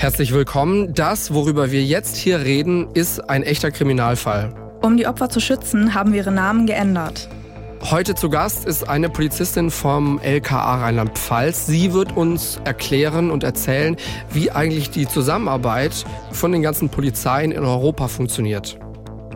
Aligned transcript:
Herzlich 0.00 0.32
willkommen. 0.32 0.94
Das, 0.94 1.34
worüber 1.34 1.72
wir 1.72 1.82
jetzt 1.82 2.16
hier 2.16 2.38
reden, 2.44 2.86
ist 2.94 3.28
ein 3.28 3.42
echter 3.42 3.72
Kriminalfall. 3.72 4.54
Um 4.80 4.96
die 4.96 5.08
Opfer 5.08 5.28
zu 5.28 5.40
schützen, 5.40 5.92
haben 5.92 6.12
wir 6.12 6.18
ihre 6.18 6.30
Namen 6.30 6.66
geändert. 6.66 7.28
Heute 7.82 8.14
zu 8.14 8.30
Gast 8.30 8.64
ist 8.64 8.88
eine 8.88 9.08
Polizistin 9.08 9.72
vom 9.72 10.20
LKA 10.20 10.82
Rheinland-Pfalz. 10.82 11.66
Sie 11.66 11.92
wird 11.92 12.16
uns 12.16 12.60
erklären 12.64 13.32
und 13.32 13.42
erzählen, 13.42 13.96
wie 14.32 14.52
eigentlich 14.52 14.90
die 14.90 15.08
Zusammenarbeit 15.08 16.04
von 16.30 16.52
den 16.52 16.62
ganzen 16.62 16.90
Polizeien 16.90 17.50
in 17.50 17.64
Europa 17.64 18.06
funktioniert. 18.06 18.78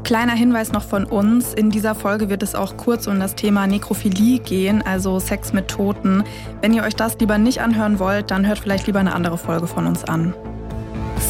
Kleiner 0.05 0.33
Hinweis 0.33 0.73
noch 0.73 0.83
von 0.83 1.05
uns. 1.05 1.55
In 1.55 1.71
dieser 1.71 1.95
Folge 1.95 2.29
wird 2.29 2.43
es 2.43 2.55
auch 2.55 2.77
kurz 2.77 3.07
um 3.07 3.21
das 3.21 3.37
Thema 3.37 3.67
Nekrophilie 3.67 4.41
gehen, 4.41 4.83
also 4.83 5.21
Sex 5.21 5.53
mit 5.53 5.69
Toten. 5.69 6.25
Wenn 6.61 6.75
ihr 6.75 6.83
euch 6.83 6.97
das 6.97 7.19
lieber 7.21 7.39
nicht 7.39 7.61
anhören 7.61 7.99
wollt, 7.99 8.31
dann 8.31 8.47
hört 8.47 8.59
vielleicht 8.59 8.87
lieber 8.87 8.99
eine 8.99 9.15
andere 9.15 9.39
Folge 9.39 9.67
von 9.69 9.87
uns 9.87 10.05
an. 10.05 10.35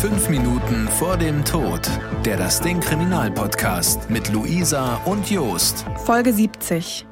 Fünf 0.00 0.30
Minuten 0.30 0.88
vor 0.88 1.16
dem 1.16 1.45
Tod. 1.45 1.80
Der 2.24 2.37
Das 2.37 2.61
Ding 2.61 2.80
Kriminalpodcast 2.80 4.09
mit 4.11 4.33
Luisa 4.33 4.97
und 5.05 5.30
Jost. 5.30 5.84
Folge 6.05 6.33
70. 6.33 7.06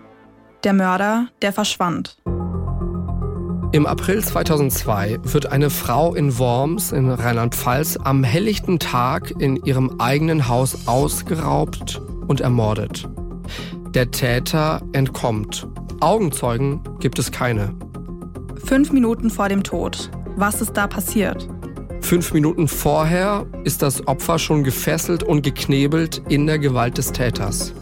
Der 0.65 0.73
Mörder, 0.73 1.29
der 1.43 1.53
verschwand. 1.53 2.17
Im 3.73 3.87
April 3.87 4.25
2002 4.25 5.21
wird 5.23 5.47
eine 5.47 5.71
Frau 5.71 6.13
in 6.17 6.37
Worms 6.41 6.91
in 6.91 7.09
Rheinland-Pfalz 7.09 7.99
am 8.03 8.25
helllichten 8.25 8.81
Tag 8.81 9.31
in 9.39 9.65
ihrem 9.65 10.01
eigenen 10.01 10.49
Haus 10.49 10.89
ausgeraubt 10.89 12.03
und 12.27 12.41
ermordet. 12.41 13.09
Der 13.95 14.11
Täter 14.11 14.83
entkommt. 14.93 15.69
Augenzeugen 16.01 16.83
gibt 16.99 17.21
es 17.21 17.31
keine. 17.31 17.73
Fünf 18.65 18.91
Minuten 18.91 19.31
vor 19.31 19.49
dem 19.49 19.63
Tod. 19.63 20.11
Was 20.35 20.61
ist 20.61 20.73
da 20.73 20.89
passiert? 20.89 21.49
Fünf 22.01 22.33
Minuten 22.33 22.67
vorher 22.67 23.47
ist 23.63 23.83
das 23.83 24.05
Opfer 24.09 24.41
schon 24.41 24.65
gefesselt 24.65 25.23
und 25.23 25.43
geknebelt 25.43 26.23
in 26.29 26.49
der 26.49 26.59
Gewalt 26.59 26.99
des 26.99 27.13
Täters. 27.13 27.73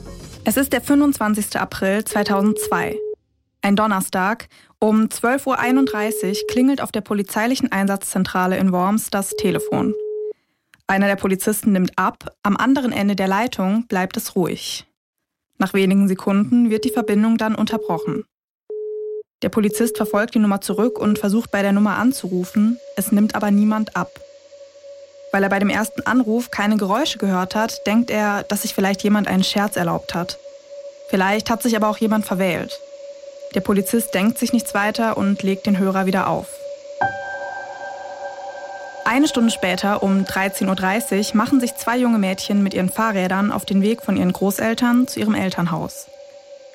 Es 0.44 0.58
ist 0.58 0.74
der 0.74 0.82
25. 0.82 1.58
April 1.58 2.04
2002. 2.04 2.98
Ein 3.62 3.74
Donnerstag. 3.74 4.48
Um 4.80 5.06
12.31 5.08 6.28
Uhr 6.28 6.46
klingelt 6.46 6.80
auf 6.80 6.92
der 6.92 7.00
polizeilichen 7.00 7.72
Einsatzzentrale 7.72 8.58
in 8.58 8.70
Worms 8.70 9.10
das 9.10 9.30
Telefon. 9.30 9.92
Einer 10.86 11.08
der 11.08 11.16
Polizisten 11.16 11.72
nimmt 11.72 11.98
ab, 11.98 12.32
am 12.44 12.56
anderen 12.56 12.92
Ende 12.92 13.16
der 13.16 13.26
Leitung 13.26 13.88
bleibt 13.88 14.16
es 14.16 14.36
ruhig. 14.36 14.86
Nach 15.58 15.74
wenigen 15.74 16.06
Sekunden 16.06 16.70
wird 16.70 16.84
die 16.84 16.90
Verbindung 16.90 17.38
dann 17.38 17.56
unterbrochen. 17.56 18.24
Der 19.42 19.48
Polizist 19.48 19.96
verfolgt 19.96 20.36
die 20.36 20.38
Nummer 20.38 20.60
zurück 20.60 21.00
und 21.00 21.18
versucht 21.18 21.50
bei 21.50 21.62
der 21.62 21.72
Nummer 21.72 21.96
anzurufen, 21.96 22.78
es 22.96 23.10
nimmt 23.10 23.34
aber 23.34 23.50
niemand 23.50 23.96
ab. 23.96 24.20
Weil 25.32 25.42
er 25.42 25.48
bei 25.48 25.58
dem 25.58 25.70
ersten 25.70 26.02
Anruf 26.02 26.52
keine 26.52 26.76
Geräusche 26.76 27.18
gehört 27.18 27.56
hat, 27.56 27.84
denkt 27.84 28.10
er, 28.10 28.44
dass 28.44 28.62
sich 28.62 28.74
vielleicht 28.74 29.02
jemand 29.02 29.26
einen 29.26 29.44
Scherz 29.44 29.76
erlaubt 29.76 30.14
hat. 30.14 30.38
Vielleicht 31.10 31.50
hat 31.50 31.62
sich 31.64 31.74
aber 31.74 31.88
auch 31.88 31.98
jemand 31.98 32.26
verwählt. 32.26 32.80
Der 33.54 33.60
Polizist 33.60 34.14
denkt 34.14 34.38
sich 34.38 34.52
nichts 34.52 34.74
weiter 34.74 35.16
und 35.16 35.42
legt 35.42 35.66
den 35.66 35.78
Hörer 35.78 36.06
wieder 36.06 36.28
auf. 36.28 36.48
Eine 39.04 39.26
Stunde 39.26 39.50
später, 39.50 40.02
um 40.02 40.24
13.30 40.24 41.30
Uhr, 41.30 41.36
machen 41.36 41.60
sich 41.60 41.74
zwei 41.76 41.96
junge 41.96 42.18
Mädchen 42.18 42.62
mit 42.62 42.74
ihren 42.74 42.90
Fahrrädern 42.90 43.50
auf 43.50 43.64
den 43.64 43.80
Weg 43.80 44.02
von 44.02 44.18
ihren 44.18 44.34
Großeltern 44.34 45.08
zu 45.08 45.18
ihrem 45.18 45.34
Elternhaus. 45.34 46.08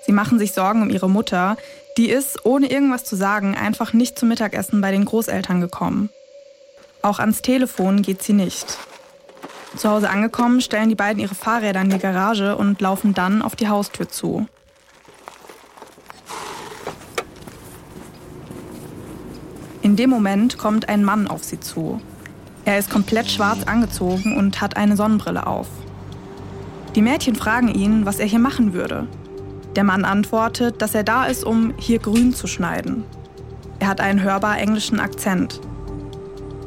Sie 0.03 0.11
machen 0.11 0.39
sich 0.39 0.53
Sorgen 0.53 0.81
um 0.81 0.89
ihre 0.89 1.09
Mutter, 1.09 1.57
die 1.95 2.09
ist, 2.09 2.43
ohne 2.43 2.71
irgendwas 2.71 3.03
zu 3.03 3.15
sagen, 3.15 3.55
einfach 3.55 3.93
nicht 3.93 4.17
zum 4.17 4.29
Mittagessen 4.29 4.81
bei 4.81 4.89
den 4.89 5.05
Großeltern 5.05 5.61
gekommen. 5.61 6.09
Auch 7.03 7.19
ans 7.19 7.43
Telefon 7.43 8.01
geht 8.01 8.23
sie 8.23 8.33
nicht. 8.33 8.79
Zu 9.77 9.89
Hause 9.89 10.09
angekommen, 10.09 10.61
stellen 10.61 10.89
die 10.89 10.95
beiden 10.95 11.21
ihre 11.21 11.35
Fahrräder 11.35 11.81
in 11.81 11.89
die 11.89 11.99
Garage 11.99 12.55
und 12.55 12.81
laufen 12.81 13.13
dann 13.13 13.41
auf 13.41 13.55
die 13.55 13.67
Haustür 13.67 14.09
zu. 14.09 14.47
In 19.93 19.97
dem 19.97 20.09
Moment 20.09 20.57
kommt 20.57 20.89
ein 20.89 21.03
Mann 21.03 21.27
auf 21.27 21.43
sie 21.43 21.59
zu. 21.59 22.01
Er 22.65 22.79
ist 22.79 22.89
komplett 22.89 23.29
schwarz 23.29 23.59
angezogen 23.67 24.35
und 24.35 24.59
hat 24.59 24.75
eine 24.75 24.95
Sonnenbrille 24.95 25.45
auf. 25.45 25.67
Die 26.95 27.03
Mädchen 27.03 27.35
fragen 27.35 27.67
ihn, 27.67 28.03
was 28.03 28.17
er 28.17 28.25
hier 28.25 28.39
machen 28.39 28.73
würde. 28.73 29.05
Der 29.75 29.83
Mann 29.83 30.03
antwortet, 30.03 30.81
dass 30.81 30.95
er 30.95 31.03
da 31.03 31.25
ist, 31.25 31.43
um 31.43 31.75
hier 31.77 31.99
grün 31.99 32.33
zu 32.33 32.47
schneiden. 32.47 33.03
Er 33.77 33.87
hat 33.87 34.01
einen 34.01 34.23
hörbar 34.23 34.57
englischen 34.57 34.99
Akzent. 34.99 35.61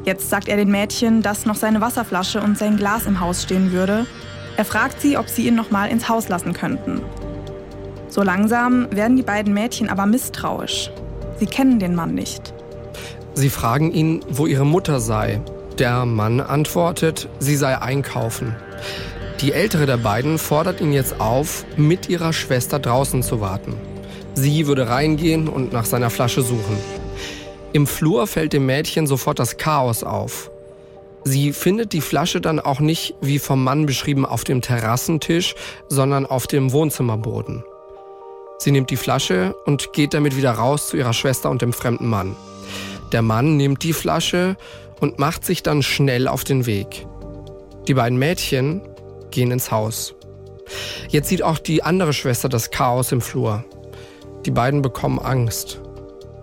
Jetzt 0.05 0.29
sagt 0.29 0.47
er 0.47 0.55
den 0.55 0.71
Mädchen, 0.71 1.21
dass 1.21 1.45
noch 1.45 1.55
seine 1.55 1.81
Wasserflasche 1.81 2.39
und 2.39 2.57
sein 2.57 2.77
Glas 2.77 3.07
im 3.07 3.19
Haus 3.19 3.43
stehen 3.43 3.73
würde. 3.73 4.05
Er 4.55 4.63
fragt 4.63 5.01
sie, 5.01 5.17
ob 5.17 5.27
sie 5.27 5.47
ihn 5.47 5.55
noch 5.55 5.69
mal 5.69 5.89
ins 5.89 6.07
Haus 6.07 6.29
lassen 6.29 6.53
könnten. 6.53 7.01
So 8.07 8.23
langsam 8.23 8.87
werden 8.91 9.17
die 9.17 9.23
beiden 9.23 9.53
Mädchen 9.53 9.89
aber 9.89 10.05
misstrauisch. 10.05 10.91
Sie 11.41 11.45
kennen 11.45 11.79
den 11.79 11.93
Mann 11.93 12.13
nicht. 12.15 12.53
Sie 13.37 13.51
fragen 13.51 13.91
ihn, 13.91 14.21
wo 14.27 14.47
ihre 14.47 14.65
Mutter 14.65 14.99
sei. 14.99 15.41
Der 15.77 16.07
Mann 16.07 16.41
antwortet, 16.41 17.29
sie 17.37 17.55
sei 17.55 17.79
einkaufen. 17.79 18.55
Die 19.41 19.51
ältere 19.51 19.85
der 19.85 19.97
beiden 19.97 20.39
fordert 20.39 20.81
ihn 20.81 20.91
jetzt 20.91 21.21
auf, 21.21 21.63
mit 21.75 22.09
ihrer 22.09 22.33
Schwester 22.33 22.79
draußen 22.79 23.21
zu 23.21 23.39
warten. 23.39 23.75
Sie 24.33 24.65
würde 24.65 24.89
reingehen 24.89 25.49
und 25.49 25.71
nach 25.71 25.85
seiner 25.85 26.09
Flasche 26.09 26.41
suchen. 26.41 26.79
Im 27.73 27.85
Flur 27.85 28.25
fällt 28.25 28.53
dem 28.53 28.65
Mädchen 28.65 29.05
sofort 29.05 29.37
das 29.37 29.57
Chaos 29.57 30.03
auf. 30.03 30.49
Sie 31.23 31.53
findet 31.53 31.93
die 31.93 32.01
Flasche 32.01 32.41
dann 32.41 32.59
auch 32.59 32.79
nicht, 32.79 33.13
wie 33.21 33.37
vom 33.37 33.63
Mann 33.63 33.85
beschrieben, 33.85 34.25
auf 34.25 34.45
dem 34.45 34.61
Terrassentisch, 34.61 35.53
sondern 35.89 36.25
auf 36.25 36.47
dem 36.47 36.71
Wohnzimmerboden. 36.71 37.63
Sie 38.57 38.71
nimmt 38.71 38.89
die 38.89 38.97
Flasche 38.97 39.53
und 39.67 39.93
geht 39.93 40.15
damit 40.15 40.35
wieder 40.35 40.53
raus 40.53 40.87
zu 40.87 40.97
ihrer 40.97 41.13
Schwester 41.13 41.51
und 41.51 41.61
dem 41.61 41.71
fremden 41.71 42.07
Mann. 42.07 42.35
Der 43.11 43.21
Mann 43.21 43.57
nimmt 43.57 43.83
die 43.83 43.93
Flasche 43.93 44.57
und 44.99 45.19
macht 45.19 45.45
sich 45.45 45.63
dann 45.63 45.83
schnell 45.83 46.27
auf 46.27 46.43
den 46.43 46.65
Weg. 46.65 47.05
Die 47.87 47.93
beiden 47.93 48.17
Mädchen 48.17 48.81
gehen 49.31 49.51
ins 49.51 49.71
Haus. 49.71 50.15
Jetzt 51.09 51.29
sieht 51.29 51.43
auch 51.43 51.59
die 51.59 51.83
andere 51.83 52.13
Schwester 52.13 52.49
das 52.49 52.71
Chaos 52.71 53.11
im 53.11 53.21
Flur. 53.21 53.63
Die 54.45 54.51
beiden 54.51 54.81
bekommen 54.81 55.19
Angst. 55.19 55.79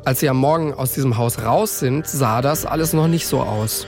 Als 0.04 0.20
sie 0.20 0.28
am 0.28 0.36
Morgen 0.38 0.74
aus 0.74 0.92
diesem 0.92 1.16
Haus 1.16 1.42
raus 1.42 1.78
sind, 1.78 2.06
sah 2.06 2.42
das 2.42 2.66
alles 2.66 2.92
noch 2.92 3.08
nicht 3.08 3.26
so 3.26 3.40
aus. 3.40 3.86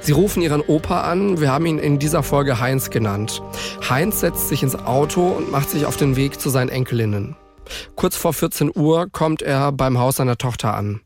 Sie 0.00 0.12
rufen 0.12 0.42
ihren 0.42 0.60
Opa 0.60 1.02
an, 1.02 1.40
wir 1.40 1.50
haben 1.50 1.66
ihn 1.66 1.78
in 1.78 1.98
dieser 1.98 2.22
Folge 2.22 2.60
Heinz 2.60 2.90
genannt. 2.90 3.42
Heinz 3.88 4.20
setzt 4.20 4.48
sich 4.48 4.62
ins 4.62 4.76
Auto 4.76 5.28
und 5.28 5.50
macht 5.50 5.70
sich 5.70 5.86
auf 5.86 5.96
den 5.96 6.16
Weg 6.16 6.40
zu 6.40 6.50
seinen 6.50 6.68
Enkelinnen. 6.68 7.36
Kurz 7.96 8.16
vor 8.16 8.32
14 8.32 8.70
Uhr 8.74 9.06
kommt 9.10 9.42
er 9.42 9.72
beim 9.72 9.98
Haus 9.98 10.16
seiner 10.16 10.36
Tochter 10.36 10.74
an. 10.74 11.00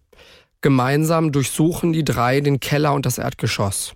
Gemeinsam 0.61 1.31
durchsuchen 1.33 1.93
die 1.93 2.05
drei 2.05 2.41
den 2.41 2.59
Keller 2.61 2.93
und 2.95 3.07
das 3.07 3.19
Erdgeschoss. 3.19 3.95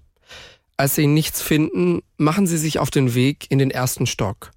Als 0.76 0.94
sie 0.94 1.06
nichts 1.06 1.42
finden, 1.42 2.02
machen 2.16 2.46
sie 2.46 2.58
sich 2.58 2.78
auf 2.78 2.90
den 2.90 3.14
Weg 3.14 3.50
in 3.50 3.58
den 3.58 3.70
ersten 3.70 4.06
Stock. 4.06 4.50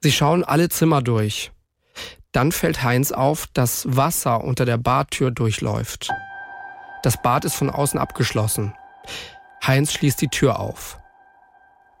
Sie 0.00 0.12
schauen 0.12 0.44
alle 0.44 0.68
Zimmer 0.68 1.02
durch. 1.02 1.52
Dann 2.32 2.52
fällt 2.52 2.82
Heinz 2.82 3.12
auf, 3.12 3.46
dass 3.54 3.86
Wasser 3.88 4.44
unter 4.44 4.66
der 4.66 4.76
Badtür 4.76 5.30
durchläuft. 5.30 6.10
Das 7.02 7.20
Bad 7.22 7.44
ist 7.44 7.54
von 7.54 7.70
außen 7.70 7.98
abgeschlossen. 7.98 8.74
Heinz 9.66 9.92
schließt 9.92 10.20
die 10.20 10.28
Tür 10.28 10.60
auf. 10.60 10.98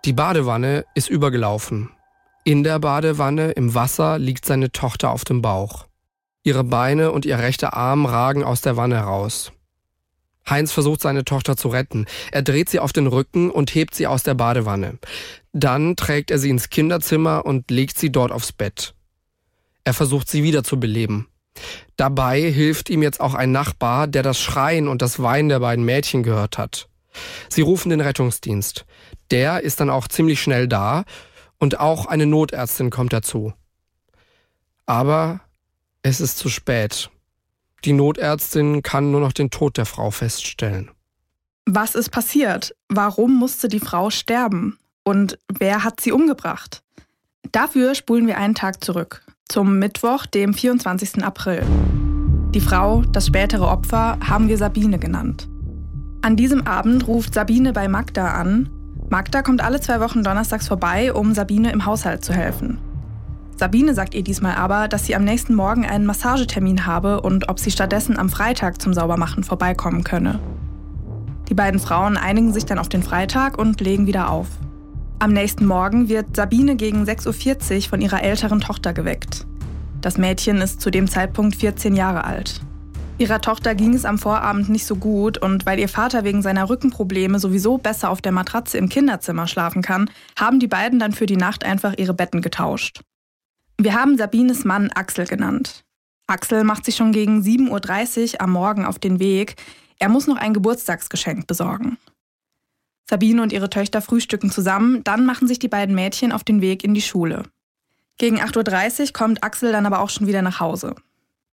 Die 0.04 0.12
Badewanne 0.12 0.84
ist 0.94 1.08
übergelaufen. 1.08 1.90
In 2.44 2.62
der 2.62 2.78
Badewanne 2.78 3.52
im 3.52 3.74
Wasser 3.74 4.18
liegt 4.18 4.44
seine 4.44 4.70
Tochter 4.70 5.10
auf 5.10 5.24
dem 5.24 5.42
Bauch. 5.42 5.86
Ihre 6.46 6.62
Beine 6.62 7.10
und 7.10 7.26
ihr 7.26 7.40
rechter 7.40 7.74
Arm 7.74 8.06
ragen 8.06 8.44
aus 8.44 8.60
der 8.60 8.76
Wanne 8.76 9.00
raus. 9.00 9.50
Heinz 10.48 10.70
versucht 10.70 11.00
seine 11.00 11.24
Tochter 11.24 11.56
zu 11.56 11.66
retten. 11.66 12.06
Er 12.30 12.42
dreht 12.42 12.68
sie 12.68 12.78
auf 12.78 12.92
den 12.92 13.08
Rücken 13.08 13.50
und 13.50 13.74
hebt 13.74 13.96
sie 13.96 14.06
aus 14.06 14.22
der 14.22 14.34
Badewanne. 14.34 15.00
Dann 15.52 15.96
trägt 15.96 16.30
er 16.30 16.38
sie 16.38 16.50
ins 16.50 16.70
Kinderzimmer 16.70 17.44
und 17.44 17.68
legt 17.72 17.98
sie 17.98 18.12
dort 18.12 18.30
aufs 18.30 18.52
Bett. 18.52 18.94
Er 19.82 19.92
versucht 19.92 20.28
sie 20.28 20.44
wieder 20.44 20.62
zu 20.62 20.78
beleben. 20.78 21.26
Dabei 21.96 22.40
hilft 22.40 22.90
ihm 22.90 23.02
jetzt 23.02 23.20
auch 23.20 23.34
ein 23.34 23.50
Nachbar, 23.50 24.06
der 24.06 24.22
das 24.22 24.40
Schreien 24.40 24.86
und 24.86 25.02
das 25.02 25.20
Weinen 25.20 25.48
der 25.48 25.58
beiden 25.58 25.84
Mädchen 25.84 26.22
gehört 26.22 26.58
hat. 26.58 26.88
Sie 27.48 27.62
rufen 27.62 27.90
den 27.90 28.00
Rettungsdienst. 28.00 28.86
Der 29.32 29.62
ist 29.64 29.80
dann 29.80 29.90
auch 29.90 30.06
ziemlich 30.06 30.40
schnell 30.40 30.68
da 30.68 31.02
und 31.58 31.80
auch 31.80 32.06
eine 32.06 32.26
Notärztin 32.26 32.90
kommt 32.90 33.12
dazu. 33.12 33.52
Aber 34.84 35.40
es 36.08 36.20
ist 36.20 36.38
zu 36.38 36.48
spät. 36.48 37.10
Die 37.84 37.92
Notärztin 37.92 38.82
kann 38.82 39.10
nur 39.10 39.20
noch 39.20 39.32
den 39.32 39.50
Tod 39.50 39.76
der 39.76 39.86
Frau 39.86 40.12
feststellen. 40.12 40.90
Was 41.66 41.96
ist 41.96 42.10
passiert? 42.10 42.76
Warum 42.88 43.34
musste 43.34 43.68
die 43.68 43.80
Frau 43.80 44.10
sterben? 44.10 44.78
Und 45.02 45.36
wer 45.52 45.82
hat 45.82 46.00
sie 46.00 46.12
umgebracht? 46.12 46.84
Dafür 47.50 47.96
spulen 47.96 48.28
wir 48.28 48.38
einen 48.38 48.54
Tag 48.54 48.84
zurück, 48.84 49.24
zum 49.48 49.80
Mittwoch, 49.80 50.26
dem 50.26 50.54
24. 50.54 51.24
April. 51.24 51.64
Die 52.54 52.60
Frau, 52.60 53.02
das 53.02 53.26
spätere 53.26 53.66
Opfer, 53.66 54.16
haben 54.20 54.48
wir 54.48 54.58
Sabine 54.58 55.00
genannt. 55.00 55.48
An 56.22 56.36
diesem 56.36 56.68
Abend 56.68 57.08
ruft 57.08 57.34
Sabine 57.34 57.72
bei 57.72 57.88
Magda 57.88 58.32
an. 58.32 58.70
Magda 59.10 59.42
kommt 59.42 59.60
alle 59.60 59.80
zwei 59.80 59.98
Wochen 59.98 60.22
donnerstags 60.22 60.68
vorbei, 60.68 61.12
um 61.12 61.34
Sabine 61.34 61.72
im 61.72 61.84
Haushalt 61.84 62.24
zu 62.24 62.32
helfen. 62.32 62.78
Sabine 63.58 63.94
sagt 63.94 64.14
ihr 64.14 64.22
diesmal 64.22 64.54
aber, 64.56 64.86
dass 64.86 65.06
sie 65.06 65.14
am 65.14 65.24
nächsten 65.24 65.54
Morgen 65.54 65.86
einen 65.86 66.04
Massagetermin 66.04 66.84
habe 66.84 67.22
und 67.22 67.48
ob 67.48 67.58
sie 67.58 67.70
stattdessen 67.70 68.18
am 68.18 68.28
Freitag 68.28 68.82
zum 68.82 68.92
Saubermachen 68.92 69.44
vorbeikommen 69.44 70.04
könne. 70.04 70.38
Die 71.48 71.54
beiden 71.54 71.80
Frauen 71.80 72.18
einigen 72.18 72.52
sich 72.52 72.66
dann 72.66 72.78
auf 72.78 72.90
den 72.90 73.02
Freitag 73.02 73.56
und 73.56 73.80
legen 73.80 74.06
wieder 74.06 74.30
auf. 74.30 74.48
Am 75.20 75.32
nächsten 75.32 75.64
Morgen 75.64 76.10
wird 76.10 76.36
Sabine 76.36 76.76
gegen 76.76 77.04
6.40 77.04 77.76
Uhr 77.76 77.88
von 77.88 78.00
ihrer 78.02 78.22
älteren 78.22 78.60
Tochter 78.60 78.92
geweckt. 78.92 79.46
Das 80.02 80.18
Mädchen 80.18 80.58
ist 80.58 80.82
zu 80.82 80.90
dem 80.90 81.08
Zeitpunkt 81.08 81.56
14 81.56 81.94
Jahre 81.94 82.24
alt. 82.24 82.60
Ihrer 83.16 83.40
Tochter 83.40 83.74
ging 83.74 83.94
es 83.94 84.04
am 84.04 84.18
Vorabend 84.18 84.68
nicht 84.68 84.84
so 84.84 84.96
gut 84.96 85.38
und 85.38 85.64
weil 85.64 85.78
ihr 85.78 85.88
Vater 85.88 86.24
wegen 86.24 86.42
seiner 86.42 86.68
Rückenprobleme 86.68 87.38
sowieso 87.38 87.78
besser 87.78 88.10
auf 88.10 88.20
der 88.20 88.32
Matratze 88.32 88.76
im 88.76 88.90
Kinderzimmer 88.90 89.46
schlafen 89.46 89.80
kann, 89.80 90.10
haben 90.38 90.60
die 90.60 90.68
beiden 90.68 90.98
dann 90.98 91.12
für 91.12 91.24
die 91.24 91.38
Nacht 91.38 91.64
einfach 91.64 91.94
ihre 91.96 92.12
Betten 92.12 92.42
getauscht. 92.42 93.00
Wir 93.78 93.94
haben 93.94 94.16
Sabines 94.16 94.64
Mann 94.64 94.90
Axel 94.94 95.26
genannt. 95.26 95.84
Axel 96.26 96.64
macht 96.64 96.86
sich 96.86 96.96
schon 96.96 97.12
gegen 97.12 97.42
7.30 97.42 98.34
Uhr 98.34 98.40
am 98.40 98.52
Morgen 98.52 98.84
auf 98.86 98.98
den 98.98 99.20
Weg. 99.20 99.56
Er 99.98 100.08
muss 100.08 100.26
noch 100.26 100.38
ein 100.38 100.54
Geburtstagsgeschenk 100.54 101.46
besorgen. 101.46 101.98
Sabine 103.08 103.42
und 103.42 103.52
ihre 103.52 103.70
Töchter 103.70 104.00
frühstücken 104.00 104.50
zusammen, 104.50 105.04
dann 105.04 105.26
machen 105.26 105.46
sich 105.46 105.58
die 105.58 105.68
beiden 105.68 105.94
Mädchen 105.94 106.32
auf 106.32 106.42
den 106.42 106.60
Weg 106.60 106.84
in 106.84 106.94
die 106.94 107.02
Schule. 107.02 107.44
Gegen 108.18 108.40
8.30 108.40 109.00
Uhr 109.00 109.12
kommt 109.12 109.44
Axel 109.44 109.72
dann 109.72 109.86
aber 109.86 110.00
auch 110.00 110.10
schon 110.10 110.26
wieder 110.26 110.42
nach 110.42 110.58
Hause. 110.58 110.94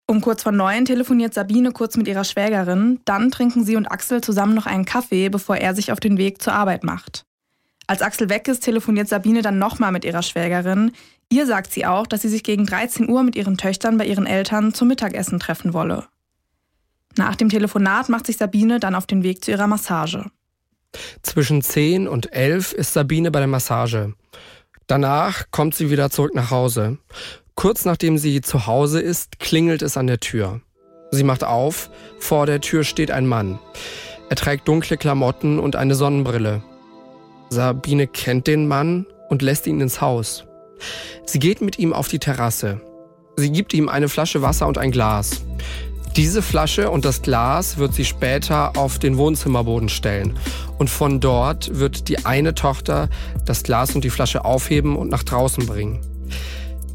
Um 0.07 0.21
kurz 0.21 0.43
vor 0.43 0.53
neun 0.53 0.85
telefoniert 0.85 1.33
Sabine 1.33 1.73
kurz 1.73 1.97
mit 1.97 2.07
ihrer 2.07 2.25
Schwägerin, 2.25 3.01
dann 3.05 3.31
trinken 3.31 3.65
sie 3.65 3.77
und 3.77 3.87
Axel 3.87 4.21
zusammen 4.21 4.55
noch 4.55 4.67
einen 4.67 4.85
Kaffee, 4.85 5.31
bevor 5.31 5.57
er 5.57 5.75
sich 5.75 5.91
auf 5.91 6.01
den 6.01 6.19
Weg 6.19 6.43
zur 6.43 6.53
Arbeit 6.53 6.85
macht. 6.85 7.25
Als 7.87 8.03
Axel 8.03 8.29
weg 8.29 8.47
ist, 8.47 8.61
telefoniert 8.61 9.09
Sabine 9.09 9.43
dann 9.43 9.59
nochmal 9.59 9.91
mit 9.91 10.05
ihrer 10.05 10.23
Schwägerin. 10.23 10.93
Ihr 11.33 11.47
sagt 11.47 11.73
sie 11.73 11.87
auch, 11.87 12.09
dass 12.09 12.23
sie 12.23 12.29
sich 12.29 12.43
gegen 12.43 12.67
13 12.67 13.09
Uhr 13.09 13.23
mit 13.23 13.37
ihren 13.37 13.57
Töchtern 13.57 13.97
bei 13.99 14.07
ihren 14.07 14.27
Eltern 14.27 14.75
zum 14.75 14.89
Mittagessen 14.89 15.39
treffen 15.39 15.73
wolle. 15.73 16.07
Nach 17.17 17.37
dem 17.37 17.49
Telefonat 17.49 18.09
macht 18.09 18.27
sich 18.27 18.37
Sabine 18.37 18.81
dann 18.81 18.97
auf 18.97 19.07
den 19.07 19.23
Weg 19.23 19.45
zu 19.45 19.53
ihrer 19.53 19.69
Massage. 19.69 20.31
Zwischen 21.23 21.63
10 21.63 22.09
und 22.09 22.33
11 22.33 22.73
ist 22.73 22.93
Sabine 22.93 23.31
bei 23.31 23.39
der 23.39 23.49
Massage. 23.49 24.15
Danach 24.89 25.45
kommt 25.53 25.77
sie 25.77 25.91
wieder 25.91 26.11
zurück 26.11 26.35
nach 26.35 26.51
Hause. 26.51 26.99
Kurz 27.55 27.85
nachdem 27.85 28.19
sie 28.19 28.41
zu 28.41 28.67
Hause 28.67 29.01
ist, 29.01 29.39
klingelt 29.39 29.83
es 29.83 29.97
an 29.97 30.09
der 30.09 30.19
Tür. 30.19 30.61
Sie 31.13 31.23
macht 31.25 31.45
auf, 31.45 31.91
vor 32.19 32.47
der 32.47 32.61
Tür 32.61 32.83
steht 32.83 33.13
ein 33.13 33.27
Mann. 33.27 33.61
Er 34.31 34.37
trägt 34.37 34.67
dunkle 34.67 34.97
Klamotten 34.97 35.61
und 35.61 35.77
eine 35.77 35.95
Sonnenbrille. 35.95 36.63
Sabine 37.51 38.09
kennt 38.09 38.47
den 38.47 38.67
Mann 38.67 39.07
und 39.29 39.43
lässt 39.43 39.67
ihn 39.67 39.81
ins 39.81 40.01
Haus. 40.01 40.45
Sie 41.27 41.39
geht 41.39 41.61
mit 41.61 41.79
ihm 41.79 41.93
auf 41.93 42.09
die 42.09 42.19
Terrasse. 42.19 42.81
Sie 43.37 43.51
gibt 43.51 43.73
ihm 43.73 43.89
eine 43.89 44.09
Flasche 44.09 44.43
Wasser 44.43 44.67
und 44.67 44.79
ein 44.79 44.91
Glas. 44.91 45.43
Diese 46.17 46.43
Flasche 46.43 46.91
und 46.91 47.05
das 47.05 47.23
Glas 47.23 47.79
wird 47.79 47.95
sie 47.95 48.05
später 48.05 48.77
auf 48.77 48.99
den 48.99 49.17
Wohnzimmerboden 49.17 49.89
stellen. 49.89 50.37
Und 50.79 50.91
von 50.91 51.21
dort 51.21 51.79
wird 51.79 52.09
die 52.09 52.27
eine 52.27 52.55
Tochter 52.55 53.09
das 53.47 53.63
Glas 53.63 53.95
und 53.95 54.03
die 54.03 54.11
Flasche 54.11 54.45
aufheben 54.45 54.97
und 54.97 55.11
nach 55.11 55.23
draußen 55.23 55.67
bringen. 55.67 56.01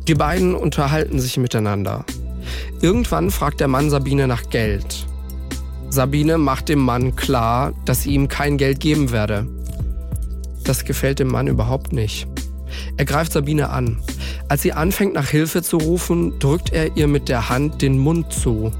Die 0.07 0.15
beiden 0.15 0.53
unterhalten 0.53 1.19
sich 1.19 1.37
miteinander. 1.37 2.05
Irgendwann 2.81 3.31
fragt 3.31 3.59
der 3.61 3.67
Mann 3.67 3.89
Sabine 3.89 4.27
nach 4.27 4.49
Geld. 4.49 5.07
Sabine 5.89 6.37
macht 6.37 6.67
dem 6.67 6.79
Mann 6.79 7.15
klar, 7.15 7.73
dass 7.85 8.03
sie 8.03 8.13
ihm 8.13 8.27
kein 8.27 8.57
Geld 8.57 8.81
geben 8.81 9.11
werde. 9.11 9.47
Das 10.63 10.83
gefällt 10.83 11.19
dem 11.19 11.29
Mann 11.29 11.47
überhaupt 11.47 11.93
nicht. 11.93 12.27
Er 12.97 13.05
greift 13.05 13.33
Sabine 13.33 13.69
an. 13.69 14.01
Als 14.47 14.61
sie 14.61 14.73
anfängt 14.73 15.13
nach 15.13 15.29
Hilfe 15.29 15.61
zu 15.61 15.77
rufen, 15.77 16.37
drückt 16.39 16.71
er 16.71 16.95
ihr 16.97 17.07
mit 17.07 17.29
der 17.29 17.49
Hand 17.49 17.81
den 17.81 17.97
Mund 17.97 18.31
zu. 18.31 18.71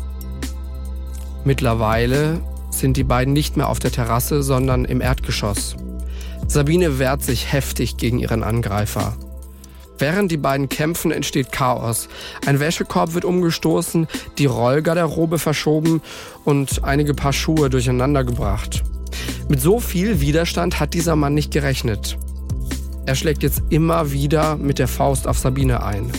Mittlerweile 1.44 2.40
sind 2.70 2.98
die 2.98 3.04
beiden 3.04 3.34
nicht 3.34 3.58
mehr 3.58 3.70
auf 3.70 3.80
der 3.80 3.92
Terrasse, 3.92 4.44
sondern 4.44 4.86
im 4.86 5.02
Erdgeschoss. 5.02 5.76
Sabine 6.48 7.00
wehrt 7.00 7.24
sich 7.24 7.52
heftig 7.52 7.98
gegen 7.98 8.20
ihren 8.20 8.44
Angreifer. 8.44 9.16
Während 9.98 10.32
die 10.32 10.38
beiden 10.38 10.68
kämpfen, 10.68 11.12
entsteht 11.12 11.52
Chaos. 11.52 12.10
Ein 12.46 12.60
Wäschekorb 12.60 13.14
wird 13.14 13.26
umgestoßen, 13.26 14.08
die 14.38 14.46
Rollgarderobe 14.46 15.40
verschoben 15.40 16.02
und 16.44 16.84
einige 16.84 17.14
Paar 17.14 17.34
Schuhe 17.34 17.70
durcheinander 17.70 18.24
gebracht. 18.24 18.84
Mit 19.48 19.62
so 19.62 19.80
viel 19.80 20.20
Widerstand 20.20 20.80
hat 20.80 20.94
dieser 20.94 21.16
Mann 21.16 21.34
nicht 21.34 21.52
gerechnet. 21.52 22.18
Er 23.06 23.16
schlägt 23.16 23.44
jetzt 23.44 23.62
immer 23.70 24.12
wieder 24.12 24.58
mit 24.58 24.80
der 24.80 24.88
Faust 24.88 25.28
auf 25.28 25.38
Sabine 25.38 25.84
ein. 25.84 26.12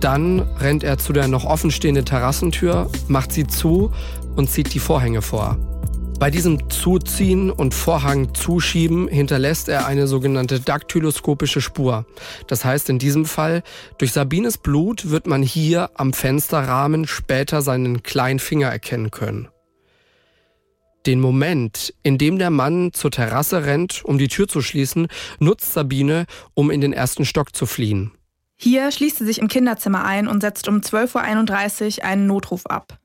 Dann 0.00 0.40
rennt 0.58 0.82
er 0.82 0.98
zu 0.98 1.12
der 1.12 1.28
noch 1.28 1.44
offenstehenden 1.44 2.04
Terrassentür, 2.04 2.90
macht 3.06 3.32
sie 3.32 3.46
zu 3.46 3.92
und 4.34 4.50
zieht 4.50 4.74
die 4.74 4.80
Vorhänge 4.80 5.22
vor. 5.22 5.56
Bei 6.18 6.30
diesem 6.30 6.70
Zuziehen 6.70 7.50
und 7.50 7.74
Vorhang 7.74 8.32
zuschieben 8.34 9.08
hinterlässt 9.08 9.68
er 9.68 9.86
eine 9.86 10.06
sogenannte 10.06 10.60
daktyloskopische 10.60 11.60
Spur. 11.60 12.06
Das 12.46 12.64
heißt 12.64 12.90
in 12.90 12.98
diesem 12.98 13.24
Fall, 13.24 13.62
durch 13.98 14.12
Sabines 14.12 14.58
Blut 14.58 15.10
wird 15.10 15.26
man 15.26 15.42
hier 15.42 15.90
am 15.94 16.12
Fensterrahmen 16.12 17.08
später 17.08 17.60
seinen 17.60 18.02
kleinen 18.04 18.38
Finger 18.38 18.68
erkennen 18.68 19.10
können. 19.10 19.48
Den 21.06 21.20
Moment, 21.20 21.92
in 22.02 22.16
dem 22.16 22.38
der 22.38 22.50
Mann 22.50 22.92
zur 22.92 23.10
Terrasse 23.10 23.64
rennt, 23.64 24.04
um 24.04 24.18
die 24.18 24.28
Tür 24.28 24.46
zu 24.46 24.62
schließen, 24.62 25.08
nutzt 25.40 25.72
Sabine, 25.72 26.26
um 26.54 26.70
in 26.70 26.80
den 26.80 26.92
ersten 26.92 27.24
Stock 27.24 27.54
zu 27.56 27.66
fliehen. 27.66 28.12
Hier 28.56 28.92
schließt 28.92 29.18
sie 29.18 29.24
sich 29.24 29.40
im 29.40 29.48
Kinderzimmer 29.48 30.04
ein 30.04 30.28
und 30.28 30.40
setzt 30.40 30.68
um 30.68 30.76
12.31 30.76 31.98
Uhr 31.98 32.04
einen 32.04 32.26
Notruf 32.26 32.66
ab. 32.66 32.98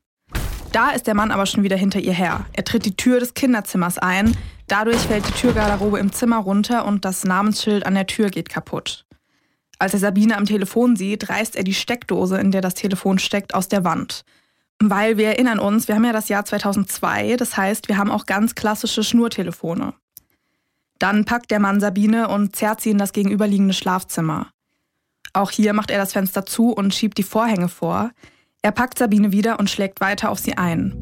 Da 0.70 0.90
ist 0.90 1.06
der 1.06 1.14
Mann 1.14 1.32
aber 1.32 1.46
schon 1.46 1.64
wieder 1.64 1.76
hinter 1.76 1.98
ihr 1.98 2.12
her. 2.12 2.46
Er 2.52 2.64
tritt 2.64 2.84
die 2.84 2.94
Tür 2.94 3.18
des 3.18 3.34
Kinderzimmers 3.34 3.98
ein. 3.98 4.36
Dadurch 4.68 5.00
fällt 5.00 5.26
die 5.26 5.32
Türgarderobe 5.32 5.98
im 5.98 6.12
Zimmer 6.12 6.38
runter 6.38 6.84
und 6.84 7.04
das 7.04 7.24
Namensschild 7.24 7.86
an 7.86 7.94
der 7.94 8.06
Tür 8.06 8.28
geht 8.28 8.48
kaputt. 8.48 9.06
Als 9.80 9.94
er 9.94 10.00
Sabine 10.00 10.36
am 10.36 10.44
Telefon 10.44 10.94
sieht, 10.94 11.28
reißt 11.28 11.56
er 11.56 11.64
die 11.64 11.74
Steckdose, 11.74 12.38
in 12.38 12.50
der 12.50 12.60
das 12.60 12.74
Telefon 12.74 13.18
steckt, 13.18 13.54
aus 13.54 13.68
der 13.68 13.84
Wand. 13.84 14.24
Weil 14.80 15.16
wir 15.16 15.28
erinnern 15.28 15.58
uns, 15.58 15.88
wir 15.88 15.96
haben 15.96 16.04
ja 16.04 16.12
das 16.12 16.28
Jahr 16.28 16.44
2002, 16.44 17.36
das 17.36 17.56
heißt, 17.56 17.88
wir 17.88 17.98
haben 17.98 18.10
auch 18.10 18.26
ganz 18.26 18.54
klassische 18.54 19.02
Schnurtelefone. 19.02 19.94
Dann 20.98 21.24
packt 21.24 21.50
der 21.50 21.60
Mann 21.60 21.80
Sabine 21.80 22.28
und 22.28 22.54
zerrt 22.54 22.80
sie 22.80 22.90
in 22.90 22.98
das 22.98 23.12
gegenüberliegende 23.12 23.74
Schlafzimmer. 23.74 24.48
Auch 25.32 25.50
hier 25.50 25.72
macht 25.72 25.90
er 25.90 25.98
das 25.98 26.12
Fenster 26.12 26.46
zu 26.46 26.72
und 26.72 26.94
schiebt 26.94 27.18
die 27.18 27.22
Vorhänge 27.22 27.68
vor. 27.68 28.10
Er 28.62 28.72
packt 28.72 28.98
Sabine 28.98 29.32
wieder 29.32 29.58
und 29.58 29.70
schlägt 29.70 30.00
weiter 30.00 30.30
auf 30.30 30.38
sie 30.38 30.56
ein. 30.56 30.94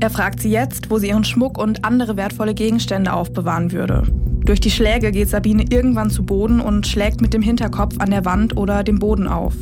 Er 0.00 0.10
fragt 0.10 0.40
sie 0.40 0.50
jetzt, 0.50 0.90
wo 0.90 0.98
sie 0.98 1.08
ihren 1.08 1.24
Schmuck 1.24 1.58
und 1.58 1.84
andere 1.84 2.16
wertvolle 2.16 2.54
Gegenstände 2.54 3.12
aufbewahren 3.12 3.72
würde. 3.72 4.04
Durch 4.44 4.60
die 4.60 4.70
Schläge 4.70 5.10
geht 5.10 5.28
Sabine 5.28 5.64
irgendwann 5.68 6.10
zu 6.10 6.24
Boden 6.24 6.60
und 6.60 6.86
schlägt 6.86 7.20
mit 7.20 7.34
dem 7.34 7.42
Hinterkopf 7.42 7.96
an 7.98 8.10
der 8.10 8.24
Wand 8.24 8.56
oder 8.56 8.84
dem 8.84 8.98
Boden 8.98 9.26
auf. 9.26 9.54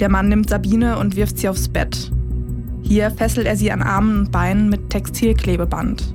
Der 0.00 0.08
Mann 0.08 0.28
nimmt 0.28 0.48
Sabine 0.48 0.98
und 0.98 1.16
wirft 1.16 1.38
sie 1.38 1.48
aufs 1.48 1.68
Bett. 1.68 2.10
Hier 2.82 3.10
fesselt 3.10 3.46
er 3.46 3.56
sie 3.56 3.70
an 3.72 3.82
Armen 3.82 4.18
und 4.18 4.32
Beinen 4.32 4.68
mit 4.68 4.90
Textilklebeband. 4.90 6.14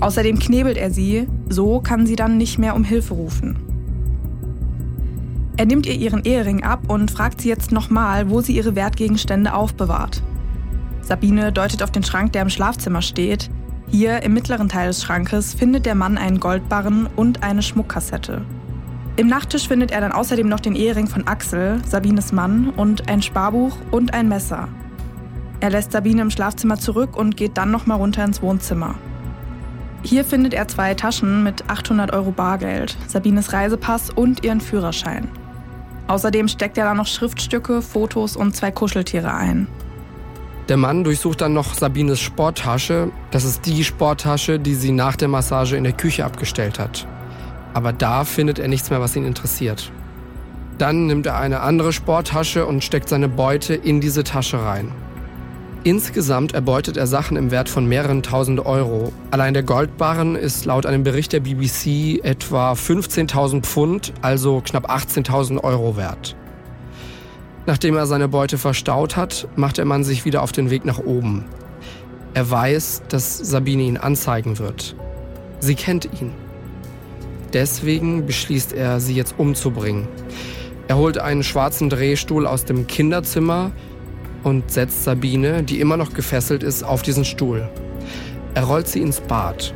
Außerdem 0.00 0.38
knebelt 0.38 0.76
er 0.76 0.90
sie, 0.90 1.26
so 1.48 1.80
kann 1.80 2.06
sie 2.06 2.16
dann 2.16 2.38
nicht 2.38 2.58
mehr 2.58 2.76
um 2.76 2.84
Hilfe 2.84 3.14
rufen. 3.14 3.56
Er 5.56 5.66
nimmt 5.66 5.86
ihr 5.86 5.94
ihren 5.94 6.24
Ehering 6.24 6.62
ab 6.62 6.82
und 6.86 7.10
fragt 7.10 7.40
sie 7.40 7.48
jetzt 7.48 7.72
nochmal, 7.72 8.30
wo 8.30 8.40
sie 8.40 8.56
ihre 8.56 8.76
Wertgegenstände 8.76 9.52
aufbewahrt. 9.52 10.22
Sabine 11.00 11.52
deutet 11.52 11.82
auf 11.82 11.90
den 11.90 12.04
Schrank, 12.04 12.32
der 12.32 12.42
im 12.42 12.50
Schlafzimmer 12.50 13.02
steht. 13.02 13.50
Hier 13.88 14.22
im 14.22 14.34
mittleren 14.34 14.68
Teil 14.68 14.88
des 14.88 15.02
Schrankes 15.02 15.54
findet 15.54 15.84
der 15.84 15.96
Mann 15.96 16.16
einen 16.16 16.38
Goldbarren 16.38 17.08
und 17.16 17.42
eine 17.42 17.62
Schmuckkassette. 17.62 18.42
Im 19.16 19.26
Nachttisch 19.26 19.66
findet 19.66 19.90
er 19.90 20.00
dann 20.00 20.12
außerdem 20.12 20.48
noch 20.48 20.60
den 20.60 20.76
Ehering 20.76 21.08
von 21.08 21.26
Axel, 21.26 21.80
Sabines 21.84 22.30
Mann, 22.30 22.70
und 22.76 23.08
ein 23.08 23.20
Sparbuch 23.20 23.76
und 23.90 24.14
ein 24.14 24.28
Messer. 24.28 24.68
Er 25.60 25.70
lässt 25.70 25.92
Sabine 25.92 26.22
im 26.22 26.30
Schlafzimmer 26.30 26.78
zurück 26.78 27.16
und 27.16 27.36
geht 27.36 27.56
dann 27.56 27.70
nochmal 27.70 27.98
runter 27.98 28.24
ins 28.24 28.42
Wohnzimmer. 28.42 28.94
Hier 30.02 30.24
findet 30.24 30.54
er 30.54 30.68
zwei 30.68 30.94
Taschen 30.94 31.42
mit 31.42 31.68
800 31.68 32.12
Euro 32.12 32.30
Bargeld, 32.30 32.96
Sabines 33.08 33.52
Reisepass 33.52 34.10
und 34.10 34.44
ihren 34.44 34.60
Führerschein. 34.60 35.28
Außerdem 36.06 36.48
steckt 36.48 36.78
er 36.78 36.84
da 36.84 36.94
noch 36.94 37.06
Schriftstücke, 37.06 37.82
Fotos 37.82 38.36
und 38.36 38.54
zwei 38.54 38.70
Kuscheltiere 38.70 39.34
ein. 39.34 39.66
Der 40.68 40.76
Mann 40.76 41.02
durchsucht 41.02 41.40
dann 41.40 41.54
noch 41.54 41.74
Sabines 41.74 42.20
Sporttasche. 42.20 43.10
Das 43.30 43.44
ist 43.44 43.66
die 43.66 43.84
Sporttasche, 43.84 44.58
die 44.58 44.74
sie 44.74 44.92
nach 44.92 45.16
der 45.16 45.28
Massage 45.28 45.76
in 45.76 45.84
der 45.84 45.94
Küche 45.94 46.24
abgestellt 46.24 46.78
hat. 46.78 47.06
Aber 47.74 47.92
da 47.92 48.24
findet 48.24 48.58
er 48.58 48.68
nichts 48.68 48.90
mehr, 48.90 49.00
was 49.00 49.16
ihn 49.16 49.24
interessiert. 49.24 49.90
Dann 50.78 51.06
nimmt 51.06 51.26
er 51.26 51.38
eine 51.38 51.60
andere 51.60 51.92
Sporttasche 51.92 52.66
und 52.66 52.84
steckt 52.84 53.08
seine 53.08 53.28
Beute 53.28 53.74
in 53.74 54.00
diese 54.00 54.24
Tasche 54.24 54.62
rein. 54.62 54.92
Insgesamt 55.88 56.52
erbeutet 56.52 56.98
er 56.98 57.06
Sachen 57.06 57.38
im 57.38 57.50
Wert 57.50 57.70
von 57.70 57.86
mehreren 57.86 58.22
tausend 58.22 58.66
Euro. 58.66 59.10
Allein 59.30 59.54
der 59.54 59.62
Goldbarren 59.62 60.36
ist 60.36 60.66
laut 60.66 60.84
einem 60.84 61.02
Bericht 61.02 61.32
der 61.32 61.40
BBC 61.40 62.22
etwa 62.22 62.72
15.000 62.72 63.62
Pfund, 63.62 64.12
also 64.20 64.60
knapp 64.62 64.90
18.000 64.90 65.64
Euro 65.64 65.96
wert. 65.96 66.36
Nachdem 67.64 67.96
er 67.96 68.04
seine 68.04 68.28
Beute 68.28 68.58
verstaut 68.58 69.16
hat, 69.16 69.48
macht 69.56 69.78
der 69.78 69.86
Mann 69.86 70.04
sich 70.04 70.26
wieder 70.26 70.42
auf 70.42 70.52
den 70.52 70.68
Weg 70.68 70.84
nach 70.84 70.98
oben. 70.98 71.46
Er 72.34 72.50
weiß, 72.50 73.04
dass 73.08 73.38
Sabine 73.38 73.84
ihn 73.84 73.96
anzeigen 73.96 74.58
wird. 74.58 74.94
Sie 75.60 75.74
kennt 75.74 76.04
ihn. 76.20 76.32
Deswegen 77.54 78.26
beschließt 78.26 78.74
er, 78.74 79.00
sie 79.00 79.14
jetzt 79.14 79.36
umzubringen. 79.38 80.06
Er 80.86 80.98
holt 80.98 81.16
einen 81.16 81.42
schwarzen 81.42 81.88
Drehstuhl 81.88 82.46
aus 82.46 82.66
dem 82.66 82.86
Kinderzimmer 82.86 83.72
und 84.44 84.70
setzt 84.70 85.04
Sabine, 85.04 85.62
die 85.62 85.80
immer 85.80 85.96
noch 85.96 86.12
gefesselt 86.12 86.62
ist, 86.62 86.82
auf 86.82 87.02
diesen 87.02 87.24
Stuhl. 87.24 87.68
Er 88.54 88.64
rollt 88.64 88.88
sie 88.88 89.00
ins 89.00 89.20
Bad. 89.20 89.74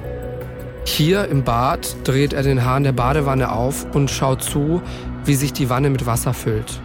Hier 0.85 1.29
im 1.29 1.45
Bad 1.45 1.97
dreht 2.05 2.33
er 2.33 2.43
den 2.43 2.65
Hahn 2.65 2.85
der 2.85 2.93
Badewanne 2.93 3.53
auf 3.53 3.87
und 3.95 4.11
schaut 4.11 4.43
zu, 4.43 4.83
wie 5.25 5.35
sich 5.35 5.53
die 5.53 5.71
Wanne 5.71 5.91
mit 5.91 6.07
Wasser 6.07 6.35
füllt. 6.35 6.81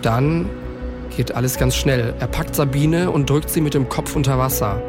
Dann 0.00 0.48
geht 1.16 1.32
alles 1.32 1.58
ganz 1.58 1.76
schnell. 1.76 2.14
Er 2.18 2.26
packt 2.26 2.54
Sabine 2.54 3.10
und 3.10 3.28
drückt 3.28 3.50
sie 3.50 3.60
mit 3.60 3.74
dem 3.74 3.88
Kopf 3.88 4.16
unter 4.16 4.38
Wasser. 4.38 4.82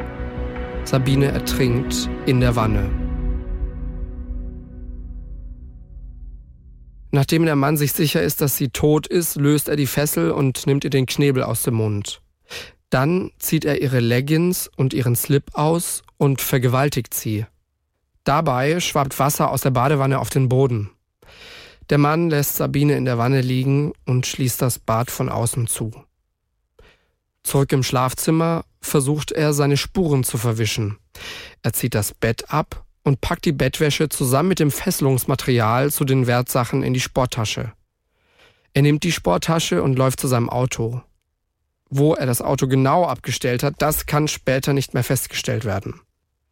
Sabine 0.84 1.26
ertrinkt 1.26 2.08
in 2.26 2.40
der 2.40 2.56
Wanne. 2.56 2.90
Nachdem 7.12 7.44
der 7.44 7.56
Mann 7.56 7.76
sich 7.76 7.92
sicher 7.92 8.22
ist, 8.22 8.40
dass 8.40 8.56
sie 8.56 8.68
tot 8.68 9.06
ist, 9.06 9.36
löst 9.36 9.68
er 9.68 9.76
die 9.76 9.86
Fessel 9.86 10.30
und 10.30 10.66
nimmt 10.66 10.84
ihr 10.84 10.90
den 10.90 11.06
Knebel 11.06 11.42
aus 11.42 11.62
dem 11.62 11.74
Mund. 11.74 12.20
Dann 12.90 13.32
zieht 13.38 13.64
er 13.64 13.82
ihre 13.82 14.00
Leggings 14.00 14.70
und 14.76 14.94
ihren 14.94 15.16
Slip 15.16 15.50
aus 15.54 16.02
und 16.16 16.40
vergewaltigt 16.40 17.14
sie. 17.14 17.46
Dabei 18.24 18.80
schwappt 18.80 19.18
Wasser 19.18 19.50
aus 19.50 19.60
der 19.60 19.70
Badewanne 19.70 20.18
auf 20.18 20.30
den 20.30 20.48
Boden. 20.48 20.90
Der 21.90 21.98
Mann 21.98 22.30
lässt 22.30 22.56
Sabine 22.56 22.96
in 22.96 23.04
der 23.04 23.18
Wanne 23.18 23.40
liegen 23.40 23.92
und 24.04 24.26
schließt 24.26 24.60
das 24.60 24.78
Bad 24.78 25.10
von 25.10 25.28
außen 25.28 25.68
zu. 25.68 25.92
Zurück 27.44 27.72
im 27.72 27.84
Schlafzimmer 27.84 28.64
versucht 28.80 29.30
er, 29.30 29.52
seine 29.52 29.76
Spuren 29.76 30.24
zu 30.24 30.36
verwischen. 30.36 30.98
Er 31.62 31.72
zieht 31.72 31.94
das 31.94 32.12
Bett 32.12 32.50
ab 32.50 32.84
und 33.04 33.20
packt 33.20 33.44
die 33.44 33.52
Bettwäsche 33.52 34.08
zusammen 34.08 34.48
mit 34.48 34.58
dem 34.58 34.72
Fesselungsmaterial 34.72 35.92
zu 35.92 36.04
den 36.04 36.26
Wertsachen 36.26 36.82
in 36.82 36.92
die 36.92 37.00
Sporttasche. 37.00 37.72
Er 38.74 38.82
nimmt 38.82 39.04
die 39.04 39.12
Sporttasche 39.12 39.82
und 39.82 39.96
läuft 39.96 40.18
zu 40.18 40.26
seinem 40.26 40.50
Auto. 40.50 41.02
Wo 41.88 42.14
er 42.14 42.26
das 42.26 42.42
Auto 42.42 42.66
genau 42.66 43.04
abgestellt 43.04 43.62
hat, 43.62 43.74
das 43.78 44.06
kann 44.06 44.28
später 44.28 44.72
nicht 44.72 44.94
mehr 44.94 45.04
festgestellt 45.04 45.64
werden. 45.64 46.00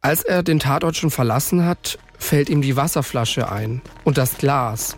Als 0.01 0.23
er 0.23 0.43
den 0.43 0.59
Tatort 0.59 0.95
schon 0.95 1.11
verlassen 1.11 1.65
hat, 1.65 1.97
fällt 2.17 2.49
ihm 2.49 2.61
die 2.61 2.75
Wasserflasche 2.75 3.51
ein 3.51 3.81
und 4.03 4.17
das 4.17 4.37
Glas. 4.37 4.97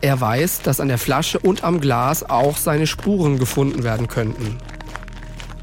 Er 0.00 0.20
weiß, 0.20 0.60
dass 0.62 0.80
an 0.80 0.88
der 0.88 0.98
Flasche 0.98 1.38
und 1.38 1.64
am 1.64 1.80
Glas 1.80 2.22
auch 2.28 2.56
seine 2.56 2.86
Spuren 2.86 3.38
gefunden 3.38 3.82
werden 3.82 4.06
könnten. 4.06 4.58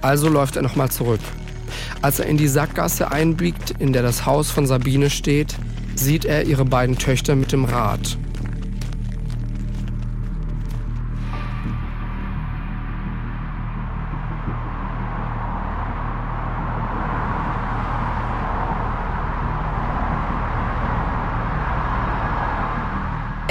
Also 0.01 0.29
läuft 0.29 0.55
er 0.55 0.63
nochmal 0.63 0.89
zurück. 0.89 1.21
Als 2.01 2.19
er 2.19 2.25
in 2.25 2.37
die 2.37 2.47
Sackgasse 2.47 3.11
einbiegt, 3.11 3.75
in 3.79 3.93
der 3.93 4.01
das 4.01 4.25
Haus 4.25 4.49
von 4.49 4.65
Sabine 4.65 5.09
steht, 5.09 5.55
sieht 5.95 6.25
er 6.25 6.45
ihre 6.45 6.65
beiden 6.65 6.97
Töchter 6.97 7.35
mit 7.35 7.51
dem 7.51 7.65
Rad. 7.65 8.17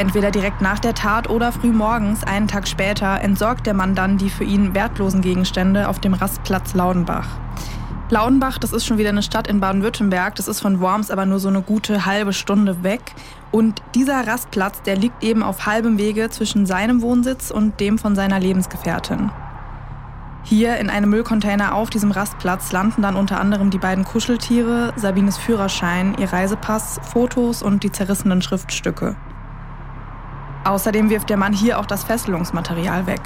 Entweder 0.00 0.30
direkt 0.30 0.62
nach 0.62 0.78
der 0.78 0.95
Tat 0.95 1.28
oder 1.28 1.52
früh 1.52 1.73
morgens, 1.73 2.25
einen 2.25 2.49
Tag 2.49 2.66
später, 2.66 3.21
entsorgt 3.21 3.66
der 3.66 3.75
Mann 3.75 3.95
dann 3.95 4.16
die 4.16 4.30
für 4.30 4.45
ihn 4.45 4.75
wertlosen 4.75 5.21
Gegenstände 5.21 5.90
auf 5.90 5.99
dem 5.99 6.14
Rastplatz 6.14 6.73
Laudenbach. 6.73 7.28
Laudenbach, 8.09 8.57
das 8.57 8.73
ist 8.73 8.87
schon 8.87 8.97
wieder 8.97 9.11
eine 9.11 9.23
Stadt 9.23 9.47
in 9.47 9.61
Baden-Württemberg, 9.61 10.37
das 10.37 10.49
ist 10.49 10.61
von 10.61 10.80
Worms 10.80 11.11
aber 11.11 11.26
nur 11.26 11.38
so 11.38 11.49
eine 11.49 11.61
gute 11.61 12.07
halbe 12.07 12.33
Stunde 12.33 12.83
weg. 12.83 13.02
Und 13.50 13.83
dieser 13.95 14.26
Rastplatz, 14.26 14.80
der 14.80 14.97
liegt 14.97 15.23
eben 15.23 15.42
auf 15.42 15.66
halbem 15.66 15.99
Wege 15.99 16.30
zwischen 16.30 16.64
seinem 16.64 17.02
Wohnsitz 17.02 17.50
und 17.50 17.78
dem 17.78 17.99
von 17.99 18.16
seiner 18.16 18.40
Lebensgefährtin. 18.40 19.30
Hier 20.45 20.78
in 20.78 20.88
einem 20.88 21.11
Müllcontainer 21.11 21.75
auf 21.75 21.90
diesem 21.90 22.11
Rastplatz 22.11 22.73
landen 22.73 23.02
dann 23.02 23.16
unter 23.16 23.38
anderem 23.38 23.69
die 23.69 23.76
beiden 23.76 24.07
Kuscheltiere, 24.07 24.95
Sabines 24.97 25.37
Führerschein, 25.37 26.16
ihr 26.19 26.33
Reisepass, 26.33 27.00
Fotos 27.02 27.62
und 27.62 27.83
die 27.83 27.92
zerrissenen 27.92 28.40
Schriftstücke. 28.40 29.14
Außerdem 30.64 31.11
wirft 31.11 31.31
der 31.31 31.37
Mann 31.37 31.52
hier 31.52 31.79
auch 31.79 31.87
das 31.87 32.05
Fesselungsmaterial 32.05 33.07
weg. 33.07 33.23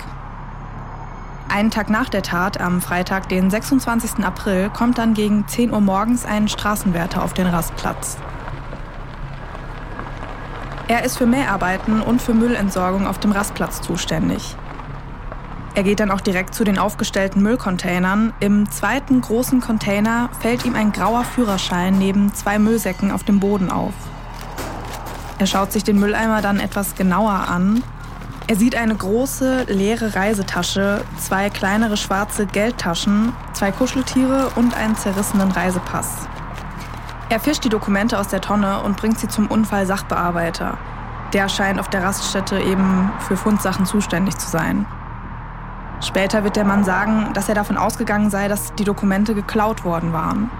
Einen 1.48 1.70
Tag 1.70 1.90
nach 1.90 2.08
der 2.08 2.22
Tat, 2.22 2.60
am 2.60 2.80
Freitag, 2.80 3.28
den 3.28 3.50
26. 3.50 4.24
April, 4.24 4.70
kommt 4.70 4.98
dann 4.98 5.14
gegen 5.14 5.46
10 5.46 5.72
Uhr 5.72 5.80
morgens 5.80 6.24
ein 6.24 6.48
Straßenwärter 6.48 7.22
auf 7.22 7.32
den 7.32 7.46
Rastplatz. 7.46 8.16
Er 10.86 11.04
ist 11.04 11.16
für 11.16 11.26
Mäharbeiten 11.26 12.02
und 12.02 12.20
für 12.20 12.34
Müllentsorgung 12.34 13.06
auf 13.06 13.18
dem 13.18 13.32
Rastplatz 13.32 13.80
zuständig. 13.80 14.56
Er 15.74 15.82
geht 15.82 15.98
dann 15.98 16.10
auch 16.10 16.20
direkt 16.20 16.54
zu 16.54 16.62
den 16.62 16.78
aufgestellten 16.78 17.42
Müllcontainern. 17.42 18.32
Im 18.38 18.70
zweiten 18.70 19.20
großen 19.20 19.60
Container 19.60 20.28
fällt 20.40 20.64
ihm 20.64 20.76
ein 20.76 20.92
grauer 20.92 21.24
Führerschein 21.24 21.98
neben 21.98 22.32
zwei 22.32 22.58
Müllsäcken 22.58 23.10
auf 23.10 23.24
dem 23.24 23.40
Boden 23.40 23.70
auf. 23.70 23.94
Er 25.38 25.46
schaut 25.46 25.72
sich 25.72 25.84
den 25.84 25.98
Mülleimer 25.98 26.42
dann 26.42 26.60
etwas 26.60 26.94
genauer 26.94 27.48
an. 27.48 27.82
Er 28.46 28.56
sieht 28.56 28.76
eine 28.76 28.94
große, 28.94 29.64
leere 29.68 30.14
Reisetasche, 30.14 31.02
zwei 31.18 31.50
kleinere 31.50 31.96
schwarze 31.96 32.46
Geldtaschen, 32.46 33.32
zwei 33.52 33.72
Kuscheltiere 33.72 34.50
und 34.54 34.76
einen 34.76 34.96
zerrissenen 34.96 35.50
Reisepass. 35.50 36.28
Er 37.30 37.40
fischt 37.40 37.64
die 37.64 37.70
Dokumente 37.70 38.18
aus 38.18 38.28
der 38.28 38.42
Tonne 38.42 38.80
und 38.82 38.96
bringt 38.96 39.18
sie 39.18 39.28
zum 39.28 39.46
Unfallsachbearbeiter. 39.48 40.76
Der 41.32 41.48
scheint 41.48 41.80
auf 41.80 41.88
der 41.88 42.04
Raststätte 42.04 42.60
eben 42.60 43.10
für 43.26 43.36
Fundsachen 43.36 43.86
zuständig 43.86 44.36
zu 44.36 44.48
sein. 44.48 44.86
Später 46.00 46.44
wird 46.44 46.56
der 46.56 46.66
Mann 46.66 46.84
sagen, 46.84 47.32
dass 47.32 47.48
er 47.48 47.54
davon 47.54 47.78
ausgegangen 47.78 48.28
sei, 48.30 48.46
dass 48.46 48.74
die 48.74 48.84
Dokumente 48.84 49.34
geklaut 49.34 49.84
worden 49.84 50.12
waren. 50.12 50.50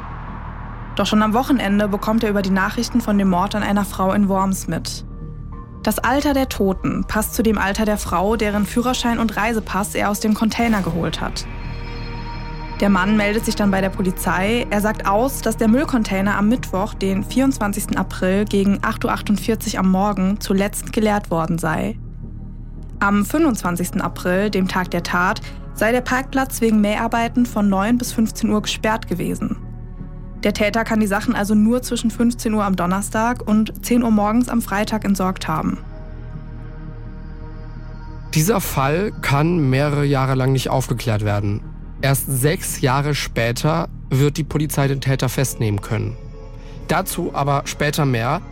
Doch 0.97 1.07
schon 1.07 1.23
am 1.23 1.35
Wochenende 1.35 1.89
bekommt 1.89 2.23
er 2.23 2.31
über 2.31 2.43
die 2.43 2.51
Nachrichten 2.51 3.01
von 3.01 3.19
dem 3.19 3.29
Mord 3.29 3.55
an 3.55 3.63
einer 3.63 3.85
Frau 3.85 4.13
in 4.13 4.29
Worms 4.29 4.69
mit. 4.69 5.05
Das 5.83 5.99
Alter 5.99 6.35
der 6.35 6.49
Toten 6.49 7.05
passt 7.07 7.35
zu 7.35 7.43
dem 7.43 7.59
Alter 7.59 7.85
der 7.85 7.99
Frau, 7.99 8.37
deren 8.37 8.65
Führerschein 8.65 9.19
und 9.19 9.37
Reisepass 9.37 9.95
er 9.95 10.11
aus 10.11 10.21
dem 10.21 10.35
Container 10.35 10.83
geholt 10.83 11.21
hat. 11.21 11.47
Der 12.81 12.89
Mann 12.91 13.17
meldet 13.17 13.45
sich 13.45 13.55
dann 13.55 13.71
bei 13.71 13.81
der 13.81 13.91
Polizei. 13.91 14.67
Er 14.71 14.81
sagt 14.81 15.07
aus, 15.07 15.43
dass 15.43 15.57
der 15.57 15.69
Müllcontainer 15.69 16.37
am 16.37 16.49
Mittwoch, 16.49 16.95
den 16.95 17.23
24. 17.23 17.99
April 17.99 18.45
gegen 18.45 18.79
8.48 18.79 19.75
Uhr 19.75 19.81
am 19.81 19.91
Morgen 19.91 20.41
zuletzt 20.41 20.93
geleert 20.93 21.31
worden 21.31 21.59
sei. 21.59 21.99
Am 23.01 23.25
25. 23.25 24.03
April, 24.03 24.51
dem 24.51 24.69
Tag 24.69 24.91
der 24.91 25.03
Tat, 25.03 25.41
sei 25.75 25.93
der 25.93 26.01
Parkplatz 26.01 26.61
wegen 26.61 26.81
Mäharbeiten 26.81 27.47
von 27.47 27.69
9 27.69 27.99
bis 27.99 28.13
15 28.13 28.51
Uhr 28.51 28.63
gesperrt 28.63 29.07
gewesen. 29.07 29.64
Der 30.45 30.53
Täter 30.53 30.85
kann 30.85 31.01
die 31.01 31.07
Sachen 31.07 31.35
also 31.35 31.55
nur 31.55 31.83
zwischen 31.83 32.11
15 32.11 32.53
Uhr 32.53 32.65
am 32.65 32.77
Donnerstag 32.77 33.49
und 33.49 33.85
10 33.85 34.03
Uhr 34.03 34.11
morgens 34.11 34.51
am 34.51 34.61
Freitag 34.61 35.05
entsorgt 35.05 35.49
haben. 35.49 35.79
Dieser 38.35 38.61
Fall 38.61 39.13
kann 39.23 39.71
mehrere 39.71 40.05
Jahre 40.05 40.35
lang 40.35 40.53
nicht 40.53 40.69
aufgeklärt 40.69 41.25
werden. 41.25 41.63
Erst 42.03 42.27
sechs 42.27 42.83
Jahre 42.83 43.15
später 43.15 43.89
wird 44.11 44.37
die 44.37 44.45
Polizei 44.45 44.87
den 44.87 45.01
Täter 45.01 45.31
festnehmen 45.31 45.81
können. 45.81 46.15
Dazu 46.89 47.35
aber 47.35 47.63
später 47.65 48.05
mehr. 48.05 48.43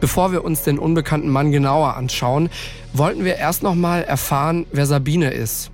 Bevor 0.00 0.32
wir 0.32 0.44
uns 0.44 0.62
den 0.62 0.78
unbekannten 0.78 1.30
Mann 1.30 1.50
genauer 1.50 1.96
anschauen, 1.96 2.50
wollten 2.92 3.24
wir 3.24 3.36
erst 3.36 3.62
noch 3.62 3.74
mal 3.74 4.02
erfahren, 4.02 4.66
wer 4.70 4.86
Sabine 4.86 5.30
ist. 5.30 5.70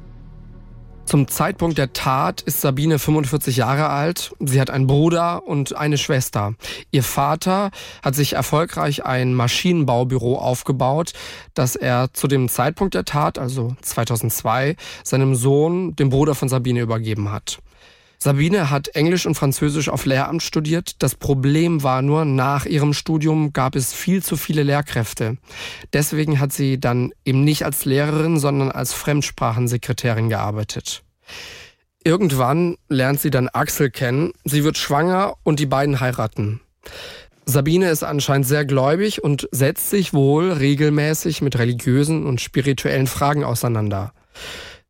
Zum 1.06 1.28
Zeitpunkt 1.28 1.76
der 1.76 1.92
Tat 1.92 2.40
ist 2.40 2.62
Sabine 2.62 2.98
45 2.98 3.58
Jahre 3.58 3.90
alt. 3.90 4.34
Sie 4.40 4.58
hat 4.60 4.70
einen 4.70 4.86
Bruder 4.86 5.46
und 5.46 5.76
eine 5.76 5.98
Schwester. 5.98 6.54
Ihr 6.92 7.02
Vater 7.02 7.70
hat 8.02 8.14
sich 8.14 8.32
erfolgreich 8.32 9.04
ein 9.04 9.34
Maschinenbaubüro 9.34 10.38
aufgebaut, 10.38 11.12
das 11.52 11.76
er 11.76 12.12
zu 12.14 12.26
dem 12.26 12.48
Zeitpunkt 12.48 12.94
der 12.94 13.04
Tat, 13.04 13.38
also 13.38 13.76
2002, 13.82 14.76
seinem 15.04 15.34
Sohn, 15.34 15.94
dem 15.94 16.08
Bruder 16.08 16.34
von 16.34 16.48
Sabine, 16.48 16.80
übergeben 16.80 17.30
hat. 17.30 17.58
Sabine 18.18 18.70
hat 18.70 18.88
Englisch 18.88 19.26
und 19.26 19.34
Französisch 19.34 19.88
auf 19.88 20.06
Lehramt 20.06 20.42
studiert. 20.42 21.02
Das 21.02 21.14
Problem 21.14 21.82
war 21.82 22.02
nur, 22.02 22.24
nach 22.24 22.64
ihrem 22.64 22.94
Studium 22.94 23.52
gab 23.52 23.76
es 23.76 23.92
viel 23.92 24.22
zu 24.22 24.36
viele 24.36 24.62
Lehrkräfte. 24.62 25.36
Deswegen 25.92 26.40
hat 26.40 26.52
sie 26.52 26.80
dann 26.80 27.12
eben 27.24 27.44
nicht 27.44 27.64
als 27.64 27.84
Lehrerin, 27.84 28.38
sondern 28.38 28.70
als 28.70 28.92
Fremdsprachensekretärin 28.92 30.28
gearbeitet. 30.28 31.02
Irgendwann 32.02 32.76
lernt 32.88 33.20
sie 33.20 33.30
dann 33.30 33.48
Axel 33.48 33.90
kennen, 33.90 34.32
sie 34.44 34.62
wird 34.64 34.76
schwanger 34.76 35.34
und 35.42 35.58
die 35.58 35.66
beiden 35.66 36.00
heiraten. 36.00 36.60
Sabine 37.46 37.90
ist 37.90 38.02
anscheinend 38.02 38.46
sehr 38.46 38.64
gläubig 38.64 39.22
und 39.22 39.48
setzt 39.50 39.90
sich 39.90 40.14
wohl 40.14 40.52
regelmäßig 40.52 41.42
mit 41.42 41.58
religiösen 41.58 42.26
und 42.26 42.40
spirituellen 42.40 43.06
Fragen 43.06 43.44
auseinander. 43.44 44.12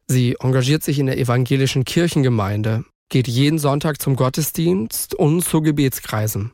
Sie 0.07 0.37
engagiert 0.41 0.83
sich 0.83 0.99
in 0.99 1.07
der 1.07 1.19
evangelischen 1.19 1.85
Kirchengemeinde, 1.85 2.85
geht 3.09 3.29
jeden 3.29 3.59
Sonntag 3.59 4.01
zum 4.01 4.17
Gottesdienst 4.17 5.15
und 5.15 5.43
zu 5.43 5.63
Gebetskreisen. 5.63 6.53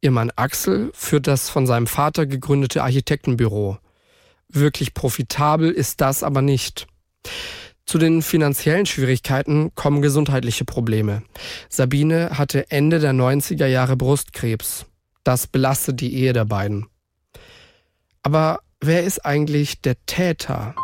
Ihr 0.00 0.10
Mann 0.10 0.30
Axel 0.36 0.90
führt 0.94 1.26
das 1.26 1.48
von 1.48 1.66
seinem 1.66 1.86
Vater 1.86 2.26
gegründete 2.26 2.82
Architektenbüro. 2.82 3.78
Wirklich 4.48 4.94
profitabel 4.94 5.70
ist 5.70 6.00
das 6.00 6.22
aber 6.22 6.42
nicht. 6.42 6.86
Zu 7.86 7.98
den 7.98 8.20
finanziellen 8.22 8.86
Schwierigkeiten 8.86 9.72
kommen 9.74 10.02
gesundheitliche 10.02 10.64
Probleme. 10.64 11.22
Sabine 11.68 12.30
hatte 12.36 12.70
Ende 12.70 12.98
der 12.98 13.12
90er 13.12 13.66
Jahre 13.66 13.96
Brustkrebs. 13.96 14.86
Das 15.22 15.46
belastet 15.46 16.00
die 16.00 16.14
Ehe 16.14 16.32
der 16.32 16.44
beiden. 16.44 16.86
Aber 18.22 18.58
wer 18.80 19.04
ist 19.04 19.24
eigentlich 19.24 19.82
der 19.82 19.96
Täter? 20.06 20.74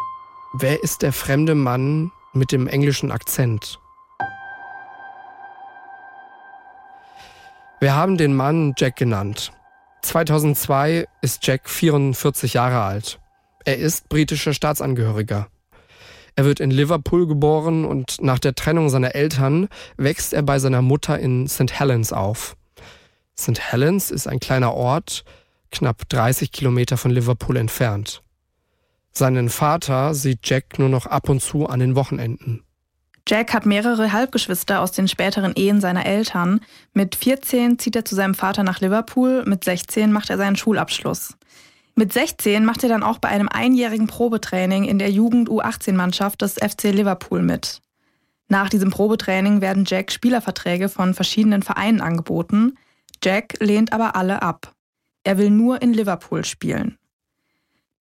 Wer 0.54 0.82
ist 0.82 1.02
der 1.02 1.12
fremde 1.12 1.56
Mann 1.56 2.12
mit 2.34 2.52
dem 2.52 2.68
englischen 2.68 3.10
Akzent? 3.10 3.80
Wir 7.82 7.96
haben 7.96 8.16
den 8.16 8.32
Mann 8.32 8.74
Jack 8.76 8.94
genannt. 8.94 9.50
2002 10.02 11.08
ist 11.20 11.44
Jack 11.44 11.68
44 11.68 12.54
Jahre 12.54 12.80
alt. 12.80 13.18
Er 13.64 13.76
ist 13.76 14.08
britischer 14.08 14.54
Staatsangehöriger. 14.54 15.48
Er 16.36 16.44
wird 16.44 16.60
in 16.60 16.70
Liverpool 16.70 17.26
geboren 17.26 17.84
und 17.84 18.22
nach 18.22 18.38
der 18.38 18.54
Trennung 18.54 18.88
seiner 18.88 19.16
Eltern 19.16 19.66
wächst 19.96 20.32
er 20.32 20.44
bei 20.44 20.60
seiner 20.60 20.80
Mutter 20.80 21.18
in 21.18 21.48
St. 21.48 21.72
Helens 21.72 22.12
auf. 22.12 22.56
St. 23.36 23.58
Helens 23.58 24.12
ist 24.12 24.28
ein 24.28 24.38
kleiner 24.38 24.74
Ort, 24.74 25.24
knapp 25.72 26.08
30 26.08 26.52
Kilometer 26.52 26.96
von 26.96 27.10
Liverpool 27.10 27.56
entfernt. 27.56 28.22
Seinen 29.10 29.48
Vater 29.48 30.14
sieht 30.14 30.48
Jack 30.48 30.78
nur 30.78 30.88
noch 30.88 31.06
ab 31.06 31.28
und 31.28 31.42
zu 31.42 31.66
an 31.66 31.80
den 31.80 31.96
Wochenenden. 31.96 32.62
Jack 33.28 33.54
hat 33.54 33.66
mehrere 33.66 34.12
Halbgeschwister 34.12 34.80
aus 34.80 34.92
den 34.92 35.06
späteren 35.06 35.52
Ehen 35.54 35.80
seiner 35.80 36.06
Eltern. 36.06 36.60
Mit 36.92 37.14
14 37.14 37.78
zieht 37.78 37.94
er 37.94 38.04
zu 38.04 38.14
seinem 38.14 38.34
Vater 38.34 38.64
nach 38.64 38.80
Liverpool, 38.80 39.44
mit 39.46 39.64
16 39.64 40.12
macht 40.12 40.30
er 40.30 40.38
seinen 40.38 40.56
Schulabschluss. 40.56 41.36
Mit 41.94 42.12
16 42.12 42.64
macht 42.64 42.82
er 42.82 42.88
dann 42.88 43.02
auch 43.02 43.18
bei 43.18 43.28
einem 43.28 43.48
einjährigen 43.48 44.06
Probetraining 44.06 44.84
in 44.84 44.98
der 44.98 45.10
Jugend 45.10 45.48
U18-Mannschaft 45.48 46.40
des 46.40 46.54
FC 46.54 46.84
Liverpool 46.84 47.42
mit. 47.42 47.80
Nach 48.48 48.68
diesem 48.68 48.90
Probetraining 48.90 49.60
werden 49.60 49.84
Jack 49.86 50.10
Spielerverträge 50.10 50.88
von 50.88 51.14
verschiedenen 51.14 51.62
Vereinen 51.62 52.00
angeboten. 52.00 52.76
Jack 53.22 53.54
lehnt 53.60 53.92
aber 53.92 54.16
alle 54.16 54.42
ab. 54.42 54.74
Er 55.24 55.38
will 55.38 55.50
nur 55.50 55.80
in 55.80 55.92
Liverpool 55.92 56.44
spielen. 56.44 56.98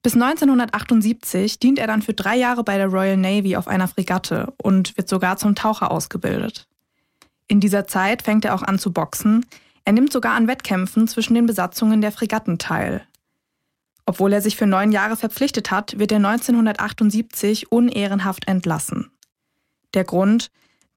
Bis 0.04 0.16
1978 0.16 1.60
dient 1.60 1.78
er 1.78 1.86
dann 1.88 2.02
für 2.02 2.14
drei 2.14 2.36
Jahre 2.36 2.64
bei 2.64 2.78
der 2.78 2.88
Royal 2.88 3.18
Navy 3.18 3.56
auf 3.56 3.68
einer 3.68 3.88
Fregatte 3.88 4.54
und 4.58 4.98
wird 4.98 5.08
sogar 5.08 5.38
zum 5.38 5.54
Taucher 5.54 5.92
ausgebildet. 5.92 6.68
In 7.48 7.60
dieser 7.60 7.86
Zeit 7.86 8.24
fängt 8.24 8.46
er 8.46 8.56
auch 8.56 8.64
an 8.64 8.80
zu 8.80 8.92
boxen. 8.92 9.46
Er 9.86 9.94
nimmt 9.94 10.12
sogar 10.12 10.34
an 10.34 10.48
Wettkämpfen 10.48 11.08
zwischen 11.08 11.36
den 11.36 11.46
Besatzungen 11.46 12.02
der 12.02 12.12
Fregatten 12.12 12.58
teil. 12.58 13.06
Obwohl 14.06 14.34
er 14.34 14.42
sich 14.42 14.56
für 14.56 14.66
neun 14.66 14.92
Jahre 14.92 15.18
verpflichtet 15.18 15.70
hat, 15.70 16.00
wird 16.00 16.12
er 16.12 16.18
1978 16.18 17.72
unehrenhaft 17.72 18.48
entlassen. 18.48 19.12
Der 19.94 20.04
Grund? 20.04 20.50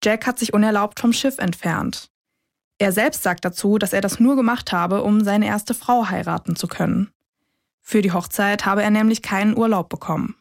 Jack 0.03 0.27
hat 0.27 0.39
sich 0.39 0.55
unerlaubt 0.55 1.01
vom 1.01 1.13
Schiff 1.13 1.39
entfernt. 1.39 2.11
Er 2.79 2.93
selbst 2.93 3.23
sagt 3.23 3.45
dazu, 3.45 3.79
dass 3.79 3.93
er 3.93 4.01
das 4.01 4.19
nur 4.19 4.37
gemacht 4.37 4.73
habe, 4.73 5.03
um 5.03 5.23
seine 5.23 5.47
erste 5.47 5.75
Frau 5.75 6.09
heiraten 6.09 6.57
zu 6.57 6.67
können. 6.67 7.14
Für 7.87 8.01
die 8.01 8.13
Hochzeit 8.13 8.65
habe 8.65 8.83
er 8.83 8.91
nämlich 8.91 9.21
keinen 9.21 9.57
Urlaub 9.57 9.91
bekommen. 9.91 10.37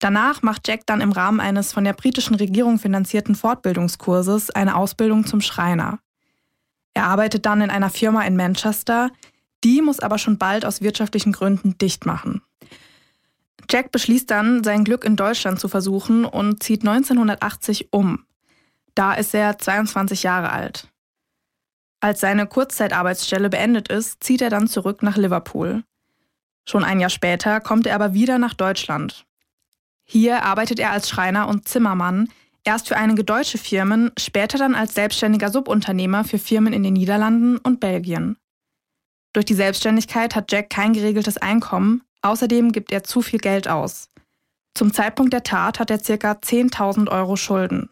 Danach 0.00 0.42
macht 0.42 0.68
Jack 0.68 0.86
dann 0.86 1.00
im 1.00 1.12
Rahmen 1.12 1.40
eines 1.40 1.72
von 1.72 1.84
der 1.84 1.94
britischen 1.94 2.34
Regierung 2.34 2.78
finanzierten 2.78 3.36
Fortbildungskurses 3.36 4.50
eine 4.50 4.76
Ausbildung 4.76 5.24
zum 5.24 5.40
Schreiner. 5.40 6.00
Er 6.94 7.06
arbeitet 7.06 7.46
dann 7.46 7.62
in 7.62 7.70
einer 7.70 7.90
Firma 7.90 8.22
in 8.24 8.36
Manchester, 8.36 9.10
die 9.62 9.80
muss 9.80 10.00
aber 10.00 10.18
schon 10.18 10.36
bald 10.36 10.66
aus 10.66 10.82
wirtschaftlichen 10.82 11.32
Gründen 11.32 11.78
dicht 11.78 12.06
machen. 12.06 12.42
Jack 13.70 13.92
beschließt 13.92 14.30
dann, 14.30 14.62
sein 14.62 14.84
Glück 14.84 15.04
in 15.04 15.16
Deutschland 15.16 15.58
zu 15.60 15.68
versuchen 15.68 16.24
und 16.24 16.62
zieht 16.62 16.82
1980 16.82 17.92
um. 17.92 18.26
Da 18.94 19.14
ist 19.14 19.32
er 19.32 19.58
22 19.58 20.24
Jahre 20.24 20.50
alt. 20.50 20.88
Als 22.04 22.20
seine 22.20 22.46
Kurzzeitarbeitsstelle 22.46 23.48
beendet 23.48 23.88
ist, 23.88 24.22
zieht 24.22 24.42
er 24.42 24.50
dann 24.50 24.68
zurück 24.68 25.02
nach 25.02 25.16
Liverpool. 25.16 25.84
Schon 26.68 26.84
ein 26.84 27.00
Jahr 27.00 27.08
später 27.08 27.62
kommt 27.62 27.86
er 27.86 27.94
aber 27.94 28.12
wieder 28.12 28.36
nach 28.36 28.52
Deutschland. 28.52 29.24
Hier 30.04 30.42
arbeitet 30.42 30.78
er 30.78 30.90
als 30.90 31.08
Schreiner 31.08 31.48
und 31.48 31.66
Zimmermann, 31.66 32.28
erst 32.62 32.88
für 32.88 32.98
einige 32.98 33.24
deutsche 33.24 33.56
Firmen, 33.56 34.12
später 34.18 34.58
dann 34.58 34.74
als 34.74 34.92
selbstständiger 34.92 35.50
Subunternehmer 35.50 36.24
für 36.24 36.38
Firmen 36.38 36.74
in 36.74 36.82
den 36.82 36.92
Niederlanden 36.92 37.56
und 37.56 37.80
Belgien. 37.80 38.36
Durch 39.32 39.46
die 39.46 39.54
Selbstständigkeit 39.54 40.36
hat 40.36 40.52
Jack 40.52 40.68
kein 40.68 40.92
geregeltes 40.92 41.38
Einkommen, 41.38 42.02
außerdem 42.20 42.72
gibt 42.72 42.92
er 42.92 43.02
zu 43.02 43.22
viel 43.22 43.38
Geld 43.38 43.66
aus. 43.66 44.10
Zum 44.74 44.92
Zeitpunkt 44.92 45.32
der 45.32 45.42
Tat 45.42 45.80
hat 45.80 45.90
er 45.90 45.96
ca. 45.96 46.32
10.000 46.32 47.08
Euro 47.08 47.36
Schulden. 47.36 47.88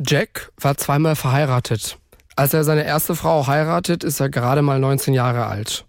Jack 0.00 0.50
war 0.56 0.76
zweimal 0.76 1.14
verheiratet. 1.14 2.00
Als 2.36 2.52
er 2.52 2.64
seine 2.64 2.84
erste 2.84 3.14
Frau 3.14 3.46
heiratet, 3.46 4.02
ist 4.02 4.20
er 4.20 4.28
gerade 4.28 4.62
mal 4.62 4.78
19 4.80 5.14
Jahre 5.14 5.46
alt. 5.46 5.86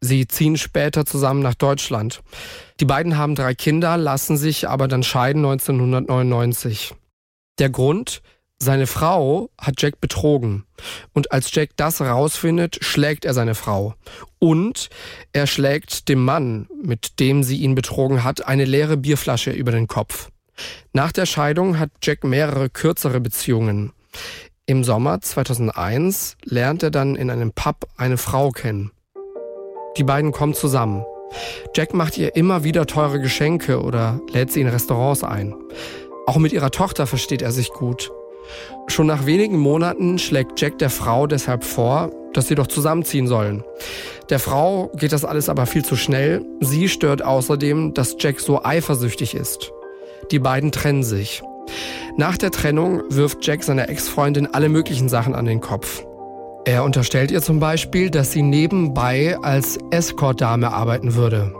Sie 0.00 0.26
ziehen 0.26 0.56
später 0.56 1.04
zusammen 1.04 1.42
nach 1.42 1.54
Deutschland. 1.54 2.22
Die 2.78 2.84
beiden 2.86 3.18
haben 3.18 3.34
drei 3.34 3.54
Kinder, 3.54 3.96
lassen 3.96 4.36
sich 4.36 4.68
aber 4.68 4.88
dann 4.88 5.02
scheiden 5.02 5.44
1999. 5.44 6.94
Der 7.58 7.68
Grund? 7.68 8.22
Seine 8.62 8.86
Frau 8.86 9.48
hat 9.58 9.80
Jack 9.80 10.00
betrogen. 10.00 10.64
Und 11.14 11.32
als 11.32 11.54
Jack 11.54 11.70
das 11.76 12.00
rausfindet, 12.00 12.78
schlägt 12.82 13.24
er 13.24 13.32
seine 13.32 13.54
Frau. 13.54 13.94
Und 14.38 14.90
er 15.32 15.46
schlägt 15.46 16.08
dem 16.08 16.24
Mann, 16.24 16.68
mit 16.82 17.20
dem 17.20 17.42
sie 17.42 17.56
ihn 17.56 17.74
betrogen 17.74 18.22
hat, 18.22 18.46
eine 18.46 18.66
leere 18.66 18.98
Bierflasche 18.98 19.50
über 19.50 19.72
den 19.72 19.88
Kopf. 19.88 20.30
Nach 20.92 21.10
der 21.10 21.24
Scheidung 21.24 21.78
hat 21.78 21.90
Jack 22.02 22.22
mehrere 22.22 22.68
kürzere 22.68 23.20
Beziehungen. 23.20 23.92
Im 24.66 24.84
Sommer 24.84 25.20
2001 25.20 26.36
lernt 26.44 26.82
er 26.82 26.90
dann 26.90 27.16
in 27.16 27.30
einem 27.30 27.52
Pub 27.52 27.88
eine 27.96 28.16
Frau 28.16 28.50
kennen. 28.50 28.92
Die 29.96 30.04
beiden 30.04 30.30
kommen 30.30 30.54
zusammen. 30.54 31.04
Jack 31.74 31.94
macht 31.94 32.16
ihr 32.18 32.36
immer 32.36 32.62
wieder 32.62 32.86
teure 32.86 33.20
Geschenke 33.20 33.82
oder 33.82 34.20
lädt 34.32 34.52
sie 34.52 34.60
in 34.60 34.68
Restaurants 34.68 35.24
ein. 35.24 35.54
Auch 36.26 36.36
mit 36.36 36.52
ihrer 36.52 36.70
Tochter 36.70 37.06
versteht 37.06 37.42
er 37.42 37.50
sich 37.50 37.70
gut. 37.70 38.12
Schon 38.86 39.06
nach 39.06 39.26
wenigen 39.26 39.58
Monaten 39.58 40.18
schlägt 40.18 40.60
Jack 40.60 40.78
der 40.78 40.90
Frau 40.90 41.26
deshalb 41.26 41.64
vor, 41.64 42.10
dass 42.32 42.48
sie 42.48 42.54
doch 42.54 42.68
zusammenziehen 42.68 43.26
sollen. 43.26 43.64
Der 44.28 44.38
Frau 44.38 44.88
geht 44.94 45.12
das 45.12 45.24
alles 45.24 45.48
aber 45.48 45.66
viel 45.66 45.84
zu 45.84 45.96
schnell. 45.96 46.44
Sie 46.60 46.88
stört 46.88 47.22
außerdem, 47.24 47.94
dass 47.94 48.16
Jack 48.18 48.40
so 48.40 48.62
eifersüchtig 48.62 49.34
ist. 49.34 49.72
Die 50.30 50.38
beiden 50.38 50.70
trennen 50.70 51.02
sich. 51.02 51.42
Nach 52.16 52.36
der 52.36 52.50
Trennung 52.50 53.02
wirft 53.08 53.46
Jack 53.46 53.62
seiner 53.62 53.88
Ex-Freundin 53.88 54.46
alle 54.46 54.68
möglichen 54.68 55.08
Sachen 55.08 55.34
an 55.34 55.44
den 55.44 55.60
Kopf. 55.60 56.04
Er 56.64 56.84
unterstellt 56.84 57.30
ihr 57.30 57.40
zum 57.40 57.58
Beispiel, 57.58 58.10
dass 58.10 58.32
sie 58.32 58.42
nebenbei 58.42 59.36
als 59.42 59.78
Escort-Dame 59.90 60.72
arbeiten 60.72 61.14
würde. 61.14 61.54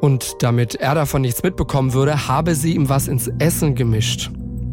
Und 0.00 0.34
damit 0.40 0.74
er 0.74 0.94
davon 0.94 1.22
nichts 1.22 1.42
mitbekommen 1.42 1.92
würde, 1.92 2.28
habe 2.28 2.54
sie 2.54 2.74
ihm 2.74 2.88
was 2.88 3.08
ins 3.08 3.30
Essen 3.38 3.74
gemischt. 3.74 4.30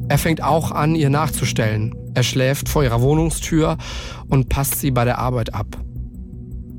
Er 0.10 0.18
fängt 0.18 0.44
auch 0.44 0.72
an, 0.72 0.96
ihr 0.96 1.10
nachzustellen. 1.10 1.96
Er 2.16 2.24
schläft 2.24 2.68
vor 2.68 2.84
ihrer 2.84 3.02
Wohnungstür 3.02 3.78
und 4.28 4.50
passt 4.50 4.80
sie 4.80 4.92
bei 4.92 5.06
der 5.06 5.20
Arbeit 5.20 5.54
ab. 5.54 5.68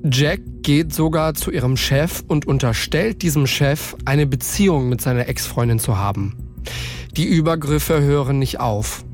Jack 0.04 0.40
geht 0.62 0.92
sogar 0.92 1.34
zu 1.34 1.50
ihrem 1.50 1.76
Chef 1.76 2.22
und 2.26 2.44
unterstellt 2.46 3.22
diesem 3.22 3.46
Chef, 3.46 3.96
eine 4.04 4.26
Beziehung 4.26 4.88
mit 4.88 5.00
seiner 5.00 5.28
Ex-Freundin 5.28 5.78
zu 5.78 5.96
haben. 5.96 6.51
Die 7.16 7.24
Übergriffe 7.24 8.00
hören 8.00 8.38
nicht 8.38 8.60
auf. 8.60 9.04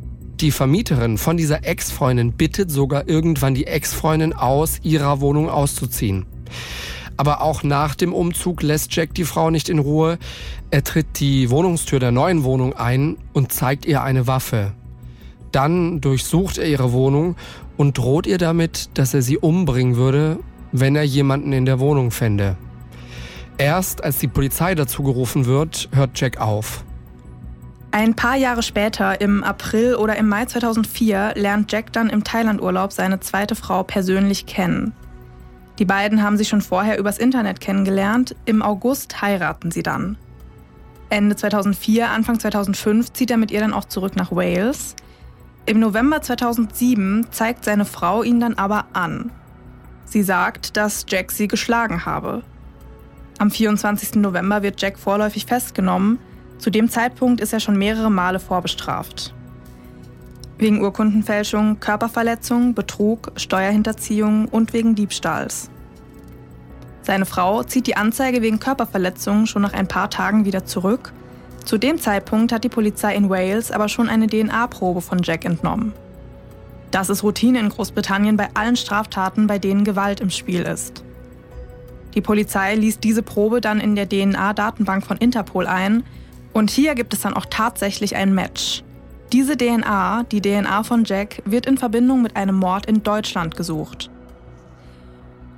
Die 0.40 0.52
Vermieterin 0.52 1.18
von 1.18 1.37
dieser 1.37 1.66
Ex-Freundin 1.66 2.32
bittet 2.32 2.70
sogar 2.70 3.08
irgendwann 3.08 3.54
die 3.54 3.66
Ex-Freundin 3.66 4.32
aus, 4.32 4.78
ihrer 4.82 5.20
Wohnung 5.20 5.50
auszuziehen. 5.50 6.26
Aber 7.16 7.42
auch 7.42 7.64
nach 7.64 7.96
dem 7.96 8.12
Umzug 8.12 8.62
lässt 8.62 8.94
Jack 8.94 9.14
die 9.14 9.24
Frau 9.24 9.50
nicht 9.50 9.68
in 9.68 9.80
Ruhe. 9.80 10.18
Er 10.70 10.84
tritt 10.84 11.18
die 11.18 11.50
Wohnungstür 11.50 11.98
der 11.98 12.12
neuen 12.12 12.44
Wohnung 12.44 12.74
ein 12.74 13.16
und 13.32 13.50
zeigt 13.50 13.84
ihr 13.84 14.04
eine 14.04 14.28
Waffe. 14.28 14.72
Dann 15.50 16.00
durchsucht 16.00 16.58
er 16.58 16.68
ihre 16.68 16.92
Wohnung 16.92 17.34
und 17.76 17.98
droht 17.98 18.28
ihr 18.28 18.38
damit, 18.38 18.90
dass 18.94 19.14
er 19.14 19.22
sie 19.22 19.38
umbringen 19.38 19.96
würde, 19.96 20.38
wenn 20.70 20.94
er 20.94 21.02
jemanden 21.02 21.52
in 21.52 21.64
der 21.64 21.80
Wohnung 21.80 22.12
fände. 22.12 22.56
Erst 23.56 24.04
als 24.04 24.18
die 24.18 24.28
Polizei 24.28 24.76
dazu 24.76 25.02
gerufen 25.02 25.46
wird, 25.46 25.88
hört 25.92 26.20
Jack 26.20 26.40
auf. 26.40 26.84
Ein 27.98 28.14
paar 28.14 28.37
Jahre 28.37 28.62
später, 28.62 29.20
im 29.20 29.42
April 29.42 29.96
oder 29.96 30.14
im 30.14 30.28
Mai 30.28 30.44
2004, 30.44 31.32
lernt 31.34 31.72
Jack 31.72 31.92
dann 31.92 32.11
im 32.11 32.22
Thailandurlaub 32.22 32.92
seine 32.92 33.18
zweite 33.18 33.56
Frau 33.56 33.82
persönlich 33.82 34.46
kennen. 34.46 34.92
Die 35.80 35.84
beiden 35.84 36.22
haben 36.22 36.37
sich 36.37 36.46
schon 36.46 36.61
vorher 36.61 36.96
übers 36.96 37.18
Internet 37.18 37.58
kennengelernt. 37.61 38.37
Im 38.44 38.62
August 38.62 39.20
heiraten 39.20 39.72
sie 39.72 39.82
dann. 39.82 40.16
Ende 41.11 41.34
2004, 41.34 42.08
Anfang 42.08 42.38
2005 42.38 43.14
zieht 43.14 43.32
er 43.32 43.37
mit 43.37 43.50
ihr 43.50 43.58
dann 43.58 43.74
auch 43.74 43.87
zurück 43.87 44.14
nach 44.14 44.30
Wales. 44.30 44.94
Im 45.66 45.80
November 45.80 46.22
2007 46.22 47.26
zeigt 47.32 47.64
seine 47.64 47.84
Frau 47.84 48.22
ihn 48.22 48.38
dann 48.38 48.54
aber 48.54 48.87
an. 48.92 49.32
Sie 50.04 50.22
sagt, 50.22 50.76
dass 50.76 51.04
Jack 51.08 51.32
sie 51.32 51.48
geschlagen 51.48 52.06
habe. 52.06 52.44
Am 53.40 53.50
24. 53.50 54.14
November 54.14 54.62
wird 54.62 54.80
Jack 54.80 55.00
vorläufig 55.00 55.46
festgenommen. 55.46 56.20
Zu 56.58 56.70
dem 56.70 56.88
Zeitpunkt 56.90 57.40
ist 57.40 57.52
er 57.52 57.60
schon 57.60 57.78
mehrere 57.78 58.10
Male 58.10 58.40
vorbestraft. 58.40 59.32
Wegen 60.58 60.82
Urkundenfälschung, 60.82 61.78
Körperverletzung, 61.78 62.74
Betrug, 62.74 63.30
Steuerhinterziehung 63.36 64.46
und 64.46 64.72
wegen 64.72 64.96
Diebstahls. 64.96 65.70
Seine 67.02 67.26
Frau 67.26 67.62
zieht 67.62 67.86
die 67.86 67.96
Anzeige 67.96 68.42
wegen 68.42 68.58
Körperverletzung 68.58 69.46
schon 69.46 69.62
nach 69.62 69.72
ein 69.72 69.86
paar 69.86 70.10
Tagen 70.10 70.44
wieder 70.44 70.64
zurück. 70.64 71.12
Zu 71.64 71.78
dem 71.78 71.98
Zeitpunkt 71.98 72.52
hat 72.52 72.64
die 72.64 72.68
Polizei 72.68 73.14
in 73.14 73.30
Wales 73.30 73.70
aber 73.70 73.88
schon 73.88 74.08
eine 74.08 74.26
DNA-Probe 74.26 75.00
von 75.00 75.22
Jack 75.22 75.44
entnommen. 75.44 75.92
Das 76.90 77.08
ist 77.08 77.22
Routine 77.22 77.60
in 77.60 77.68
Großbritannien 77.68 78.36
bei 78.36 78.48
allen 78.54 78.76
Straftaten, 78.76 79.46
bei 79.46 79.58
denen 79.58 79.84
Gewalt 79.84 80.20
im 80.20 80.30
Spiel 80.30 80.62
ist. 80.62 81.04
Die 82.14 82.20
Polizei 82.20 82.74
liest 82.74 83.04
diese 83.04 83.22
Probe 83.22 83.60
dann 83.60 83.80
in 83.80 83.94
der 83.94 84.08
DNA-Datenbank 84.08 85.06
von 85.06 85.18
Interpol 85.18 85.66
ein 85.66 86.04
und 86.52 86.70
hier 86.70 86.94
gibt 86.94 87.14
es 87.14 87.20
dann 87.20 87.34
auch 87.34 87.46
tatsächlich 87.48 88.16
ein 88.16 88.34
Match. 88.34 88.82
Diese 89.32 89.56
DNA, 89.56 90.24
die 90.24 90.40
DNA 90.40 90.82
von 90.82 91.04
Jack, 91.04 91.42
wird 91.44 91.66
in 91.66 91.76
Verbindung 91.76 92.22
mit 92.22 92.37
einem 92.37 92.56
Mord 92.56 92.87
in 92.87 93.02
Deutschland 93.02 93.56
gesucht. 93.56 94.11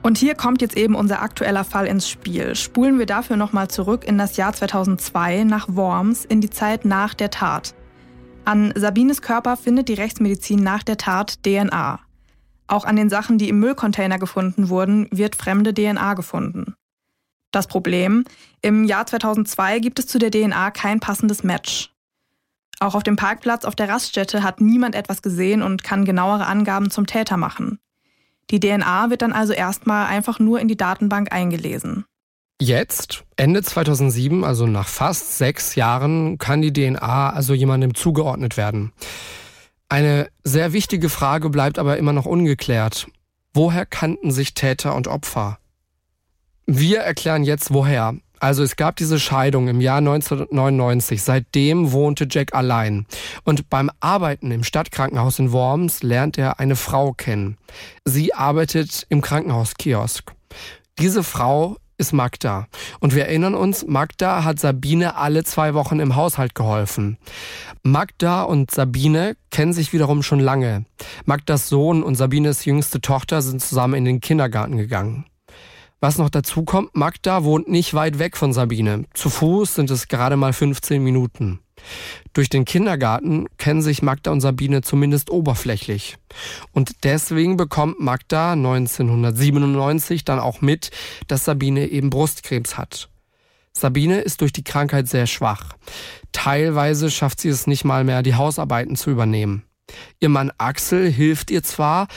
Und 0.02 0.18
hier 0.18 0.34
kommt 0.34 0.62
jetzt 0.62 0.76
eben 0.76 0.94
unser 0.94 1.22
aktueller 1.22 1.62
Fall 1.62 1.86
ins 1.86 2.08
Spiel. 2.08 2.56
Spulen 2.56 2.98
wir 2.98 3.06
dafür 3.06 3.36
nochmal 3.36 3.68
zurück 3.68 4.04
in 4.04 4.18
das 4.18 4.36
Jahr 4.36 4.52
2002 4.52 5.44
nach 5.44 5.68
Worms 5.68 6.24
in 6.24 6.40
die 6.40 6.50
Zeit 6.50 6.84
nach 6.84 7.14
der 7.14 7.30
Tat. 7.30 7.74
An 8.44 8.72
Sabines 8.74 9.22
Körper 9.22 9.56
findet 9.56 9.88
die 9.88 9.94
Rechtsmedizin 9.94 10.60
nach 10.60 10.82
der 10.82 10.96
Tat 10.96 11.42
DNA. 11.44 12.00
Auch 12.66 12.84
an 12.84 12.96
den 12.96 13.10
Sachen, 13.10 13.36
die 13.36 13.50
im 13.50 13.60
Müllcontainer 13.60 14.18
gefunden 14.18 14.68
wurden, 14.68 15.06
wird 15.10 15.36
fremde 15.36 15.74
DNA 15.74 16.14
gefunden. 16.14 16.74
Das 17.50 17.66
Problem, 17.66 18.24
im 18.62 18.84
Jahr 18.84 19.06
2002 19.06 19.80
gibt 19.80 19.98
es 19.98 20.06
zu 20.06 20.18
der 20.18 20.30
DNA 20.30 20.70
kein 20.70 21.00
passendes 21.00 21.42
Match. 21.42 21.92
Auch 22.78 22.94
auf 22.94 23.02
dem 23.02 23.16
Parkplatz 23.16 23.64
auf 23.64 23.74
der 23.74 23.88
Raststätte 23.88 24.42
hat 24.42 24.60
niemand 24.60 24.94
etwas 24.94 25.20
gesehen 25.20 25.62
und 25.62 25.84
kann 25.84 26.04
genauere 26.04 26.46
Angaben 26.46 26.90
zum 26.90 27.06
Täter 27.06 27.36
machen. 27.36 27.78
Die 28.50 28.58
DNA 28.58 29.10
wird 29.10 29.22
dann 29.22 29.32
also 29.32 29.52
erstmal 29.52 30.06
einfach 30.06 30.38
nur 30.38 30.60
in 30.60 30.68
die 30.68 30.76
Datenbank 30.76 31.32
eingelesen. 31.32 32.04
Jetzt, 32.60 33.24
Ende 33.36 33.62
2007, 33.62 34.44
also 34.44 34.66
nach 34.66 34.88
fast 34.88 35.38
sechs 35.38 35.76
Jahren, 35.76 36.36
kann 36.38 36.60
die 36.60 36.72
DNA 36.72 37.30
also 37.30 37.54
jemandem 37.54 37.94
zugeordnet 37.94 38.56
werden. 38.56 38.92
Eine 39.88 40.28
sehr 40.44 40.72
wichtige 40.72 41.08
Frage 41.08 41.48
bleibt 41.50 41.78
aber 41.78 41.96
immer 41.96 42.12
noch 42.12 42.26
ungeklärt. 42.26 43.08
Woher 43.54 43.86
kannten 43.86 44.30
sich 44.30 44.54
Täter 44.54 44.94
und 44.94 45.08
Opfer? 45.08 45.59
Wir 46.72 47.00
erklären 47.00 47.42
jetzt 47.42 47.74
woher. 47.74 48.14
Also 48.38 48.62
es 48.62 48.76
gab 48.76 48.94
diese 48.94 49.18
Scheidung 49.18 49.66
im 49.66 49.80
Jahr 49.80 49.98
1999. 49.98 51.20
Seitdem 51.20 51.90
wohnte 51.90 52.28
Jack 52.30 52.54
allein. 52.54 53.06
Und 53.42 53.68
beim 53.68 53.90
Arbeiten 53.98 54.52
im 54.52 54.62
Stadtkrankenhaus 54.62 55.40
in 55.40 55.50
Worms 55.50 56.04
lernt 56.04 56.38
er 56.38 56.60
eine 56.60 56.76
Frau 56.76 57.12
kennen. 57.12 57.58
Sie 58.04 58.34
arbeitet 58.34 59.04
im 59.08 59.20
Krankenhauskiosk. 59.20 60.32
Diese 61.00 61.24
Frau 61.24 61.76
ist 61.98 62.12
Magda. 62.12 62.68
Und 63.00 63.16
wir 63.16 63.26
erinnern 63.26 63.56
uns, 63.56 63.84
Magda 63.88 64.44
hat 64.44 64.60
Sabine 64.60 65.16
alle 65.16 65.42
zwei 65.42 65.74
Wochen 65.74 65.98
im 65.98 66.14
Haushalt 66.14 66.54
geholfen. 66.54 67.18
Magda 67.82 68.44
und 68.44 68.70
Sabine 68.70 69.36
kennen 69.50 69.72
sich 69.72 69.92
wiederum 69.92 70.22
schon 70.22 70.38
lange. 70.38 70.84
Magdas 71.24 71.68
Sohn 71.68 72.04
und 72.04 72.14
Sabines 72.14 72.64
jüngste 72.64 73.00
Tochter 73.00 73.42
sind 73.42 73.60
zusammen 73.60 73.94
in 73.94 74.04
den 74.04 74.20
Kindergarten 74.20 74.76
gegangen. 74.76 75.26
Was 76.00 76.16
noch 76.16 76.30
dazu 76.30 76.64
kommt, 76.64 76.96
Magda 76.96 77.44
wohnt 77.44 77.68
nicht 77.68 77.92
weit 77.92 78.18
weg 78.18 78.36
von 78.38 78.54
Sabine. 78.54 79.04
Zu 79.12 79.28
Fuß 79.28 79.74
sind 79.74 79.90
es 79.90 80.08
gerade 80.08 80.36
mal 80.36 80.54
15 80.54 81.02
Minuten. 81.02 81.60
Durch 82.32 82.48
den 82.48 82.64
Kindergarten 82.64 83.46
kennen 83.58 83.82
sich 83.82 84.02
Magda 84.02 84.30
und 84.30 84.40
Sabine 84.40 84.80
zumindest 84.82 85.30
oberflächlich. 85.30 86.16
Und 86.72 87.04
deswegen 87.04 87.56
bekommt 87.56 88.00
Magda 88.00 88.52
1997 88.52 90.24
dann 90.24 90.38
auch 90.38 90.62
mit, 90.62 90.90
dass 91.26 91.44
Sabine 91.44 91.88
eben 91.88 92.10
Brustkrebs 92.10 92.78
hat. 92.78 93.10
Sabine 93.72 94.20
ist 94.20 94.40
durch 94.40 94.52
die 94.52 94.64
Krankheit 94.64 95.08
sehr 95.08 95.26
schwach. 95.26 95.76
Teilweise 96.32 97.10
schafft 97.10 97.40
sie 97.40 97.48
es 97.48 97.66
nicht 97.66 97.84
mal 97.84 98.04
mehr, 98.04 98.22
die 98.22 98.34
Hausarbeiten 98.34 98.96
zu 98.96 99.10
übernehmen. 99.10 99.64
Ihr 100.20 100.28
Mann 100.28 100.52
Axel 100.58 101.10
hilft 101.10 101.50
ihr 101.50 101.62
zwar, 101.62 102.08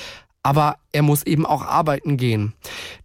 aber 0.44 0.78
er 0.92 1.02
muss 1.02 1.24
eben 1.24 1.46
auch 1.46 1.64
arbeiten 1.64 2.18
gehen. 2.18 2.54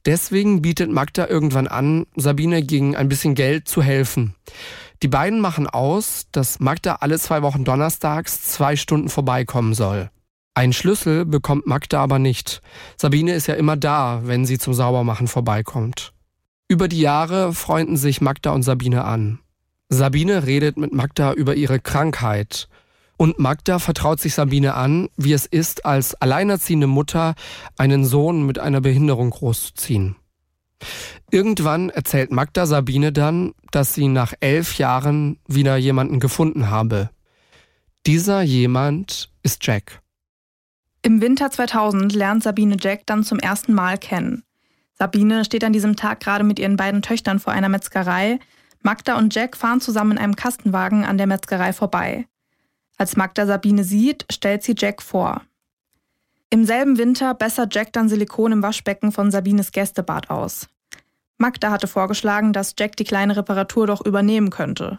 Deswegen 0.04 0.60
bietet 0.60 0.90
Magda 0.90 1.28
irgendwann 1.28 1.68
an, 1.68 2.06
Sabine 2.16 2.62
gegen 2.62 2.96
ein 2.96 3.08
bisschen 3.08 3.34
Geld 3.34 3.68
zu 3.68 3.82
helfen. 3.82 4.34
Die 5.02 5.08
beiden 5.08 5.40
machen 5.40 5.68
aus, 5.68 6.26
dass 6.32 6.58
Magda 6.58 6.96
alle 6.96 7.18
zwei 7.20 7.42
Wochen 7.42 7.64
donnerstags 7.64 8.42
zwei 8.42 8.74
Stunden 8.74 9.08
vorbeikommen 9.08 9.72
soll. 9.74 10.10
Ein 10.54 10.72
Schlüssel 10.72 11.24
bekommt 11.24 11.68
Magda 11.68 12.02
aber 12.02 12.18
nicht. 12.18 12.62
Sabine 12.96 13.34
ist 13.34 13.46
ja 13.46 13.54
immer 13.54 13.76
da, 13.76 14.22
wenn 14.24 14.44
sie 14.44 14.58
zum 14.58 14.74
Saubermachen 14.74 15.28
vorbeikommt. 15.28 16.12
Über 16.66 16.88
die 16.88 17.00
Jahre 17.00 17.54
freunden 17.54 17.96
sich 17.96 18.20
Magda 18.20 18.50
und 18.50 18.64
Sabine 18.64 19.04
an. 19.04 19.38
Sabine 19.88 20.46
redet 20.46 20.76
mit 20.76 20.92
Magda 20.92 21.32
über 21.32 21.54
ihre 21.54 21.78
Krankheit 21.78 22.68
und 23.18 23.38
Magda 23.38 23.78
vertraut 23.80 24.20
sich 24.20 24.34
Sabine 24.34 24.74
an, 24.74 25.10
wie 25.16 25.32
es 25.34 25.44
ist, 25.44 25.84
als 25.84 26.14
alleinerziehende 26.14 26.86
Mutter 26.86 27.34
einen 27.76 28.06
Sohn 28.06 28.46
mit 28.46 28.58
einer 28.58 28.80
Behinderung 28.80 29.30
großzuziehen. 29.30 30.16
Irgendwann 31.30 31.90
erzählt 31.90 32.30
Magda 32.30 32.64
Sabine 32.64 33.12
dann, 33.12 33.52
dass 33.72 33.92
sie 33.92 34.06
nach 34.08 34.32
elf 34.40 34.78
Jahren 34.78 35.40
wieder 35.48 35.76
jemanden 35.76 36.20
gefunden 36.20 36.70
habe. 36.70 37.10
Dieser 38.06 38.40
jemand 38.42 39.30
ist 39.42 39.66
Jack. 39.66 40.00
Im 41.02 41.20
Winter 41.20 41.50
2000 41.50 42.14
lernt 42.14 42.44
Sabine 42.44 42.76
Jack 42.80 43.04
dann 43.06 43.24
zum 43.24 43.40
ersten 43.40 43.74
Mal 43.74 43.98
kennen. 43.98 44.44
Sabine 44.94 45.44
steht 45.44 45.64
an 45.64 45.72
diesem 45.72 45.96
Tag 45.96 46.20
gerade 46.20 46.44
mit 46.44 46.60
ihren 46.60 46.76
beiden 46.76 47.02
Töchtern 47.02 47.40
vor 47.40 47.52
einer 47.52 47.68
Metzgerei. 47.68 48.38
Magda 48.82 49.18
und 49.18 49.34
Jack 49.34 49.56
fahren 49.56 49.80
zusammen 49.80 50.12
in 50.12 50.18
einem 50.18 50.36
Kastenwagen 50.36 51.04
an 51.04 51.18
der 51.18 51.26
Metzgerei 51.26 51.72
vorbei. 51.72 52.26
Als 52.98 53.16
Magda 53.16 53.46
Sabine 53.46 53.84
sieht, 53.84 54.26
stellt 54.30 54.64
sie 54.64 54.74
Jack 54.76 55.02
vor. 55.02 55.42
Im 56.50 56.64
selben 56.64 56.98
Winter 56.98 57.32
bessert 57.34 57.74
Jack 57.74 57.92
dann 57.92 58.08
Silikon 58.08 58.52
im 58.52 58.62
Waschbecken 58.62 59.12
von 59.12 59.30
Sabines 59.30 59.70
Gästebad 59.70 60.30
aus. 60.30 60.68
Magda 61.36 61.70
hatte 61.70 61.86
vorgeschlagen, 61.86 62.52
dass 62.52 62.74
Jack 62.76 62.96
die 62.96 63.04
kleine 63.04 63.36
Reparatur 63.36 63.86
doch 63.86 64.04
übernehmen 64.04 64.50
könnte. 64.50 64.98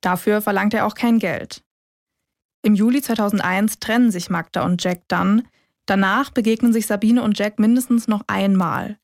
Dafür 0.00 0.40
verlangt 0.42 0.74
er 0.74 0.86
auch 0.86 0.94
kein 0.94 1.18
Geld. 1.18 1.64
Im 2.62 2.74
Juli 2.74 3.02
2001 3.02 3.80
trennen 3.80 4.12
sich 4.12 4.30
Magda 4.30 4.64
und 4.64 4.82
Jack 4.84 5.02
dann. 5.08 5.48
Danach 5.86 6.30
begegnen 6.30 6.72
sich 6.72 6.86
Sabine 6.86 7.22
und 7.22 7.38
Jack 7.38 7.58
mindestens 7.58 8.06
noch 8.06 8.22
einmal. 8.28 8.98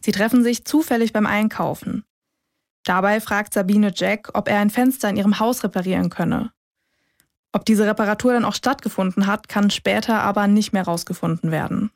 Sie 0.00 0.12
treffen 0.12 0.42
sich 0.42 0.64
zufällig 0.64 1.12
beim 1.12 1.26
Einkaufen. 1.26 2.04
Dabei 2.84 3.20
fragt 3.20 3.54
Sabine 3.54 3.92
Jack, 3.94 4.30
ob 4.34 4.48
er 4.48 4.58
ein 4.58 4.70
Fenster 4.70 5.08
in 5.08 5.16
ihrem 5.16 5.38
Haus 5.38 5.62
reparieren 5.62 6.10
könne. 6.10 6.50
Ob 7.52 7.64
diese 7.66 7.86
Reparatur 7.86 8.32
dann 8.32 8.44
auch 8.44 8.54
stattgefunden 8.54 9.26
hat, 9.26 9.48
kann 9.48 9.70
später 9.70 10.22
aber 10.22 10.46
nicht 10.46 10.72
mehr 10.72 10.84
herausgefunden 10.84 11.50
werden. 11.50 11.90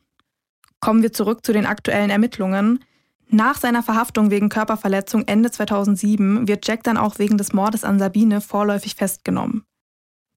Kommen 0.81 1.03
wir 1.03 1.13
zurück 1.13 1.45
zu 1.45 1.53
den 1.53 1.67
aktuellen 1.67 2.11
Ermittlungen. 2.11 2.85
Nach 3.29 3.57
seiner 3.57 3.83
Verhaftung 3.83 4.31
wegen 4.31 4.51
Körperverletzung 4.51 5.27
Ende 5.27 5.51
2007 5.51 6.47
wird 6.47 6.67
Jack 6.69 6.85
dann 6.85 6.99
auch 6.99 7.19
wegen 7.19 7.39
des 7.39 7.53
Mordes 7.53 7.83
an 7.83 7.99
Sabine 7.99 8.41
vorläufig 8.41 8.95
festgenommen. 8.95 9.65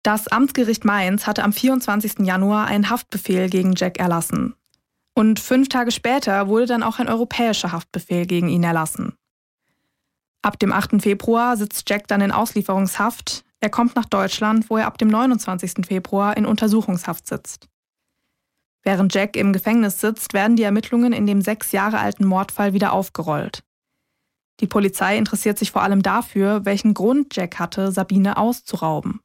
Das 0.01 0.29
Amtsgericht 0.29 0.86
Mainz 0.86 1.27
hatte 1.27 1.43
am 1.43 1.51
24. 1.51 2.19
Januar 2.19 2.67
einen 2.67 2.89
Haftbefehl 2.89 3.49
gegen 3.49 3.73
Jack 3.75 3.99
erlassen. 3.99 4.55
Und 5.13 5.41
fünf 5.41 5.67
Tage 5.67 5.91
später 5.91 6.47
wurde 6.47 6.65
dann 6.65 6.84
auch 6.84 6.99
ein 6.99 7.10
europäischer 7.10 7.73
Haftbefehl 7.73 8.25
gegen 8.25 8.47
ihn 8.47 8.63
erlassen. 8.63 9.13
Ab 10.41 10.58
dem 10.58 10.71
8. 10.71 11.01
Februar 11.01 11.58
sitzt 11.58 11.89
Jack 11.89 12.08
dann 12.08 12.21
in 12.21 12.32
Auslieferungshaft, 12.32 13.43
er 13.61 13.69
kommt 13.69 13.95
nach 13.95 14.05
Deutschland, 14.05 14.69
wo 14.69 14.77
er 14.77 14.87
ab 14.87 14.97
dem 14.97 15.09
29. 15.09 15.85
Februar 15.85 16.37
in 16.37 16.45
Untersuchungshaft 16.45 17.27
sitzt. 17.27 17.67
Während 18.83 19.13
Jack 19.13 19.35
im 19.35 19.51
Gefängnis 19.51 19.99
sitzt, 19.99 20.33
werden 20.33 20.55
die 20.55 20.63
Ermittlungen 20.63 21.11
in 21.11 21.27
dem 21.27 21.41
sechs 21.41 21.71
Jahre 21.71 21.99
alten 21.99 22.25
Mordfall 22.25 22.73
wieder 22.73 22.93
aufgerollt. 22.93 23.63
Die 24.61 24.67
Polizei 24.67 25.17
interessiert 25.17 25.57
sich 25.57 25.71
vor 25.71 25.83
allem 25.83 26.01
dafür, 26.01 26.65
welchen 26.65 26.93
Grund 26.93 27.35
Jack 27.35 27.59
hatte, 27.59 27.91
Sabine 27.91 28.37
auszurauben. 28.37 29.21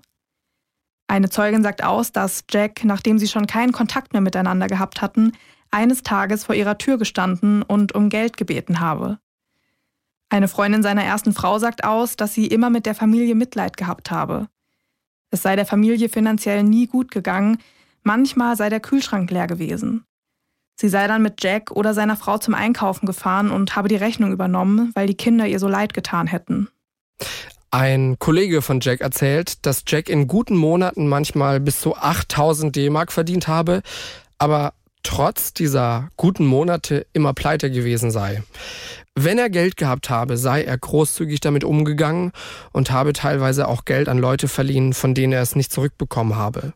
Eine 1.06 1.28
Zeugin 1.28 1.62
sagt 1.62 1.84
aus, 1.84 2.12
dass 2.12 2.44
Jack, 2.50 2.84
nachdem 2.84 3.18
sie 3.18 3.28
schon 3.28 3.46
keinen 3.46 3.72
Kontakt 3.72 4.12
mehr 4.12 4.22
miteinander 4.22 4.68
gehabt 4.68 5.02
hatten, 5.02 5.32
eines 5.70 6.02
Tages 6.02 6.44
vor 6.44 6.54
ihrer 6.54 6.78
Tür 6.78 6.98
gestanden 6.98 7.62
und 7.62 7.94
um 7.94 8.08
Geld 8.08 8.36
gebeten 8.36 8.80
habe. 8.80 9.18
Eine 10.28 10.48
Freundin 10.48 10.82
seiner 10.82 11.04
ersten 11.04 11.32
Frau 11.32 11.58
sagt 11.58 11.84
aus, 11.84 12.16
dass 12.16 12.34
sie 12.34 12.46
immer 12.46 12.70
mit 12.70 12.86
der 12.86 12.94
Familie 12.94 13.34
Mitleid 13.34 13.76
gehabt 13.76 14.10
habe. 14.10 14.48
Es 15.30 15.42
sei 15.42 15.56
der 15.56 15.66
Familie 15.66 16.08
finanziell 16.08 16.62
nie 16.62 16.86
gut 16.86 17.10
gegangen, 17.10 17.58
manchmal 18.02 18.56
sei 18.56 18.68
der 18.68 18.80
Kühlschrank 18.80 19.30
leer 19.30 19.46
gewesen. 19.46 20.04
Sie 20.76 20.88
sei 20.88 21.06
dann 21.06 21.22
mit 21.22 21.42
Jack 21.42 21.70
oder 21.70 21.94
seiner 21.94 22.16
Frau 22.16 22.38
zum 22.38 22.54
Einkaufen 22.54 23.06
gefahren 23.06 23.50
und 23.50 23.76
habe 23.76 23.88
die 23.88 23.96
Rechnung 23.96 24.32
übernommen, 24.32 24.90
weil 24.94 25.06
die 25.06 25.16
Kinder 25.16 25.46
ihr 25.46 25.60
so 25.60 25.68
leid 25.68 25.94
getan 25.94 26.26
hätten. 26.26 26.68
Ein 27.70 28.18
Kollege 28.18 28.62
von 28.62 28.80
Jack 28.80 29.00
erzählt, 29.00 29.66
dass 29.66 29.82
Jack 29.86 30.08
in 30.08 30.28
guten 30.28 30.56
Monaten 30.56 31.08
manchmal 31.08 31.60
bis 31.60 31.80
zu 31.80 31.96
8000 31.96 32.74
D-Mark 32.74 33.10
verdient 33.10 33.48
habe, 33.48 33.82
aber 34.38 34.74
trotz 35.04 35.54
dieser 35.54 36.08
guten 36.16 36.44
Monate 36.44 37.06
immer 37.12 37.32
pleite 37.32 37.70
gewesen 37.70 38.10
sei. 38.10 38.42
Wenn 39.14 39.38
er 39.38 39.48
Geld 39.48 39.76
gehabt 39.76 40.10
habe, 40.10 40.36
sei 40.36 40.64
er 40.64 40.76
großzügig 40.76 41.38
damit 41.38 41.62
umgegangen 41.62 42.32
und 42.72 42.90
habe 42.90 43.12
teilweise 43.12 43.68
auch 43.68 43.84
Geld 43.84 44.08
an 44.08 44.18
Leute 44.18 44.48
verliehen, 44.48 44.92
von 44.92 45.14
denen 45.14 45.32
er 45.32 45.42
es 45.42 45.54
nicht 45.54 45.72
zurückbekommen 45.72 46.34
habe. 46.34 46.72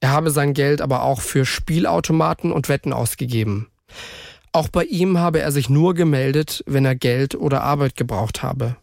Er 0.00 0.10
habe 0.10 0.32
sein 0.32 0.54
Geld 0.54 0.80
aber 0.80 1.02
auch 1.02 1.20
für 1.20 1.46
Spielautomaten 1.46 2.50
und 2.50 2.68
Wetten 2.68 2.92
ausgegeben. 2.92 3.68
Auch 4.50 4.68
bei 4.68 4.84
ihm 4.84 5.18
habe 5.18 5.40
er 5.40 5.52
sich 5.52 5.70
nur 5.70 5.94
gemeldet, 5.94 6.64
wenn 6.66 6.84
er 6.84 6.96
Geld 6.96 7.36
oder 7.36 7.62
Arbeit 7.62 7.94
gebraucht 7.94 8.42
habe. 8.42 8.76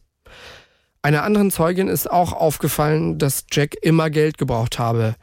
Einer 1.01 1.23
anderen 1.23 1.51
Zeugin 1.51 1.88
ist 1.88 2.10
auch 2.10 2.34
aufgefallen, 2.34 3.17
dass 3.19 3.45
Jack 3.51 3.75
immer 3.82 4.10
Geld 4.10 4.38
gebraucht 4.38 4.79
habe. 4.79 5.15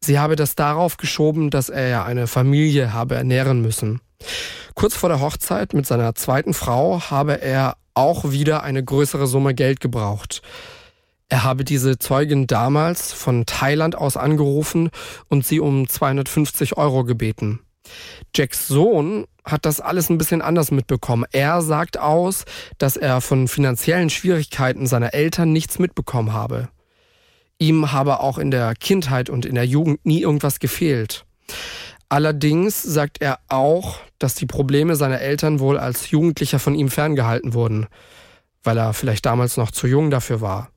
Sie 0.00 0.18
habe 0.18 0.36
das 0.36 0.54
darauf 0.54 0.96
geschoben, 0.96 1.50
dass 1.50 1.68
er 1.68 1.88
ja 1.88 2.04
eine 2.04 2.26
Familie 2.26 2.92
habe 2.92 3.16
ernähren 3.16 3.60
müssen. 3.60 4.00
Kurz 4.74 4.94
vor 4.94 5.08
der 5.08 5.20
Hochzeit 5.20 5.72
mit 5.72 5.86
seiner 5.86 6.14
zweiten 6.14 6.54
Frau 6.54 7.00
habe 7.00 7.40
er 7.40 7.76
auch 7.94 8.30
wieder 8.30 8.62
eine 8.62 8.84
größere 8.84 9.26
Summe 9.26 9.54
Geld 9.54 9.80
gebraucht. 9.80 10.42
Er 11.28 11.42
habe 11.42 11.64
diese 11.64 11.98
Zeugin 11.98 12.46
damals 12.46 13.12
von 13.12 13.46
Thailand 13.46 13.96
aus 13.96 14.16
angerufen 14.16 14.90
und 15.28 15.44
sie 15.44 15.58
um 15.58 15.88
250 15.88 16.76
Euro 16.76 17.04
gebeten. 17.04 17.60
Jacks 18.34 18.68
Sohn 18.68 19.26
hat 19.44 19.64
das 19.64 19.80
alles 19.80 20.10
ein 20.10 20.18
bisschen 20.18 20.42
anders 20.42 20.70
mitbekommen. 20.70 21.24
Er 21.32 21.62
sagt 21.62 21.98
aus, 21.98 22.44
dass 22.78 22.96
er 22.96 23.20
von 23.20 23.48
finanziellen 23.48 24.10
Schwierigkeiten 24.10 24.86
seiner 24.86 25.14
Eltern 25.14 25.52
nichts 25.52 25.78
mitbekommen 25.78 26.32
habe. 26.32 26.68
Ihm 27.58 27.92
habe 27.92 28.20
auch 28.20 28.38
in 28.38 28.50
der 28.50 28.74
Kindheit 28.74 29.30
und 29.30 29.46
in 29.46 29.54
der 29.54 29.66
Jugend 29.66 30.04
nie 30.04 30.20
irgendwas 30.20 30.60
gefehlt. 30.60 31.24
Allerdings 32.08 32.82
sagt 32.82 33.20
er 33.20 33.38
auch, 33.48 33.98
dass 34.18 34.34
die 34.34 34.46
Probleme 34.46 34.94
seiner 34.94 35.20
Eltern 35.20 35.58
wohl 35.58 35.78
als 35.78 36.10
Jugendlicher 36.10 36.58
von 36.58 36.74
ihm 36.74 36.88
ferngehalten 36.88 37.54
wurden, 37.54 37.86
weil 38.62 38.78
er 38.78 38.92
vielleicht 38.92 39.26
damals 39.26 39.56
noch 39.56 39.70
zu 39.70 39.86
jung 39.86 40.10
dafür 40.10 40.40
war. 40.40 40.70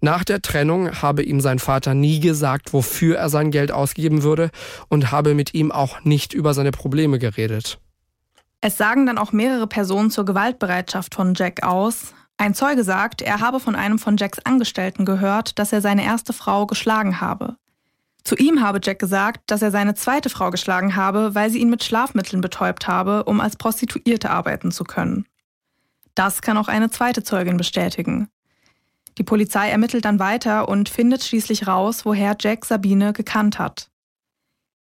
Nach 0.00 0.24
der 0.24 0.42
Trennung 0.42 1.00
habe 1.00 1.22
ihm 1.22 1.40
sein 1.40 1.60
Vater 1.60 1.94
nie 1.94 2.18
gesagt, 2.18 2.72
wofür 2.72 3.18
er 3.18 3.28
sein 3.28 3.52
Geld 3.52 3.70
ausgeben 3.70 4.24
würde 4.24 4.50
und 4.88 5.12
habe 5.12 5.34
mit 5.34 5.54
ihm 5.54 5.70
auch 5.70 6.02
nicht 6.02 6.32
über 6.32 6.54
seine 6.54 6.72
Probleme 6.72 7.20
geredet. 7.20 7.78
Es 8.60 8.76
sagen 8.76 9.06
dann 9.06 9.18
auch 9.18 9.30
mehrere 9.30 9.68
Personen 9.68 10.10
zur 10.10 10.24
Gewaltbereitschaft 10.24 11.14
von 11.14 11.34
Jack 11.34 11.62
aus. 11.62 12.14
Ein 12.42 12.54
Zeuge 12.54 12.82
sagt, 12.82 13.22
er 13.22 13.38
habe 13.38 13.60
von 13.60 13.76
einem 13.76 14.00
von 14.00 14.16
Jacks 14.16 14.40
Angestellten 14.40 15.04
gehört, 15.04 15.60
dass 15.60 15.72
er 15.72 15.80
seine 15.80 16.04
erste 16.04 16.32
Frau 16.32 16.66
geschlagen 16.66 17.20
habe. 17.20 17.54
Zu 18.24 18.34
ihm 18.34 18.60
habe 18.60 18.80
Jack 18.82 18.98
gesagt, 18.98 19.42
dass 19.46 19.62
er 19.62 19.70
seine 19.70 19.94
zweite 19.94 20.28
Frau 20.28 20.50
geschlagen 20.50 20.96
habe, 20.96 21.36
weil 21.36 21.50
sie 21.50 21.60
ihn 21.60 21.70
mit 21.70 21.84
Schlafmitteln 21.84 22.40
betäubt 22.40 22.88
habe, 22.88 23.22
um 23.26 23.40
als 23.40 23.54
Prostituierte 23.54 24.30
arbeiten 24.30 24.72
zu 24.72 24.82
können. 24.82 25.28
Das 26.16 26.42
kann 26.42 26.56
auch 26.56 26.66
eine 26.66 26.90
zweite 26.90 27.22
Zeugin 27.22 27.58
bestätigen. 27.58 28.26
Die 29.18 29.22
Polizei 29.22 29.70
ermittelt 29.70 30.04
dann 30.04 30.18
weiter 30.18 30.68
und 30.68 30.88
findet 30.88 31.22
schließlich 31.22 31.68
raus, 31.68 32.04
woher 32.04 32.34
Jack 32.40 32.64
Sabine 32.64 33.12
gekannt 33.12 33.60
hat. 33.60 33.88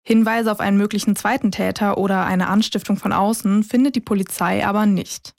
Hinweise 0.05 0.53
auf 0.53 0.61
einen 0.61 0.77
möglichen 0.77 1.17
zweiten 1.17 1.51
Täter 1.51 1.99
oder 1.99 2.25
eine 2.25 2.47
Anstiftung 2.47 2.99
von 2.99 3.13
außen 3.13 3.65
findet 3.65 3.97
die 3.97 4.01
Polizei 4.01 4.65
aber 4.65 4.87
nicht. 4.87 5.35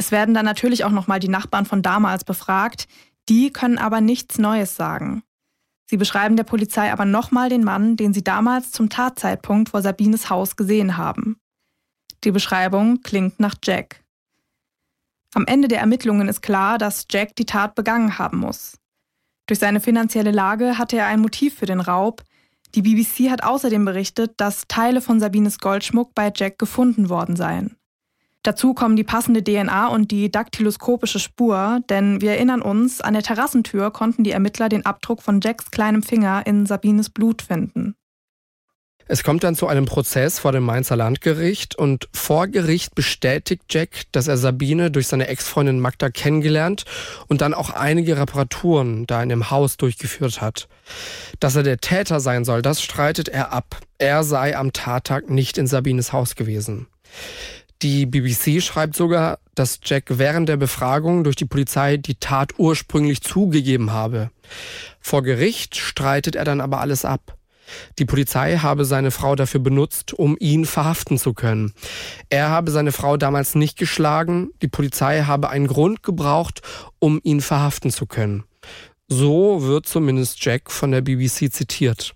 Es 0.00 0.12
werden 0.12 0.32
dann 0.32 0.46
natürlich 0.46 0.84
auch 0.84 0.92
nochmal 0.92 1.20
die 1.20 1.28
Nachbarn 1.28 1.66
von 1.66 1.82
damals 1.82 2.24
befragt, 2.24 2.88
die 3.28 3.52
können 3.52 3.76
aber 3.76 4.00
nichts 4.00 4.38
Neues 4.38 4.74
sagen. 4.74 5.22
Sie 5.90 5.98
beschreiben 5.98 6.36
der 6.36 6.44
Polizei 6.44 6.90
aber 6.90 7.04
nochmal 7.04 7.50
den 7.50 7.62
Mann, 7.62 7.98
den 7.98 8.14
sie 8.14 8.24
damals 8.24 8.72
zum 8.72 8.88
Tatzeitpunkt 8.88 9.68
vor 9.68 9.82
Sabines 9.82 10.30
Haus 10.30 10.56
gesehen 10.56 10.96
haben. 10.96 11.38
Die 12.24 12.30
Beschreibung 12.30 13.02
klingt 13.02 13.40
nach 13.40 13.56
Jack. 13.62 14.02
Am 15.34 15.44
Ende 15.44 15.68
der 15.68 15.80
Ermittlungen 15.80 16.30
ist 16.30 16.40
klar, 16.40 16.78
dass 16.78 17.06
Jack 17.10 17.36
die 17.36 17.44
Tat 17.44 17.74
begangen 17.74 18.18
haben 18.18 18.38
muss. 18.38 18.78
Durch 19.44 19.60
seine 19.60 19.80
finanzielle 19.80 20.30
Lage 20.30 20.78
hatte 20.78 20.96
er 20.96 21.08
ein 21.08 21.20
Motiv 21.20 21.56
für 21.56 21.66
den 21.66 21.80
Raub. 21.80 22.22
Die 22.74 22.80
BBC 22.80 23.30
hat 23.30 23.44
außerdem 23.44 23.84
berichtet, 23.84 24.32
dass 24.38 24.66
Teile 24.66 25.02
von 25.02 25.20
Sabines 25.20 25.58
Goldschmuck 25.58 26.14
bei 26.14 26.32
Jack 26.34 26.58
gefunden 26.58 27.10
worden 27.10 27.36
seien. 27.36 27.76
Dazu 28.42 28.72
kommen 28.72 28.96
die 28.96 29.04
passende 29.04 29.44
DNA 29.44 29.88
und 29.88 30.10
die 30.10 30.30
daktyloskopische 30.30 31.18
Spur, 31.18 31.80
denn 31.90 32.22
wir 32.22 32.32
erinnern 32.32 32.62
uns, 32.62 33.02
an 33.02 33.12
der 33.12 33.22
Terrassentür 33.22 33.90
konnten 33.90 34.24
die 34.24 34.30
Ermittler 34.30 34.70
den 34.70 34.86
Abdruck 34.86 35.22
von 35.22 35.40
Jacks 35.42 35.70
kleinem 35.70 36.02
Finger 36.02 36.46
in 36.46 36.64
Sabines 36.64 37.10
Blut 37.10 37.42
finden. 37.42 37.94
Es 39.12 39.24
kommt 39.24 39.42
dann 39.42 39.56
zu 39.56 39.66
einem 39.66 39.86
Prozess 39.86 40.38
vor 40.38 40.52
dem 40.52 40.62
Mainzer 40.62 40.94
Landgericht 40.94 41.74
und 41.74 42.08
vor 42.14 42.46
Gericht 42.46 42.94
bestätigt 42.94 43.64
Jack, 43.68 44.04
dass 44.12 44.28
er 44.28 44.36
Sabine 44.36 44.92
durch 44.92 45.08
seine 45.08 45.26
Ex-Freundin 45.26 45.80
Magda 45.80 46.10
kennengelernt 46.10 46.84
und 47.26 47.40
dann 47.40 47.52
auch 47.52 47.70
einige 47.70 48.16
Reparaturen 48.16 49.08
da 49.08 49.20
in 49.20 49.28
dem 49.28 49.50
Haus 49.50 49.76
durchgeführt 49.76 50.40
hat. 50.40 50.68
Dass 51.40 51.56
er 51.56 51.64
der 51.64 51.78
Täter 51.78 52.20
sein 52.20 52.44
soll, 52.44 52.62
das 52.62 52.80
streitet 52.80 53.28
er 53.28 53.52
ab. 53.52 53.80
Er 53.98 54.22
sei 54.22 54.56
am 54.56 54.72
Tattag 54.72 55.28
nicht 55.28 55.58
in 55.58 55.66
Sabines 55.66 56.12
Haus 56.12 56.36
gewesen. 56.36 56.86
Die 57.82 58.04
BBC 58.04 58.62
schreibt 58.62 58.94
sogar, 58.94 59.38
dass 59.54 59.80
Jack 59.82 60.04
während 60.08 60.50
der 60.50 60.58
Befragung 60.58 61.24
durch 61.24 61.36
die 61.36 61.46
Polizei 61.46 61.96
die 61.96 62.16
Tat 62.16 62.58
ursprünglich 62.58 63.22
zugegeben 63.22 63.90
habe. 63.90 64.30
Vor 65.00 65.22
Gericht 65.22 65.76
streitet 65.76 66.36
er 66.36 66.44
dann 66.44 66.60
aber 66.60 66.80
alles 66.80 67.06
ab. 67.06 67.36
Die 67.98 68.04
Polizei 68.04 68.58
habe 68.58 68.84
seine 68.84 69.10
Frau 69.10 69.34
dafür 69.34 69.60
benutzt, 69.60 70.12
um 70.12 70.36
ihn 70.38 70.66
verhaften 70.66 71.18
zu 71.18 71.32
können. 71.32 71.72
Er 72.28 72.50
habe 72.50 72.70
seine 72.70 72.92
Frau 72.92 73.16
damals 73.16 73.54
nicht 73.54 73.78
geschlagen, 73.78 74.50
die 74.60 74.68
Polizei 74.68 75.22
habe 75.22 75.48
einen 75.48 75.66
Grund 75.66 76.02
gebraucht, 76.02 76.60
um 76.98 77.20
ihn 77.22 77.40
verhaften 77.40 77.90
zu 77.90 78.06
können. 78.06 78.44
So 79.08 79.62
wird 79.62 79.86
zumindest 79.86 80.44
Jack 80.44 80.70
von 80.70 80.90
der 80.90 81.00
BBC 81.00 81.52
zitiert. 81.52 82.14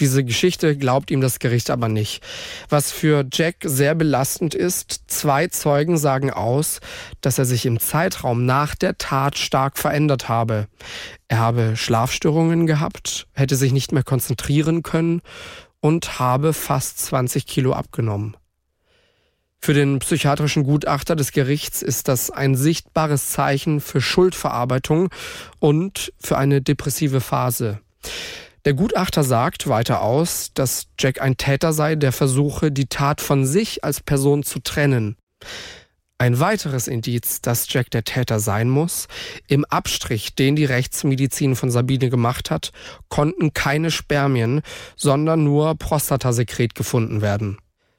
Diese 0.00 0.22
Geschichte 0.22 0.76
glaubt 0.76 1.10
ihm 1.10 1.20
das 1.20 1.40
Gericht 1.40 1.70
aber 1.70 1.88
nicht. 1.88 2.22
Was 2.68 2.92
für 2.92 3.26
Jack 3.32 3.56
sehr 3.64 3.96
belastend 3.96 4.54
ist, 4.54 5.02
zwei 5.08 5.48
Zeugen 5.48 5.98
sagen 5.98 6.30
aus, 6.30 6.80
dass 7.20 7.38
er 7.38 7.44
sich 7.44 7.66
im 7.66 7.80
Zeitraum 7.80 8.46
nach 8.46 8.76
der 8.76 8.96
Tat 8.98 9.36
stark 9.38 9.76
verändert 9.76 10.28
habe. 10.28 10.68
Er 11.26 11.38
habe 11.38 11.76
Schlafstörungen 11.76 12.66
gehabt, 12.66 13.26
hätte 13.32 13.56
sich 13.56 13.72
nicht 13.72 13.90
mehr 13.90 14.04
konzentrieren 14.04 14.84
können 14.84 15.20
und 15.80 16.20
habe 16.20 16.52
fast 16.52 17.00
20 17.00 17.46
Kilo 17.46 17.72
abgenommen. 17.72 18.36
Für 19.60 19.74
den 19.74 19.98
psychiatrischen 19.98 20.62
Gutachter 20.62 21.16
des 21.16 21.32
Gerichts 21.32 21.82
ist 21.82 22.06
das 22.06 22.30
ein 22.30 22.54
sichtbares 22.54 23.30
Zeichen 23.30 23.80
für 23.80 24.00
Schuldverarbeitung 24.00 25.10
und 25.58 26.12
für 26.20 26.38
eine 26.38 26.62
depressive 26.62 27.20
Phase. 27.20 27.80
Der 28.64 28.74
Gutachter 28.74 29.22
sagt 29.24 29.68
weiter 29.68 30.02
aus, 30.02 30.50
dass 30.54 30.88
Jack 30.98 31.22
ein 31.22 31.36
Täter 31.36 31.72
sei, 31.72 31.94
der 31.94 32.12
versuche, 32.12 32.72
die 32.72 32.86
Tat 32.86 33.20
von 33.20 33.46
sich 33.46 33.84
als 33.84 34.00
Person 34.00 34.42
zu 34.42 34.58
trennen. 34.60 35.16
Ein 36.20 36.40
weiteres 36.40 36.88
Indiz, 36.88 37.40
dass 37.40 37.72
Jack 37.72 37.92
der 37.92 38.02
Täter 38.02 38.40
sein 38.40 38.68
muss, 38.68 39.06
im 39.46 39.64
Abstrich, 39.64 40.34
den 40.34 40.56
die 40.56 40.64
Rechtsmedizin 40.64 41.54
von 41.54 41.70
Sabine 41.70 42.10
gemacht 42.10 42.50
hat, 42.50 42.72
konnten 43.08 43.54
keine 43.54 43.92
Spermien, 43.92 44.62
sondern 44.96 45.44
nur 45.44 45.76
Prostatasekret 45.76 46.74
gefunden 46.74 47.22
werden. 47.22 47.58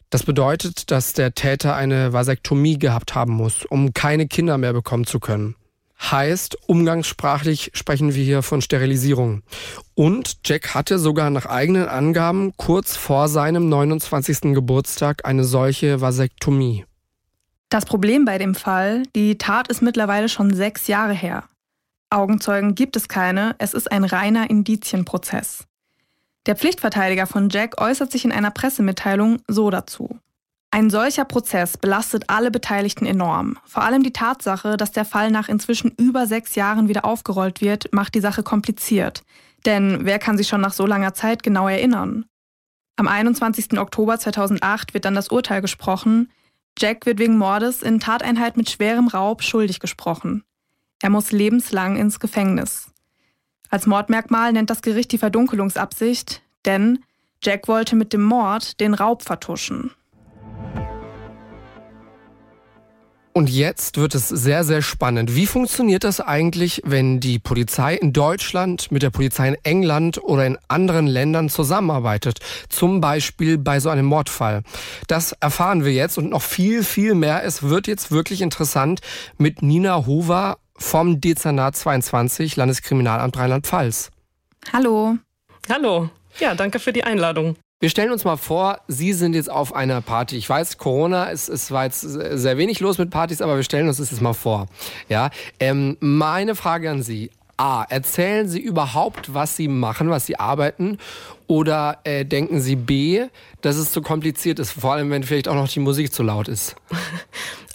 Das 0.10 0.24
bedeutet, 0.24 0.92
dass 0.92 1.14
der 1.14 1.34
Täter 1.34 1.76
eine 1.76 2.12
Vasektomie 2.12 2.78
gehabt 2.78 3.16
haben 3.16 3.34
muss, 3.34 3.64
um 3.64 3.94
keine 3.94 4.28
Kinder 4.28 4.58
mehr 4.58 4.74
bekommen 4.74 5.06
zu 5.06 5.22
können. 5.22 5.56
Heißt, 6.02 6.58
umgangssprachlich 6.68 7.72
sprechen 7.74 8.16
wir 8.16 8.24
hier 8.24 8.42
von 8.42 8.62
Sterilisierung. 8.62 9.44
Und 9.96 10.38
Jack 10.46 10.74
hatte 10.74 10.98
sogar 10.98 11.30
nach 11.30 11.46
eigenen 11.46 11.88
Angaben 11.88 12.54
kurz 12.58 12.96
vor 12.96 13.28
seinem 13.28 13.70
29. 13.70 14.54
Geburtstag 14.54 15.26
eine 15.26 15.44
solche 15.44 16.02
Vasektomie. 16.02 16.86
Das 17.70 17.86
Problem 17.86 18.26
bei 18.26 18.38
dem 18.38 18.56
Fall, 18.56 19.04
die 19.16 19.38
Tat 19.38 19.68
ist 19.68 19.82
mittlerweile 19.82 20.30
schon 20.30 20.54
sechs 20.54 20.88
Jahre 20.88 21.14
her. 21.14 21.44
Augenzeugen 22.10 22.74
gibt 22.74 22.96
es 22.96 23.08
keine, 23.08 23.56
es 23.60 23.76
ist 23.76 23.92
ein 23.92 24.04
reiner 24.04 24.50
Indizienprozess. 24.50 25.66
Der 26.48 26.56
Pflichtverteidiger 26.56 27.28
von 27.28 27.50
Jack 27.50 27.80
äußert 27.80 28.12
sich 28.12 28.26
in 28.26 28.32
einer 28.32 28.50
Pressemitteilung 28.50 29.42
so 29.48 29.70
dazu. 29.70 30.18
Ein 30.72 30.92
solcher 30.92 31.26
Prozess 31.26 31.78
belastet 31.78 32.26
alle 32.28 32.52
Beteiligten 32.52 33.08
enorm. 33.08 33.58
Vor 33.66 33.84
allem 33.84 34.04
die 34.04 34.14
Tatsache, 34.14 34.78
dass 34.78 34.92
der 34.92 35.06
Fall 35.06 35.32
nach 35.32 35.50
inzwischen 35.50 35.92
über 35.98 36.28
sechs 36.28 36.54
Jahren 36.54 36.88
wieder 36.88 37.06
aufgerollt 37.06 37.60
wird, 37.60 37.92
macht 37.92 38.14
die 38.14 38.20
Sache 38.20 38.44
kompliziert. 38.44 39.24
Denn 39.66 40.06
wer 40.06 40.20
kann 40.20 40.38
sich 40.38 40.48
schon 40.48 40.62
nach 40.62 40.74
so 40.74 40.86
langer 40.86 41.16
Zeit 41.16 41.42
genau 41.42 41.68
erinnern? 41.68 42.26
Am 42.98 43.08
21. 43.08 43.80
Oktober 43.80 44.20
2008 44.20 44.94
wird 44.94 45.06
dann 45.06 45.16
das 45.16 45.30
Urteil 45.30 45.62
gesprochen. 45.62 46.32
Jack 46.78 47.06
wird 47.08 47.18
wegen 47.18 47.38
Mordes 47.38 47.82
in 47.82 48.00
Tateinheit 48.00 48.56
mit 48.56 48.70
schwerem 48.70 49.08
Raub 49.08 49.42
schuldig 49.42 49.80
gesprochen. 49.80 50.44
Er 51.02 51.10
muss 51.10 51.32
lebenslang 51.32 51.96
ins 51.96 52.20
Gefängnis. 52.20 52.92
Als 53.70 53.88
Mordmerkmal 53.88 54.54
nennt 54.54 54.70
das 54.70 54.82
Gericht 54.82 55.12
die 55.12 55.18
Verdunkelungsabsicht, 55.18 56.42
denn 56.66 57.00
Jack 57.42 57.68
wollte 57.68 57.96
mit 57.96 58.14
dem 58.14 58.24
Mord 58.24 58.80
den 58.80 58.94
Raub 58.94 59.24
vertuschen. 59.24 59.92
Und 63.40 63.50
jetzt 63.50 63.96
wird 63.96 64.16
es 64.16 64.28
sehr, 64.28 64.66
sehr 64.66 64.82
spannend. 64.82 65.34
Wie 65.34 65.46
funktioniert 65.46 66.04
das 66.04 66.20
eigentlich, 66.20 66.82
wenn 66.84 67.22
die 67.22 67.40
Polizei 67.40 67.96
in 67.96 68.12
Deutschland 68.12 68.92
mit 68.92 69.02
der 69.02 69.12
Polizei 69.12 69.48
in 69.48 69.58
England 69.64 70.22
oder 70.22 70.46
in 70.46 70.58
anderen 70.68 71.08
Ländern 71.08 71.48
zusammenarbeitet? 71.48 72.40
Zum 72.68 73.00
Beispiel 73.00 73.58
bei 73.58 73.80
so 73.80 73.88
einem 73.88 74.08
Mordfall. 74.08 74.64
Das 75.08 75.32
erfahren 75.32 75.86
wir 75.86 75.94
jetzt 75.94 76.18
und 76.18 76.32
noch 76.32 76.42
viel, 76.42 76.84
viel 76.84 77.16
mehr. 77.16 77.46
Es 77.46 77.64
wird 77.64 77.88
jetzt 77.88 78.12
wirklich 78.12 78.42
interessant 78.42 79.00
mit 79.38 79.62
Nina 79.62 80.06
Hover 80.06 80.58
vom 80.76 81.22
Dezernat 81.22 81.78
22 81.78 82.58
Landeskriminalamt 82.58 83.38
Rheinland-Pfalz. 83.38 84.12
Hallo. 84.74 85.16
Hallo. 85.70 86.10
Ja, 86.42 86.56
danke 86.56 86.80
für 86.80 86.92
die 86.92 87.06
Einladung. 87.06 87.56
Wir 87.82 87.90
stellen 87.90 88.12
uns 88.12 88.26
mal 88.26 88.36
vor, 88.36 88.82
Sie 88.90 89.14
sind 89.14 89.36
jetzt 89.36 89.50
auf 89.50 89.74
einer 89.74 90.02
Party. 90.02 90.36
Ich 90.36 90.50
weiß, 90.50 90.78
Corona, 90.80 91.32
es, 91.32 91.48
es 91.48 91.72
war 91.72 91.86
jetzt 91.86 92.02
sehr 92.02 92.58
wenig 92.58 92.82
los 92.82 92.98
mit 92.98 93.10
Partys, 93.10 93.42
aber 93.42 93.56
wir 93.56 93.64
stellen 93.64 93.88
uns 93.88 93.98
das 93.98 94.12
jetzt 94.12 94.20
mal 94.20 94.34
vor. 94.34 94.68
Ja, 95.08 95.30
ähm, 95.62 95.96
meine 96.02 96.56
Frage 96.56 96.92
an 96.92 97.04
Sie. 97.04 97.32
A, 97.56 97.84
erzählen 97.84 98.50
Sie 98.50 98.60
überhaupt, 98.60 99.34
was 99.34 99.56
Sie 99.56 99.70
machen, 99.70 100.10
was 100.10 100.26
Sie 100.26 100.38
arbeiten? 100.38 100.98
Oder 101.48 102.00
äh, 102.04 102.26
denken 102.26 102.60
Sie 102.60 102.76
B, 102.76 103.28
dass 103.62 103.78
es 103.78 103.94
zu 103.94 104.02
kompliziert 104.02 104.60
ist, 104.60 104.72
vor 104.72 104.94
allem 104.94 105.10
wenn 105.10 105.24
vielleicht 105.24 105.48
auch 105.48 105.56
noch 105.56 105.70
die 105.70 105.80
Musik 105.80 106.14
zu 106.14 106.24
laut 106.24 106.50
ist? 106.50 106.76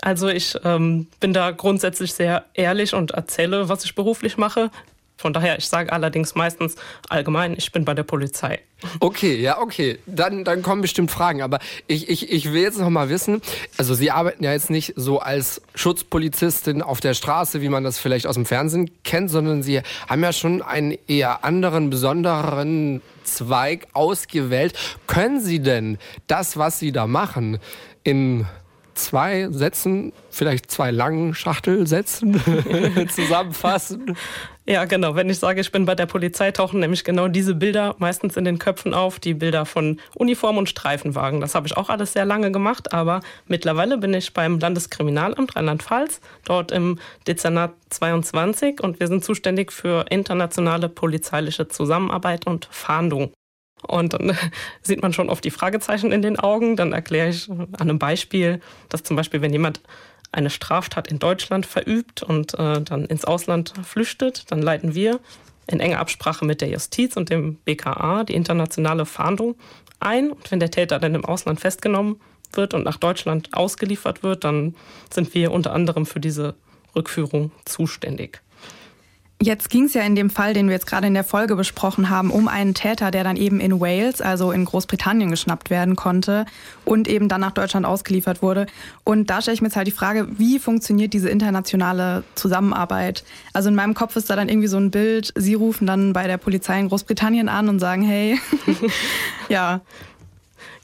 Also 0.02 0.28
ich 0.28 0.54
ähm, 0.64 1.06
bin 1.18 1.32
da 1.32 1.50
grundsätzlich 1.50 2.12
sehr 2.12 2.44
ehrlich 2.52 2.92
und 2.92 3.12
erzähle, 3.12 3.70
was 3.70 3.86
ich 3.86 3.94
beruflich 3.94 4.36
mache. 4.36 4.70
Von 5.16 5.33
daher, 5.33 5.59
ich 5.59 5.68
sage 5.68 5.92
allerdings 5.92 6.35
meistens 6.35 6.74
allgemein, 7.09 7.55
ich 7.57 7.70
bin 7.72 7.85
bei 7.85 7.94
der 7.94 8.03
Polizei. 8.03 8.61
Okay, 9.00 9.37
ja, 9.40 9.61
okay. 9.61 9.98
Dann, 10.07 10.44
dann 10.44 10.62
kommen 10.62 10.83
bestimmt 10.83 11.11
Fragen. 11.11 11.40
Aber 11.40 11.61
ich, 11.87 12.09
ich, 12.09 12.31
ich 12.31 12.53
will 12.53 12.62
jetzt 12.62 12.79
noch 12.79 12.90
mal 12.90 13.09
wissen, 13.09 13.40
also 13.77 13.94
Sie 13.94 14.11
arbeiten 14.11 14.42
ja 14.44 14.53
jetzt 14.53 14.70
nicht 14.70 14.92
so 14.96 15.20
als 15.20 15.62
Schutzpolizistin 15.74 16.83
auf 16.83 17.00
der 17.00 17.14
Straße, 17.14 17.62
wie 17.62 17.68
man 17.68 17.85
das 17.85 17.98
vielleicht 17.98 18.27
aus 18.27 18.35
dem 18.35 18.44
Fernsehen 18.44 18.90
kennt, 19.05 19.31
sondern 19.31 19.62
Sie 19.62 19.81
haben 20.09 20.22
ja 20.22 20.33
schon 20.33 20.62
einen 20.62 20.98
eher 21.07 21.44
anderen, 21.44 21.90
besonderen 21.90 23.00
Zweig 23.22 23.87
ausgewählt. 23.92 24.74
Können 25.07 25.40
Sie 25.40 25.61
denn 25.61 25.98
das, 26.27 26.57
was 26.57 26.79
Sie 26.79 26.92
da 26.92 27.07
machen, 27.07 27.59
in 28.03 28.46
zwei 28.94 29.48
Sätzen, 29.50 30.12
vielleicht 30.30 30.70
zwei 30.70 30.90
langen 30.90 31.35
Schachtelsätzen 31.35 32.40
zusammenfassen? 33.09 34.16
Ja, 34.66 34.87
genau. 34.87 35.14
Wenn 35.14 35.28
ich 35.28 35.38
sage, 35.38 35.61
ich 35.61 35.70
bin 35.72 35.85
bei 35.85 35.94
der 35.94 36.07
Polizei, 36.07 36.50
tauchen 36.50 36.80
nämlich 36.80 37.04
genau 37.04 37.28
diese 37.28 37.54
Bilder 37.54 37.94
meistens 37.98 38.37
in 38.38 38.46
den 38.46 38.59
Köpfen 38.59 38.94
auf, 38.94 39.20
die 39.20 39.35
Bilder 39.35 39.66
von 39.66 40.00
Uniform 40.14 40.57
und 40.57 40.70
Streifenwagen. 40.70 41.42
Das 41.42 41.54
habe 41.54 41.66
ich 41.66 41.76
auch 41.76 41.90
alles 41.90 42.14
sehr 42.14 42.24
lange 42.24 42.50
gemacht, 42.50 42.94
aber 42.94 43.20
mittlerweile 43.46 43.98
bin 43.98 44.14
ich 44.14 44.33
beim 44.33 44.59
Landeskriminalamt 44.59 45.54
Rheinland-Pfalz, 45.54 46.22
dort 46.46 46.72
im 46.72 46.98
Dezernat 47.26 47.72
22 47.90 48.83
und 48.83 49.00
wir 49.00 49.09
sind 49.09 49.22
zuständig 49.22 49.70
für 49.70 50.07
internationale 50.09 50.88
polizeiliche 50.88 51.68
Zusammenarbeit 51.68 52.46
und 52.46 52.66
Fahndung. 52.70 53.33
Und 53.86 54.14
dann 54.14 54.36
sieht 54.82 55.02
man 55.02 55.12
schon 55.12 55.28
oft 55.28 55.44
die 55.44 55.50
Fragezeichen 55.50 56.12
in 56.12 56.22
den 56.22 56.38
Augen. 56.38 56.76
Dann 56.76 56.92
erkläre 56.92 57.28
ich 57.28 57.48
an 57.50 57.68
einem 57.78 57.98
Beispiel, 57.98 58.60
dass 58.88 59.02
zum 59.02 59.16
Beispiel, 59.16 59.40
wenn 59.40 59.52
jemand 59.52 59.80
eine 60.32 60.50
Straftat 60.50 61.08
in 61.08 61.18
Deutschland 61.18 61.64
verübt 61.64 62.22
und 62.22 62.54
äh, 62.54 62.80
dann 62.82 63.04
ins 63.04 63.24
Ausland 63.24 63.72
flüchtet, 63.84 64.50
dann 64.50 64.60
leiten 64.60 64.94
wir 64.94 65.20
in 65.66 65.80
enger 65.80 66.00
Absprache 66.00 66.44
mit 66.44 66.60
der 66.60 66.68
Justiz 66.68 67.16
und 67.16 67.30
dem 67.30 67.56
BKA 67.64 68.24
die 68.24 68.34
internationale 68.34 69.06
Fahndung 69.06 69.54
ein. 70.00 70.30
Und 70.30 70.50
wenn 70.50 70.60
der 70.60 70.70
Täter 70.70 70.98
dann 70.98 71.14
im 71.14 71.24
Ausland 71.24 71.60
festgenommen 71.60 72.20
wird 72.52 72.74
und 72.74 72.84
nach 72.84 72.98
Deutschland 72.98 73.50
ausgeliefert 73.54 74.22
wird, 74.22 74.44
dann 74.44 74.74
sind 75.12 75.34
wir 75.34 75.52
unter 75.52 75.72
anderem 75.72 76.06
für 76.06 76.20
diese 76.20 76.54
Rückführung 76.94 77.50
zuständig. 77.64 78.40
Jetzt 79.44 79.68
ging 79.68 79.85
es 79.85 79.92
ja 79.92 80.00
in 80.00 80.14
dem 80.14 80.30
Fall, 80.30 80.54
den 80.54 80.68
wir 80.68 80.72
jetzt 80.72 80.87
gerade 80.87 81.07
in 81.07 81.12
der 81.12 81.22
Folge 81.22 81.54
besprochen 81.54 82.09
haben, 82.09 82.30
um 82.30 82.48
einen 82.48 82.72
Täter, 82.72 83.11
der 83.11 83.24
dann 83.24 83.37
eben 83.37 83.61
in 83.61 83.78
Wales, 83.78 84.22
also 84.22 84.52
in 84.52 84.64
Großbritannien, 84.64 85.28
geschnappt 85.30 85.68
werden 85.68 85.96
konnte 85.96 86.46
und 86.87 87.09
eben 87.09 87.28
dann 87.28 87.42
nach 87.42 87.50
Deutschland 87.50 87.85
ausgeliefert 87.85 88.40
wurde. 88.40 88.64
Und 89.04 89.28
da 89.28 89.42
stelle 89.42 89.54
ich 89.57 89.61
mir 89.61 89.68
jetzt 89.68 89.76
halt 89.76 89.87
die 89.87 89.92
Frage, 89.92 90.28
wie 90.38 90.59
funktioniert 90.59 91.12
diese 91.12 91.28
internationale 91.28 92.24
Zusammenarbeit? 92.37 93.22
Also 93.52 93.68
in 93.68 93.74
meinem 93.74 93.92
Kopf 93.92 94.16
ist 94.16 94.30
da 94.30 94.37
dann 94.37 94.48
irgendwie 94.48 94.68
so 94.68 94.78
ein 94.78 94.90
Bild, 94.90 95.30
Sie 95.37 95.52
rufen 95.52 95.87
dann 95.87 96.14
bei 96.14 96.26
der 96.26 96.38
Polizei 96.38 96.80
in 96.80 96.88
Großbritannien 96.88 97.50
an 97.50 97.68
und 97.68 97.80
sagen, 97.80 98.02
hey, 98.02 98.40
ja, 99.50 99.83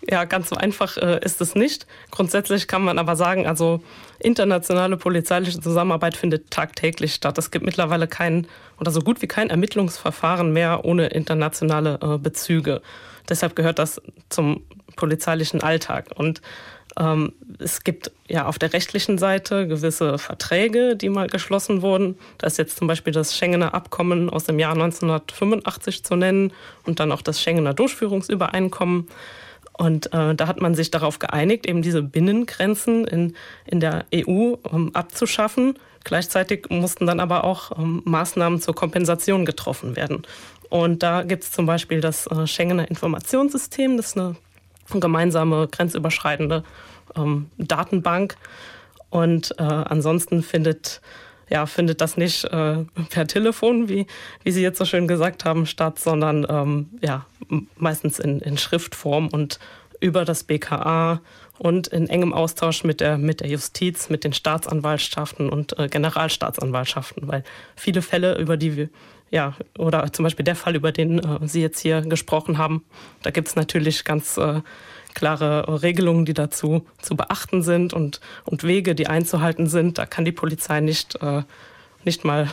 ja, 0.09 0.25
ganz 0.25 0.49
so 0.49 0.57
einfach 0.57 0.97
äh, 0.97 1.21
ist 1.23 1.41
es 1.41 1.55
nicht. 1.55 1.87
Grundsätzlich 2.11 2.69
kann 2.69 2.83
man 2.83 2.99
aber 2.99 3.17
sagen, 3.17 3.47
also 3.47 3.83
internationale 4.19 4.97
polizeiliche 4.97 5.61
Zusammenarbeit 5.61 6.17
findet 6.17 6.51
tagtäglich 6.51 7.15
statt. 7.15 7.37
Es 7.39 7.51
gibt 7.51 7.65
mittlerweile 7.65 8.09
kein 8.09 8.47
oder 8.79 8.91
so 8.91 9.01
gut 9.01 9.21
wie 9.21 9.27
kein 9.27 9.51
Ermittlungsverfahren 9.51 10.53
mehr 10.53 10.85
ohne 10.85 11.09
internationale 11.09 11.99
äh, 12.03 12.19
Bezüge. 12.19 12.81
Deshalb 13.29 13.55
gehört 13.55 13.79
das 13.79 14.01
zum 14.29 14.63
polizeilichen 14.97 15.63
Alltag. 15.63 16.07
Und 16.15 16.41
ähm, 16.99 17.33
es 17.59 17.85
gibt 17.85 18.11
ja 18.29 18.47
auf 18.47 18.59
der 18.59 18.73
rechtlichen 18.73 19.19
Seite 19.19 19.69
gewisse 19.69 20.19
Verträge, 20.19 20.97
die 20.97 21.09
mal 21.09 21.29
geschlossen 21.29 21.83
wurden. 21.83 22.17
Da 22.39 22.47
ist 22.47 22.59
jetzt 22.59 22.79
zum 22.79 22.89
Beispiel 22.89 23.13
das 23.13 23.37
Schengener 23.37 23.75
Abkommen 23.75 24.31
aus 24.31 24.45
dem 24.45 24.59
Jahr 24.59 24.73
1985 24.73 26.05
zu 26.05 26.17
nennen 26.17 26.53
und 26.85 27.01
dann 27.01 27.13
auch 27.13 27.23
das 27.23 27.41
Schengener 27.41 27.75
Durchführungsübereinkommen. 27.75 29.09
Und 29.81 30.13
äh, 30.13 30.35
da 30.35 30.47
hat 30.47 30.61
man 30.61 30.75
sich 30.75 30.91
darauf 30.91 31.21
geeinigt, 31.21 31.65
eben 31.65 31.81
diese 31.81 32.03
Binnengrenzen 32.03 33.07
in, 33.07 33.35
in 33.65 33.81
der 33.81 34.05
EU 34.15 34.57
ähm, 34.71 34.91
abzuschaffen. 34.93 35.79
Gleichzeitig 36.05 36.67
mussten 36.69 37.07
dann 37.07 37.19
aber 37.19 37.45
auch 37.45 37.79
ähm, 37.79 38.03
Maßnahmen 38.05 38.61
zur 38.61 38.75
Kompensation 38.75 39.47
getroffen 39.47 39.97
werden. 39.97 40.21
Und 40.69 41.03
da 41.03 41.23
gibt 41.23 41.45
es 41.45 41.53
zum 41.53 41.65
Beispiel 41.65 42.03
das 42.03 42.27
äh, 42.27 42.47
Schengener 42.47 42.91
Informationssystem, 42.91 43.97
das 43.97 44.09
ist 44.09 44.19
eine 44.19 44.37
gemeinsame 44.93 45.67
grenzüberschreitende 45.69 46.63
ähm, 47.17 47.49
Datenbank. 47.57 48.37
Und 49.09 49.55
äh, 49.59 49.63
ansonsten 49.63 50.43
findet 50.43 51.01
ja, 51.51 51.67
findet 51.67 52.01
das 52.01 52.17
nicht 52.17 52.45
äh, 52.45 52.85
per 53.11 53.27
Telefon, 53.27 53.89
wie, 53.89 54.07
wie 54.45 54.53
Sie 54.53 54.63
jetzt 54.63 54.79
so 54.79 54.85
schön 54.85 55.09
gesagt 55.09 55.45
haben, 55.45 55.67
statt, 55.67 55.99
sondern 55.99 56.47
ähm, 56.49 56.89
ja, 57.03 57.27
meistens 57.77 58.19
in, 58.21 58.41
in 58.41 58.57
Schriftform 58.57 59.29
und 59.29 59.59
über 60.01 60.25
das 60.25 60.45
BKA 60.45 61.21
und 61.59 61.89
in 61.89 62.09
engem 62.09 62.33
Austausch 62.33 62.85
mit 62.85 63.01
der, 63.01 63.19
mit 63.19 63.41
der 63.41 63.49
Justiz, 63.49 64.09
mit 64.09 64.25
den 64.25 64.33
Staatsanwaltschaften 64.33 65.51
und 65.51 65.79
äh, 65.79 65.89
Generalstaatsanwaltschaften, 65.89 67.29
weil 67.29 67.45
viele 67.77 68.01
Fälle, 68.01 68.39
über 68.39 68.57
die 68.57 68.77
wir, 68.77 68.89
ja, 69.31 69.55
oder 69.77 70.13
zum 70.13 70.23
Beispiel 70.23 70.45
der 70.45 70.57
Fall, 70.57 70.77
über 70.77 70.93
den 70.93 71.19
äh, 71.19 71.47
Sie 71.47 71.61
jetzt 71.61 71.81
hier 71.81 72.01
gesprochen 72.03 72.59
haben, 72.59 72.85
da 73.23 73.31
gibt 73.31 73.49
es 73.49 73.57
natürlich 73.57 74.05
ganz 74.05 74.39
äh, 74.39 74.61
klare 75.15 75.83
Regelungen, 75.83 76.25
die 76.25 76.35
dazu 76.35 76.87
zu 77.01 77.17
beachten 77.17 77.63
sind 77.63 77.93
und, 77.93 78.21
und 78.45 78.65
Wege, 78.65 78.95
die 78.95 79.07
einzuhalten 79.07 79.67
sind. 79.67 79.99
Da 79.99 80.07
kann 80.07 80.25
die 80.25 80.33
Polizei 80.33 80.81
nicht, 80.81 81.21
äh, 81.23 81.43
nicht 82.05 82.25
mal 82.25 82.49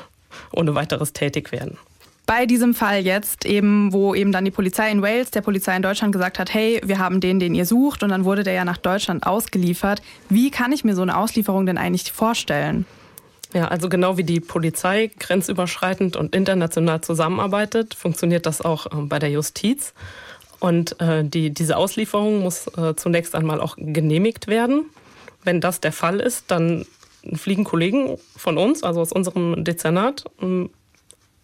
ohne 0.52 0.76
weiteres 0.76 1.14
tätig 1.14 1.52
werden. 1.52 1.78
Bei 2.26 2.46
diesem 2.46 2.74
Fall 2.74 3.06
jetzt 3.06 3.46
eben, 3.46 3.94
wo 3.94 4.14
eben 4.14 4.34
dann 4.34 4.44
die 4.44 4.52
Polizei 4.52 4.92
in 4.92 5.02
Wales, 5.02 5.32
der 5.32 5.40
Polizei 5.40 5.78
in 5.78 5.82
Deutschland 5.82 6.12
gesagt 6.12 6.40
hat, 6.40 6.54
hey, 6.54 6.82
wir 6.84 7.00
haben 7.00 7.22
den, 7.22 7.40
den 7.40 7.56
ihr 7.56 7.66
sucht 7.66 8.04
und 8.04 8.10
dann 8.10 8.26
wurde 8.26 8.44
der 8.44 8.54
ja 8.54 8.66
nach 8.66 8.78
Deutschland 8.78 9.26
ausgeliefert. 9.26 10.02
Wie 10.28 10.52
kann 10.52 10.74
ich 10.74 10.84
mir 10.84 10.94
so 10.94 11.02
eine 11.04 11.16
Auslieferung 11.16 11.66
denn 11.66 11.78
eigentlich 11.78 12.12
vorstellen? 12.12 12.86
Ja, 13.54 13.70
also 13.70 13.88
genau 13.88 14.18
wie 14.18 14.26
die 14.26 14.42
Polizei 14.42 15.10
grenzüberschreitend 15.20 16.18
und 16.18 16.36
international 16.36 17.00
zusammenarbeitet, 17.00 17.94
funktioniert 17.94 18.46
das 18.46 18.60
auch 18.62 18.88
äh, 18.88 19.04
bei 19.04 19.20
der 19.20 19.30
Justiz. 19.30 19.94
Und 20.60 21.00
äh, 21.00 21.24
die, 21.24 21.52
diese 21.52 21.78
Auslieferung 21.78 22.40
muss 22.40 22.68
äh, 22.78 22.96
zunächst 22.96 23.36
einmal 23.36 23.62
auch 23.62 23.76
genehmigt 23.78 24.48
werden. 24.48 24.86
Wenn 25.44 25.62
das 25.62 25.80
der 25.82 25.92
Fall 25.92 26.20
ist, 26.20 26.46
dann 26.50 26.86
fliegen 27.34 27.64
Kollegen 27.64 28.18
von 28.36 28.58
uns, 28.58 28.84
also 28.84 29.02
aus 29.02 29.12
unserem 29.12 29.64
Dezernat, 29.64 30.26
ähm, 30.42 30.70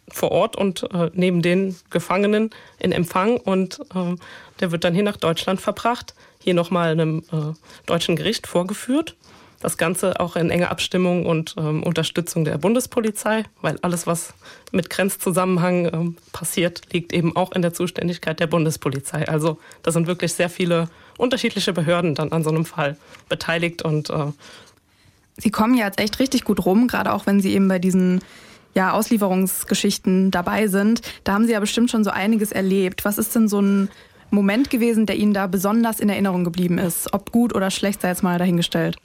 vor 0.10 0.32
Ort 0.32 0.56
und 0.56 0.84
äh, 0.94 1.10
neben 1.14 1.42
den 1.42 1.76
Gefangenen 1.90 2.50
in 2.80 2.92
Empfang 2.92 3.38
und 3.38 3.80
äh, 3.96 4.16
der 4.60 4.72
wird 4.72 4.84
dann 4.84 4.94
hier 4.94 5.04
nach 5.04 5.18
Deutschland 5.18 5.62
verbracht, 5.62 6.14
hier 6.40 6.54
nochmal 6.54 6.92
einem 6.92 7.24
äh, 7.32 7.54
deutschen 7.86 8.16
Gericht 8.16 8.46
vorgeführt. 8.46 9.16
Das 9.64 9.78
Ganze 9.78 10.20
auch 10.20 10.36
in 10.36 10.50
enger 10.50 10.72
Abstimmung 10.72 11.26
und 11.26 11.56
ähm, 11.58 11.84
Unterstützung 11.84 12.44
der 12.44 12.58
Bundespolizei, 12.58 13.46
weil 13.62 13.78
alles, 13.82 14.06
was 14.06 14.34
mit 14.74 14.90
Grenzzusammenhang 14.90 15.86
ähm, 15.86 16.18
passiert, 16.34 16.82
liegt 16.92 17.14
eben 17.14 17.34
auch 17.38 17.54
in 17.54 17.62
der 17.62 17.74
Zuständigkeit 17.74 18.42
der 18.42 18.48
Bundespolizei. 18.48 19.26
Also 19.26 19.58
da 19.82 19.94
sind 19.94 20.06
wirklich 20.06 20.34
sehr 20.34 20.50
viele 20.50 20.90
unterschiedliche 21.18 21.72
Behörden 21.72 22.14
dann 22.14 22.34
an 22.34 22.44
so 22.44 22.50
einem 22.50 22.66
Fall 22.66 22.98
beteiligt 23.30 23.84
und 23.84 24.10
äh, 24.10 24.34
Sie 25.38 25.50
kommen 25.50 25.76
ja 25.76 25.86
jetzt 25.86 26.00
echt 26.00 26.20
richtig 26.20 26.44
gut 26.44 26.66
rum, 26.66 26.90
gerade 26.90 27.14
auch 27.14 27.26
wenn 27.26 27.40
Sie 27.40 27.54
eben 27.54 27.70
bei 27.70 27.80
diesen 27.80 28.20
ja, 28.76 28.92
Auslieferungsgeschichten 28.92 30.30
dabei 30.30 30.68
sind. 30.68 31.02
Da 31.24 31.36
haben 31.36 31.46
Sie 31.46 31.54
ja 31.54 31.62
bestimmt 31.62 31.90
schon 31.90 32.04
so 32.04 32.10
einiges 32.10 32.52
erlebt. 32.52 33.06
Was 33.06 33.18
ist 33.18 33.34
denn 33.34 33.48
so 33.48 33.62
ein 33.62 33.90
Moment 34.30 34.70
gewesen, 34.70 35.06
der 35.06 35.16
Ihnen 35.16 35.34
da 35.34 35.48
besonders 35.48 36.02
in 36.02 36.10
Erinnerung 36.10 36.44
geblieben 36.44 36.80
ist? 36.80 37.14
Ob 37.14 37.32
gut 37.32 37.56
oder 37.56 37.72
schlecht, 37.72 38.02
sei 38.02 38.10
jetzt 38.10 38.24
mal 38.24 38.38
dahingestellt. 38.38 38.98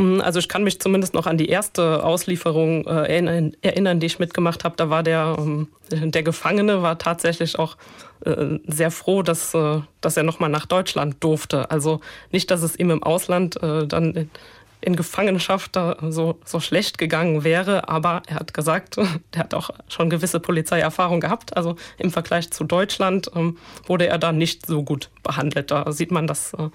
Mm, 0.00 0.22
also 0.22 0.38
ich 0.38 0.48
kann 0.48 0.64
mich 0.64 0.80
zumindest 0.80 1.12
noch 1.12 1.26
an 1.26 1.36
die 1.36 1.50
erste 1.50 2.02
Auslieferung 2.02 2.86
äh, 2.86 3.06
erinnern, 3.06 3.54
erinnern, 3.60 4.00
die 4.00 4.06
ich 4.06 4.18
mitgemacht 4.18 4.64
habe. 4.64 4.74
Da 4.76 4.88
war 4.88 5.02
der, 5.02 5.36
ähm, 5.38 5.68
der 5.90 6.22
Gefangene 6.22 6.80
war 6.80 6.98
tatsächlich 6.98 7.58
auch 7.58 7.76
äh, 8.24 8.58
sehr 8.66 8.90
froh, 8.90 9.22
dass, 9.22 9.52
äh, 9.52 9.80
dass 10.00 10.16
er 10.16 10.22
nochmal 10.22 10.48
nach 10.48 10.64
Deutschland 10.64 11.22
durfte. 11.22 11.70
Also 11.70 12.00
nicht, 12.32 12.50
dass 12.50 12.62
es 12.62 12.78
ihm 12.78 12.90
im 12.90 13.02
Ausland 13.02 13.62
äh, 13.62 13.86
dann 13.86 14.14
in, 14.14 14.30
in 14.80 14.96
Gefangenschaft 14.96 15.78
so, 16.08 16.38
so 16.46 16.58
schlecht 16.58 16.96
gegangen 16.96 17.44
wäre, 17.44 17.90
aber 17.90 18.22
er 18.26 18.36
hat 18.36 18.54
gesagt, 18.54 18.96
er 19.32 19.40
hat 19.40 19.52
auch 19.52 19.68
schon 19.88 20.08
gewisse 20.08 20.40
Polizeierfahrung 20.40 21.20
gehabt. 21.20 21.54
Also 21.58 21.76
im 21.98 22.10
Vergleich 22.10 22.50
zu 22.50 22.64
Deutschland 22.64 23.30
ähm, 23.36 23.58
wurde 23.84 24.06
er 24.06 24.16
da 24.16 24.32
nicht 24.32 24.64
so 24.64 24.82
gut 24.82 25.10
behandelt. 25.22 25.70
Da 25.70 25.92
sieht 25.92 26.10
man, 26.10 26.26
dass 26.26 26.54
äh, 26.54 26.70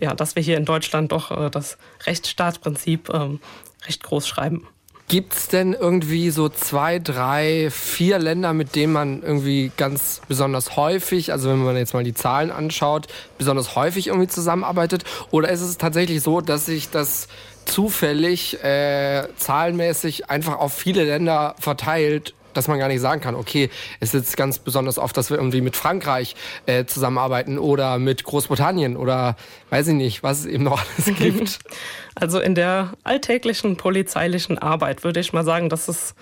ja, 0.00 0.14
dass 0.14 0.36
wir 0.36 0.42
hier 0.42 0.56
in 0.56 0.64
Deutschland 0.64 1.12
doch 1.12 1.30
äh, 1.30 1.50
das 1.50 1.78
Rechtsstaatsprinzip 2.06 3.10
ähm, 3.12 3.40
recht 3.86 4.02
groß 4.02 4.26
schreiben. 4.26 4.66
Gibt 5.06 5.34
es 5.34 5.48
denn 5.48 5.74
irgendwie 5.74 6.30
so 6.30 6.48
zwei, 6.48 6.98
drei, 6.98 7.68
vier 7.70 8.18
Länder, 8.18 8.54
mit 8.54 8.74
denen 8.74 8.94
man 8.94 9.22
irgendwie 9.22 9.70
ganz 9.76 10.22
besonders 10.28 10.76
häufig, 10.76 11.30
also 11.30 11.50
wenn 11.50 11.62
man 11.62 11.76
jetzt 11.76 11.92
mal 11.92 12.04
die 12.04 12.14
Zahlen 12.14 12.50
anschaut, 12.50 13.06
besonders 13.36 13.76
häufig 13.76 14.06
irgendwie 14.06 14.28
zusammenarbeitet? 14.28 15.04
Oder 15.30 15.50
ist 15.50 15.60
es 15.60 15.76
tatsächlich 15.76 16.22
so, 16.22 16.40
dass 16.40 16.64
sich 16.66 16.88
das 16.88 17.28
zufällig 17.66 18.62
äh, 18.64 19.28
zahlenmäßig 19.36 20.30
einfach 20.30 20.56
auf 20.56 20.72
viele 20.72 21.04
Länder 21.04 21.54
verteilt 21.58 22.34
dass 22.54 22.68
man 22.68 22.78
gar 22.78 22.88
nicht 22.88 23.00
sagen 23.00 23.20
kann, 23.20 23.34
okay, 23.34 23.70
es 24.00 24.14
ist 24.14 24.24
jetzt 24.24 24.36
ganz 24.36 24.58
besonders 24.58 24.98
oft, 24.98 25.16
dass 25.16 25.30
wir 25.30 25.36
irgendwie 25.36 25.60
mit 25.60 25.76
Frankreich 25.76 26.36
äh, 26.66 26.84
zusammenarbeiten 26.84 27.58
oder 27.58 27.98
mit 27.98 28.24
Großbritannien 28.24 28.96
oder 28.96 29.36
weiß 29.70 29.88
ich 29.88 29.94
nicht, 29.94 30.22
was 30.22 30.40
es 30.40 30.46
eben 30.46 30.64
noch 30.64 30.80
alles 30.80 31.18
gibt. 31.18 31.58
Also 32.14 32.40
in 32.40 32.54
der 32.54 32.92
alltäglichen 33.02 33.76
polizeilichen 33.76 34.58
Arbeit 34.58 35.04
würde 35.04 35.20
ich 35.20 35.32
mal 35.32 35.44
sagen, 35.44 35.68
dass 35.68 35.88
es 35.88 36.14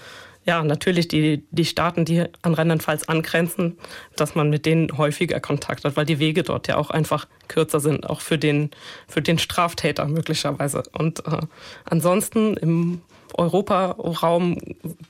ja, 0.45 0.63
natürlich 0.65 1.07
die, 1.07 1.45
die 1.51 1.65
Staaten, 1.65 2.05
die 2.05 2.25
an 2.43 2.55
Rheinland-Pfalz 2.55 3.05
angrenzen, 3.05 3.79
dass 4.17 4.35
man 4.35 4.51
mit 4.51 4.67
denen 4.67 4.99
häufiger 4.99 5.39
Kontakt 5.39 5.85
hat, 5.85 5.97
weil 5.97 6.05
die 6.05 6.19
Wege 6.19 6.43
dort 6.43 6.67
ja 6.67 6.77
auch 6.77 6.91
einfach 6.91 7.29
kürzer 7.47 7.79
sind, 7.79 8.11
auch 8.11 8.21
für 8.21 8.39
den, 8.39 8.71
für 9.07 9.23
den 9.23 9.39
Straftäter 9.39 10.07
möglicherweise. 10.07 10.83
Und 10.93 11.25
äh, 11.27 11.43
ansonsten 11.85 12.57
im 12.57 13.03
Europaraum 13.35 14.59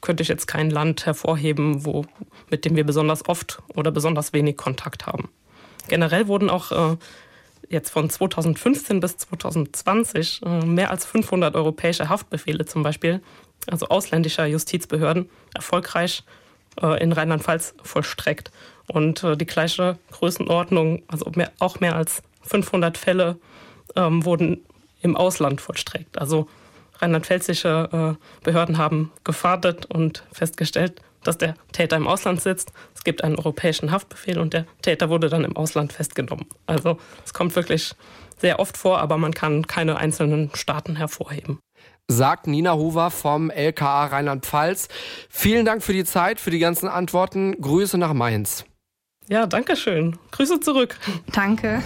könnte 0.01 0.23
ich 0.23 0.29
jetzt 0.29 0.47
kein 0.47 0.71
Land 0.71 1.07
hervorheben, 1.07 1.85
wo, 1.85 2.05
mit 2.51 2.65
dem 2.65 2.77
wir 2.77 2.85
besonders 2.85 3.29
oft 3.29 3.63
oder 3.75 3.91
besonders 3.91 4.33
wenig 4.33 4.57
Kontakt 4.57 5.07
haben. 5.07 5.29
Generell 5.89 6.29
wurden 6.29 6.51
auch 6.51 6.93
äh, 6.93 6.97
jetzt 7.69 7.91
von 7.91 8.09
2015 8.09 9.01
bis 9.01 9.17
2020 9.17 10.43
äh, 10.45 10.65
mehr 10.65 10.91
als 10.91 11.05
500 11.07 11.55
europäische 11.55 12.09
Haftbefehle 12.09 12.65
zum 12.67 12.83
Beispiel, 12.83 13.21
also 13.67 13.87
ausländischer 13.87 14.47
Justizbehörden, 14.47 15.29
erfolgreich 15.55 16.23
äh, 16.81 17.03
in 17.03 17.13
Rheinland-Pfalz 17.13 17.75
vollstreckt. 17.83 18.51
Und 18.89 19.25
äh, 19.25 19.37
die 19.37 19.47
gleiche 19.47 19.99
Größenordnung, 20.11 21.03
also 21.09 21.31
mehr, 21.35 21.53
auch 21.59 21.81
mehr 21.81 21.97
als 21.97 22.23
500 22.43 22.99
Fälle, 22.99 23.39
ähm, 23.97 24.25
wurden 24.25 24.65
im 25.01 25.17
Ausland 25.17 25.61
vollstreckt. 25.61 26.19
Also 26.19 26.49
rheinland-pfälzische 27.01 28.17
äh, 28.21 28.45
Behörden 28.45 28.79
haben 28.79 29.13
gefahrtet 29.25 29.87
und 29.87 30.25
festgestellt, 30.33 31.01
dass 31.25 31.39
der 31.39 31.55
Täter 31.73 31.97
im 31.97 32.07
Ausland 32.07 32.41
sitzt. 32.41 32.73
Es 32.95 33.05
gibt 33.05 33.25
einen 33.25 33.37
europäischen 33.37 33.91
Haftbefehl 33.91 34.39
und 34.39 34.53
der 34.53 34.67
Täter 34.83 35.09
wurde 35.09 35.29
dann 35.29 35.45
im 35.45 35.57
Ausland 35.57 35.93
festgenommen. 35.93 36.47
Also 36.67 36.99
es 37.25 37.33
kommt 37.33 37.55
wirklich 37.57 37.95
sehr 38.39 38.59
oft 38.59 38.77
vor, 38.77 38.99
aber 39.01 39.19
man 39.19 39.33
kann 39.33 39.67
keine 39.67 39.97
einzelnen 39.97 40.51
Staaten 40.55 40.97
hervorheben. 40.97 41.59
Sagt 42.09 42.47
Nina 42.47 42.75
Huber 42.75 43.11
vom 43.11 43.51
LKA 43.51 44.07
Rheinland-Pfalz. 44.07 44.89
Vielen 45.31 45.65
Dank 45.65 45.83
für 45.83 45.93
die 45.93 46.05
Zeit, 46.05 46.41
für 46.41 46.51
die 46.51 46.59
ganzen 46.59 46.89
Antworten. 46.89 47.61
Grüße 47.61 47.97
nach 47.97 48.13
Mainz. 48.13 48.65
Ja, 49.29 49.47
danke 49.47 49.77
schön. 49.77 50.19
Grüße 50.33 50.61
zurück. 50.61 50.99
Danke. 51.33 51.83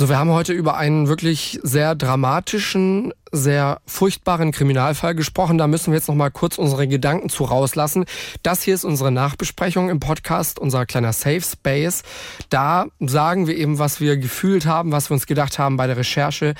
So, 0.00 0.08
wir 0.08 0.18
haben 0.18 0.30
heute 0.30 0.54
über 0.54 0.78
einen 0.78 1.08
wirklich 1.08 1.60
sehr 1.62 1.94
dramatischen, 1.94 3.12
sehr 3.32 3.82
furchtbaren 3.84 4.50
Kriminalfall 4.50 5.14
gesprochen. 5.14 5.58
Da 5.58 5.66
müssen 5.66 5.92
wir 5.92 5.98
jetzt 5.98 6.08
noch 6.08 6.14
mal 6.14 6.30
kurz 6.30 6.56
unsere 6.56 6.88
Gedanken 6.88 7.28
zu 7.28 7.44
rauslassen. 7.44 8.06
Das 8.42 8.62
hier 8.62 8.72
ist 8.72 8.86
unsere 8.86 9.12
Nachbesprechung 9.12 9.90
im 9.90 10.00
Podcast, 10.00 10.58
unser 10.58 10.86
kleiner 10.86 11.12
Safe 11.12 11.42
Space. 11.42 12.02
Da 12.48 12.86
sagen 12.98 13.46
wir 13.46 13.54
eben, 13.58 13.78
was 13.78 14.00
wir 14.00 14.16
gefühlt 14.16 14.64
haben, 14.64 14.90
was 14.90 15.10
wir 15.10 15.16
uns 15.16 15.26
gedacht 15.26 15.58
haben 15.58 15.76
bei 15.76 15.86
der 15.86 15.98
Recherche, 15.98 16.54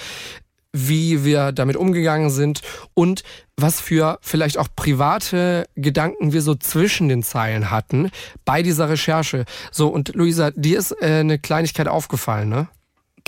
wie 0.75 1.25
wir 1.25 1.53
damit 1.53 1.79
umgegangen 1.79 2.29
sind 2.29 2.61
und 2.93 3.23
was 3.57 3.81
für 3.81 4.19
vielleicht 4.21 4.59
auch 4.59 4.69
private 4.77 5.65
Gedanken 5.77 6.35
wir 6.35 6.43
so 6.43 6.57
zwischen 6.57 7.09
den 7.09 7.23
Zeilen 7.23 7.71
hatten 7.71 8.11
bei 8.45 8.63
dieser 8.63 8.91
Recherche. 8.91 9.47
So, 9.73 9.89
und 9.89 10.15
Luisa, 10.15 10.51
dir 10.51 10.79
ist 10.79 10.93
äh, 11.01 11.21
eine 11.21 11.39
Kleinigkeit 11.39 11.89
aufgefallen, 11.89 12.51
ne? 12.51 12.69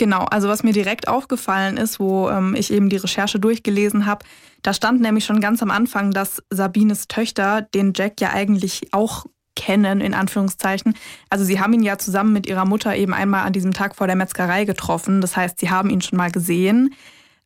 Genau, 0.02 0.24
also 0.24 0.48
was 0.48 0.64
mir 0.64 0.72
direkt 0.72 1.06
aufgefallen 1.06 1.76
ist, 1.76 2.00
wo 2.00 2.28
ähm, 2.28 2.56
ich 2.56 2.72
eben 2.72 2.88
die 2.88 2.96
Recherche 2.96 3.38
durchgelesen 3.38 4.04
habe, 4.04 4.26
da 4.62 4.74
stand 4.74 5.00
nämlich 5.00 5.24
schon 5.24 5.40
ganz 5.40 5.62
am 5.62 5.70
Anfang, 5.70 6.10
dass 6.10 6.42
Sabines 6.50 7.06
Töchter 7.06 7.62
den 7.62 7.92
Jack 7.94 8.20
ja 8.20 8.30
eigentlich 8.30 8.88
auch 8.90 9.26
kennen, 9.54 10.00
in 10.00 10.12
Anführungszeichen. 10.12 10.94
Also 11.30 11.44
sie 11.44 11.60
haben 11.60 11.72
ihn 11.72 11.84
ja 11.84 11.98
zusammen 11.98 12.32
mit 12.32 12.48
ihrer 12.48 12.64
Mutter 12.64 12.96
eben 12.96 13.14
einmal 13.14 13.46
an 13.46 13.52
diesem 13.52 13.72
Tag 13.74 13.94
vor 13.94 14.08
der 14.08 14.16
Metzgerei 14.16 14.64
getroffen. 14.64 15.20
Das 15.20 15.36
heißt, 15.36 15.60
sie 15.60 15.70
haben 15.70 15.88
ihn 15.88 16.00
schon 16.00 16.16
mal 16.16 16.32
gesehen. 16.32 16.96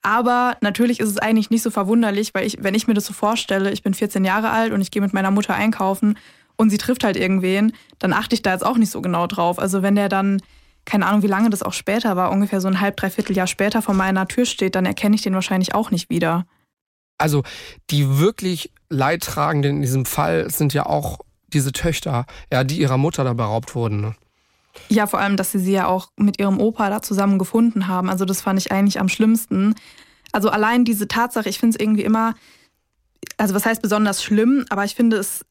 Aber 0.01 0.57
natürlich 0.63 0.99
ist 0.99 1.11
es 1.11 1.19
eigentlich 1.19 1.51
nicht 1.51 1.63
so 1.63 1.71
verwunderlich, 1.71 2.33
weil 2.33 2.47
ich, 2.47 2.57
wenn 2.63 2.75
ich 2.75 2.89
mir 2.89 2.95
das 2.95 3.05
so 3.05 3.13
vorstelle, 3.13 3.71
ich 3.71 3.83
bin 3.83 3.93
14 3.93 4.25
Jahre 4.25 4.49
alt 4.49 4.73
und 4.73 4.81
ich 4.81 4.91
gehe 4.91 5.03
mit 5.03 5.13
meiner 5.13 5.31
Mutter 5.31 5.55
einkaufen 5.55 6.17
und 6.57 6.71
sie 6.71 6.79
trifft 6.79 7.05
halt 7.05 7.19
irgendwen, 7.19 7.75
dann 7.99 8.15
achte 8.15 8.35
ich 8.35 8.41
da 8.41 8.55
jetzt 8.55 8.65
auch 8.65 8.79
nicht 8.79 8.91
so 8.91 9.03
genau 9.03 9.27
drauf. 9.27 9.59
Also 9.59 9.83
wenn 9.83 9.95
der 9.95 10.09
dann 10.09 10.41
keine 10.87 11.05
Ahnung, 11.07 11.23
wie 11.23 11.27
lange 11.27 11.51
das 11.51 11.63
auch 11.63 11.73
später 11.75 12.17
war, 12.17 12.31
ungefähr 12.31 12.61
so 12.63 12.69
ein 12.69 12.81
halb, 12.81 12.97
dreiviertel 12.97 13.37
Jahr 13.37 13.47
später 13.47 13.83
vor 13.83 13.95
meiner 13.95 14.27
Tür 14.27 14.47
steht, 14.47 14.75
dann 14.75 14.87
erkenne 14.87 15.17
ich 15.17 15.23
den 15.23 15.35
wahrscheinlich 15.35 15.75
auch 15.75 15.91
nicht 15.91 16.09
wieder. 16.09 16.47
Also 17.19 17.43
die 17.91 18.19
wirklich 18.19 18.73
Leidtragenden 18.89 19.77
in 19.77 19.83
diesem 19.83 20.07
Fall 20.07 20.49
sind 20.51 20.73
ja 20.73 20.87
auch 20.87 21.19
diese 21.49 21.73
Töchter, 21.73 22.27
ja, 22.53 22.65
die 22.65 22.79
ihrer 22.79 22.99
Mutter 22.99 23.25
da 23.25 23.33
beraubt 23.33 23.75
wurden. 23.75 24.01
Ne? 24.01 24.15
Ja, 24.89 25.07
vor 25.07 25.19
allem, 25.21 25.37
dass 25.37 25.53
sie 25.53 25.59
sie 25.59 25.73
ja 25.73 25.87
auch 25.87 26.11
mit 26.17 26.39
ihrem 26.39 26.61
Opa 26.61 26.89
da 26.89 27.03
zusammen 27.03 27.39
gefunden 27.39 27.89
haben. 27.89 28.09
Also 28.09 28.25
das 28.25 28.43
fand 28.43 28.61
ich 28.61 28.71
eigentlich 28.71 29.01
am 29.01 29.09
schlimmsten. 29.09 29.75
Also 30.33 30.51
allein 30.51 30.85
diese 30.85 31.09
Tatsache, 31.09 31.49
ich 31.49 31.59
finde 31.59 31.77
es 31.77 31.83
irgendwie 31.83 32.05
immer, 32.05 32.35
also 33.39 33.55
was 33.55 33.65
heißt 33.67 33.83
besonders 33.83 34.23
schlimm, 34.23 34.65
aber 34.69 34.85
ich 34.85 34.95
finde 34.95 35.17
es 35.17 35.45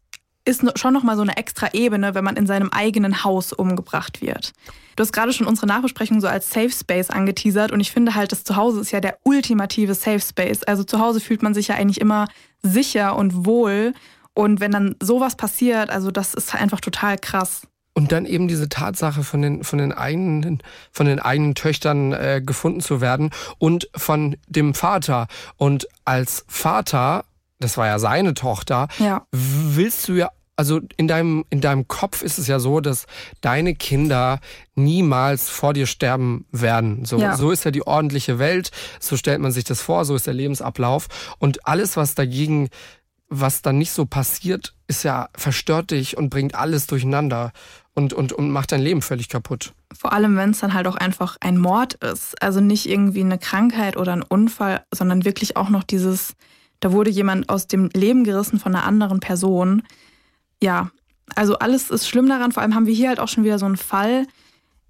ist 0.48 0.64
schon 0.78 0.94
nochmal 0.94 1.16
so 1.16 1.24
eine 1.24 1.38
extra 1.38 1.74
Ebene, 1.74 2.14
wenn 2.14 2.24
man 2.24 2.38
in 2.38 2.46
seinem 2.46 2.70
eigenen 2.70 3.24
Haus 3.24 3.52
umgebracht 3.52 4.22
wird. 4.22 4.54
Du 4.96 5.02
hast 5.02 5.12
gerade 5.12 5.34
schon 5.34 5.48
unsere 5.48 5.68
Nachbesprechung 5.68 6.22
so 6.22 6.28
als 6.28 6.50
Safe 6.50 6.72
Space 6.72 7.10
angeteasert 7.10 7.72
und 7.72 7.80
ich 7.80 7.92
finde 7.92 8.16
halt, 8.16 8.32
das 8.32 8.44
Zuhause 8.44 8.80
ist 8.80 8.92
ja 8.92 9.02
der 9.02 9.18
ultimative 9.24 9.94
Safe 9.94 10.20
Space. 10.20 10.64
Also 10.64 10.84
zu 10.84 11.00
Hause 11.00 11.20
fühlt 11.20 11.44
man 11.44 11.54
sich 11.54 11.68
ja 11.68 11.76
eigentlich 11.76 12.02
immer 12.02 12.28
sicher 12.62 13.16
und 13.16 13.46
wohl 13.46 13.94
und 14.34 14.60
wenn 14.60 14.72
dann 14.72 14.96
sowas 15.02 15.36
passiert, 15.36 15.90
also 15.90 16.12
das 16.12 16.34
ist 16.34 16.56
einfach 16.56 16.82
total 16.82 17.18
krass. 17.18 17.68
Und 17.94 18.12
dann 18.12 18.26
eben 18.26 18.50
diese 18.50 18.68
Tatsache 18.68 19.24
von 19.24 19.42
den, 19.42 19.64
von 19.64 19.80
den 19.80 19.94
eigenen, 19.94 20.62
von 20.92 21.06
den 21.06 21.20
eigenen 21.20 21.56
Töchtern 21.56 22.12
äh, 22.12 22.42
gefunden 22.46 22.82
zu 22.82 23.00
werden 23.00 23.30
und 23.58 23.90
von 23.96 24.36
dem 24.48 24.74
Vater. 24.74 25.28
Und 25.56 25.88
als 26.04 26.44
Vater 26.50 27.24
das 27.60 27.78
war 27.78 27.88
ja 27.88 28.00
seine 28.00 28.34
Tochter, 28.34 28.88
ja. 29.00 29.26
willst 29.32 30.08
du 30.08 30.14
ja 30.14 30.30
also 30.56 30.80
in 30.98 31.08
deinem, 31.08 31.46
in 31.50 31.62
deinem 31.62 31.88
Kopf 31.88 32.22
ist 32.22 32.38
es 32.38 32.48
ja 32.48 32.60
so, 32.60 32.80
dass 32.80 33.08
deine 33.42 33.76
Kinder 33.76 34.40
niemals 34.76 35.50
vor 35.50 35.74
dir 35.74 35.86
sterben 35.86 36.46
werden. 36.52 37.06
So, 37.06 37.18
ja. 37.18 37.36
so 37.36 37.52
ist 37.52 37.66
ja 37.66 37.72
die 37.72 37.86
ordentliche 37.86 38.40
Welt, 38.40 38.72
so 39.00 39.18
stellt 39.18 39.42
man 39.42 39.52
sich 39.52 39.66
das 39.66 39.82
vor, 39.82 40.06
so 40.06 40.16
ist 40.16 40.28
der 40.28 40.34
Lebensablauf. 40.34 41.08
Und 41.40 41.68
alles, 41.68 41.98
was 41.98 42.16
dagegen 42.16 42.70
was 43.30 43.62
dann 43.62 43.78
nicht 43.78 43.92
so 43.92 44.06
passiert, 44.06 44.74
ist 44.88 45.04
ja 45.04 45.30
verstört 45.36 45.92
dich 45.92 46.18
und 46.18 46.30
bringt 46.30 46.56
alles 46.56 46.88
durcheinander 46.88 47.52
und, 47.94 48.14
und, 48.14 48.34
und 48.34 48.52
macht 48.52 48.72
dein 48.72 48.82
Leben 48.82 49.02
völlig 49.02 49.30
kaputt. 49.30 49.74
Vor 49.94 50.14
allem, 50.14 50.36
wenn 50.36 50.52
es 50.52 50.60
dann 50.60 50.74
halt 50.74 50.88
auch 50.88 50.96
einfach 50.96 51.38
ein 51.40 51.58
Mord 51.58 51.96
ist. 51.96 52.42
Also 52.42 52.60
nicht 52.60 52.88
irgendwie 52.88 53.22
eine 53.22 53.38
Krankheit 53.38 53.98
oder 53.98 54.14
ein 54.14 54.22
Unfall, 54.22 54.84
sondern 54.94 55.26
wirklich 55.26 55.58
auch 55.58 55.70
noch 55.70 55.84
dieses, 55.84 56.36
da 56.82 56.92
wurde 56.92 57.10
jemand 57.10 57.50
aus 57.50 57.68
dem 57.68 57.90
Leben 57.94 58.24
gerissen 58.24 58.60
von 58.60 58.76
einer 58.76 58.86
anderen 58.86 59.20
Person. 59.20 59.84
Ja, 60.66 60.90
also 61.36 61.60
alles 61.60 61.92
ist 61.92 62.10
schlimm 62.10 62.28
daran. 62.28 62.52
Vor 62.52 62.64
allem 62.64 62.74
haben 62.74 62.88
wir 62.88 62.94
hier 62.96 63.10
halt 63.10 63.20
auch 63.20 63.28
schon 63.28 63.44
wieder 63.44 63.60
so 63.60 63.68
einen 63.68 63.78
Fall. 63.78 64.26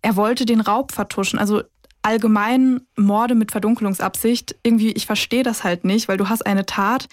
Er 0.01 0.15
wollte 0.15 0.45
den 0.45 0.61
Raub 0.61 0.93
vertuschen. 0.93 1.38
Also 1.38 1.63
allgemein 2.01 2.80
Morde 2.95 3.36
mit 3.36 3.51
Verdunkelungsabsicht. 3.51 4.55
Irgendwie, 4.63 4.93
ich 4.93 5.05
verstehe 5.05 5.43
das 5.43 5.65
halt 5.65 5.84
nicht, 5.84 6.07
weil 6.07 6.15
du 6.15 6.30
hast 6.30 6.45
eine 6.45 6.65
Tat, 6.65 7.09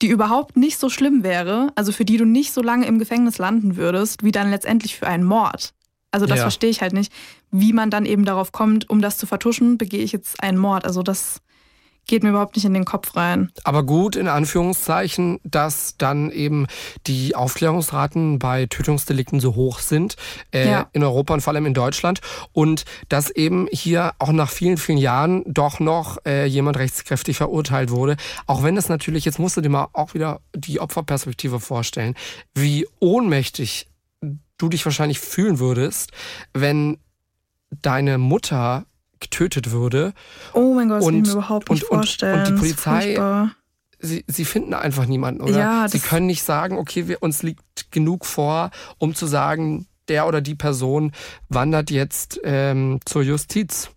die 0.00 0.06
überhaupt 0.06 0.56
nicht 0.56 0.78
so 0.78 0.88
schlimm 0.88 1.24
wäre, 1.24 1.72
also 1.74 1.92
für 1.92 2.06
die 2.06 2.16
du 2.16 2.24
nicht 2.24 2.54
so 2.54 2.62
lange 2.62 2.86
im 2.86 2.98
Gefängnis 2.98 3.36
landen 3.36 3.76
würdest, 3.76 4.22
wie 4.24 4.32
dann 4.32 4.50
letztendlich 4.50 4.96
für 4.96 5.06
einen 5.06 5.24
Mord. 5.24 5.74
Also 6.10 6.24
das 6.24 6.38
ja. 6.38 6.44
verstehe 6.44 6.70
ich 6.70 6.80
halt 6.80 6.94
nicht, 6.94 7.12
wie 7.50 7.74
man 7.74 7.90
dann 7.90 8.06
eben 8.06 8.24
darauf 8.24 8.50
kommt, 8.50 8.88
um 8.88 9.02
das 9.02 9.18
zu 9.18 9.26
vertuschen, 9.26 9.76
begehe 9.76 10.02
ich 10.02 10.12
jetzt 10.12 10.42
einen 10.42 10.56
Mord. 10.56 10.86
Also 10.86 11.02
das 11.02 11.42
geht 12.06 12.22
mir 12.22 12.30
überhaupt 12.30 12.56
nicht 12.56 12.64
in 12.64 12.74
den 12.74 12.84
Kopf 12.84 13.16
rein. 13.16 13.50
Aber 13.64 13.82
gut, 13.82 14.16
in 14.16 14.28
Anführungszeichen, 14.28 15.40
dass 15.44 15.96
dann 15.98 16.30
eben 16.30 16.66
die 17.06 17.34
Aufklärungsraten 17.34 18.38
bei 18.38 18.66
Tötungsdelikten 18.66 19.40
so 19.40 19.54
hoch 19.54 19.80
sind 19.80 20.16
äh, 20.52 20.70
ja. 20.70 20.88
in 20.92 21.02
Europa 21.02 21.34
und 21.34 21.40
vor 21.40 21.52
allem 21.52 21.66
in 21.66 21.74
Deutschland 21.74 22.20
und 22.52 22.84
dass 23.08 23.30
eben 23.30 23.68
hier 23.72 24.12
auch 24.18 24.32
nach 24.32 24.50
vielen, 24.50 24.76
vielen 24.76 24.98
Jahren 24.98 25.42
doch 25.46 25.80
noch 25.80 26.18
äh, 26.24 26.46
jemand 26.46 26.78
rechtskräftig 26.78 27.36
verurteilt 27.36 27.90
wurde. 27.90 28.16
Auch 28.46 28.62
wenn 28.62 28.76
es 28.76 28.88
natürlich, 28.88 29.24
jetzt 29.24 29.38
musst 29.38 29.56
du 29.56 29.60
dir 29.60 29.68
mal 29.68 29.88
auch 29.92 30.14
wieder 30.14 30.40
die 30.54 30.80
Opferperspektive 30.80 31.60
vorstellen, 31.60 32.14
wie 32.54 32.86
ohnmächtig 33.00 33.88
du 34.58 34.68
dich 34.68 34.84
wahrscheinlich 34.84 35.20
fühlen 35.20 35.58
würdest, 35.58 36.12
wenn 36.54 36.98
deine 37.70 38.18
Mutter 38.18 38.86
getötet 39.30 39.70
würde. 39.70 40.12
Oh 40.52 40.74
mein 40.74 40.88
Gott, 40.88 40.98
das 40.98 41.06
und, 41.06 41.12
kann 41.12 41.22
ich 41.22 41.28
mir 41.28 41.32
überhaupt 41.32 41.70
nicht 41.70 41.82
und, 41.84 41.88
vorstellen. 41.88 42.34
Und, 42.34 42.48
und 42.48 42.54
die 42.54 42.60
Polizei, 42.60 43.48
sie, 43.98 44.24
sie 44.26 44.44
finden 44.44 44.74
einfach 44.74 45.06
niemanden, 45.06 45.42
oder? 45.42 45.58
Ja, 45.58 45.88
sie 45.88 45.98
können 45.98 46.26
nicht 46.26 46.42
sagen, 46.42 46.78
okay, 46.78 47.08
wir, 47.08 47.22
uns 47.22 47.42
liegt 47.42 47.90
genug 47.90 48.26
vor, 48.26 48.70
um 48.98 49.14
zu 49.14 49.26
sagen, 49.26 49.86
der 50.08 50.26
oder 50.26 50.40
die 50.40 50.54
Person 50.54 51.12
wandert 51.48 51.90
jetzt 51.90 52.40
ähm, 52.44 53.00
zur 53.04 53.22
Justiz. 53.22 53.90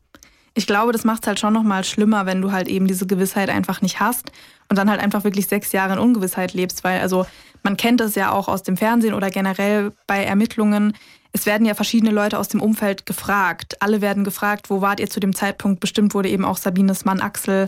Ich 0.55 0.67
glaube, 0.67 0.91
das 0.91 1.05
macht 1.05 1.21
es 1.21 1.27
halt 1.27 1.39
schon 1.39 1.53
nochmal 1.53 1.83
schlimmer, 1.83 2.25
wenn 2.25 2.41
du 2.41 2.51
halt 2.51 2.67
eben 2.67 2.87
diese 2.87 3.05
Gewissheit 3.05 3.49
einfach 3.49 3.81
nicht 3.81 3.99
hast 3.99 4.31
und 4.67 4.77
dann 4.77 4.89
halt 4.89 4.99
einfach 4.99 5.23
wirklich 5.23 5.47
sechs 5.47 5.71
Jahre 5.71 5.93
in 5.93 5.99
Ungewissheit 5.99 6.53
lebst, 6.53 6.83
weil 6.83 6.99
also 6.99 7.25
man 7.63 7.77
kennt 7.77 7.99
das 7.99 8.15
ja 8.15 8.31
auch 8.31 8.47
aus 8.47 8.63
dem 8.63 8.77
Fernsehen 8.77 9.13
oder 9.13 9.29
generell 9.29 9.91
bei 10.07 10.23
Ermittlungen 10.23 10.93
es 11.31 11.45
werden 11.45 11.65
ja 11.65 11.73
verschiedene 11.73 12.11
Leute 12.11 12.39
aus 12.39 12.47
dem 12.47 12.61
Umfeld 12.61 13.05
gefragt. 13.05 13.81
Alle 13.81 14.01
werden 14.01 14.23
gefragt, 14.23 14.69
wo 14.69 14.81
wart 14.81 14.99
ihr 14.99 15.09
zu 15.09 15.19
dem 15.19 15.35
Zeitpunkt? 15.35 15.79
Bestimmt 15.79 16.13
wurde 16.13 16.29
eben 16.29 16.45
auch 16.45 16.57
Sabines 16.57 17.05
Mann 17.05 17.21
Axel 17.21 17.67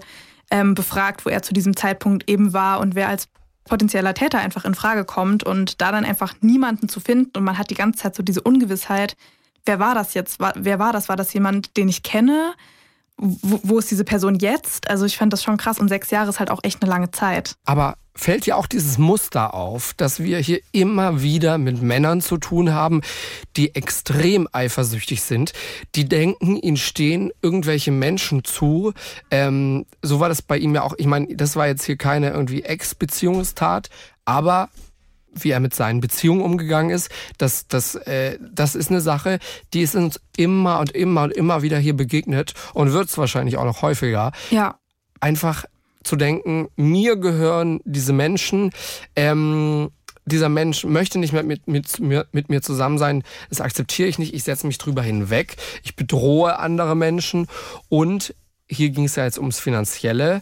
ähm, 0.49 0.73
befragt, 0.73 1.25
wo 1.25 1.29
er 1.29 1.43
zu 1.43 1.53
diesem 1.53 1.75
Zeitpunkt 1.75 2.29
eben 2.29 2.53
war 2.53 2.79
und 2.79 2.95
wer 2.95 3.07
als 3.07 3.27
potenzieller 3.65 4.13
Täter 4.13 4.39
einfach 4.39 4.65
in 4.65 4.73
Frage 4.73 5.05
kommt 5.05 5.43
und 5.43 5.81
da 5.81 5.91
dann 5.91 6.05
einfach 6.05 6.33
niemanden 6.41 6.89
zu 6.89 6.99
finden 6.99 7.37
und 7.37 7.43
man 7.43 7.57
hat 7.57 7.69
die 7.69 7.75
ganze 7.75 8.03
Zeit 8.03 8.15
so 8.15 8.23
diese 8.23 8.41
Ungewissheit, 8.41 9.15
wer 9.65 9.79
war 9.79 9.95
das 9.95 10.13
jetzt? 10.13 10.39
Wer 10.55 10.79
war 10.79 10.91
das? 10.91 11.09
War 11.09 11.15
das 11.15 11.31
jemand, 11.33 11.77
den 11.77 11.87
ich 11.87 12.03
kenne? 12.03 12.53
Wo, 13.17 13.59
wo 13.63 13.79
ist 13.79 13.91
diese 13.91 14.03
Person 14.03 14.35
jetzt? 14.35 14.89
Also 14.89 15.05
ich 15.05 15.15
fand 15.15 15.31
das 15.31 15.43
schon 15.43 15.57
krass 15.57 15.79
und 15.79 15.89
sechs 15.89 16.09
Jahre 16.09 16.29
ist 16.29 16.39
halt 16.39 16.49
auch 16.49 16.61
echt 16.63 16.81
eine 16.81 16.89
lange 16.89 17.11
Zeit. 17.11 17.55
Aber 17.65 17.95
fällt 18.13 18.45
ja 18.45 18.55
auch 18.55 18.67
dieses 18.67 18.97
Muster 18.97 19.53
auf, 19.53 19.93
dass 19.95 20.21
wir 20.21 20.39
hier 20.39 20.59
immer 20.71 21.21
wieder 21.21 21.57
mit 21.57 21.81
Männern 21.81 22.21
zu 22.21 22.37
tun 22.37 22.73
haben, 22.73 23.01
die 23.57 23.73
extrem 23.75 24.47
eifersüchtig 24.51 25.21
sind, 25.21 25.53
die 25.95 26.07
denken, 26.07 26.57
ihnen 26.57 26.77
stehen 26.77 27.31
irgendwelche 27.41 27.91
Menschen 27.91 28.43
zu. 28.43 28.93
Ähm, 29.29 29.85
so 30.01 30.19
war 30.19 30.29
das 30.29 30.41
bei 30.41 30.57
ihm 30.57 30.75
ja 30.75 30.83
auch. 30.83 30.93
Ich 30.97 31.07
meine, 31.07 31.35
das 31.35 31.55
war 31.55 31.67
jetzt 31.67 31.85
hier 31.85 31.97
keine 31.97 32.31
irgendwie 32.31 32.63
Ex-Beziehungstat, 32.63 33.89
aber 34.25 34.69
wie 35.33 35.51
er 35.51 35.61
mit 35.61 35.73
seinen 35.73 36.01
Beziehungen 36.01 36.41
umgegangen 36.41 36.91
ist, 36.91 37.09
das, 37.37 37.67
das, 37.67 37.95
äh, 37.95 38.37
das 38.41 38.75
ist 38.75 38.89
eine 38.89 38.99
Sache, 39.01 39.39
die 39.73 39.81
ist 39.81 39.95
uns 39.95 40.19
immer 40.35 40.79
und 40.79 40.91
immer 40.91 41.23
und 41.23 41.31
immer 41.31 41.61
wieder 41.61 41.77
hier 41.77 41.95
begegnet 41.95 42.53
und 42.73 42.91
wird 42.91 43.09
es 43.09 43.17
wahrscheinlich 43.17 43.57
auch 43.57 43.63
noch 43.63 43.81
häufiger. 43.81 44.33
Ja. 44.49 44.75
Einfach 45.21 45.65
zu 46.03 46.15
denken, 46.15 46.67
mir 46.75 47.15
gehören 47.15 47.79
diese 47.85 48.13
Menschen, 48.13 48.71
ähm, 49.15 49.89
dieser 50.25 50.49
Mensch 50.49 50.83
möchte 50.83 51.19
nicht 51.19 51.33
mehr 51.33 51.43
mit, 51.43 51.67
mit, 51.67 51.99
mit 51.99 52.49
mir 52.49 52.61
zusammen 52.61 52.97
sein, 52.97 53.23
das 53.49 53.61
akzeptiere 53.61 54.07
ich 54.07 54.19
nicht, 54.19 54.33
ich 54.33 54.43
setze 54.43 54.67
mich 54.67 54.77
drüber 54.77 55.01
hinweg, 55.01 55.57
ich 55.83 55.95
bedrohe 55.95 56.59
andere 56.59 56.95
Menschen 56.95 57.47
und 57.89 58.35
hier 58.71 58.89
ging 58.89 59.05
es 59.05 59.15
ja 59.15 59.25
jetzt 59.25 59.37
ums 59.37 59.59
Finanzielle. 59.59 60.41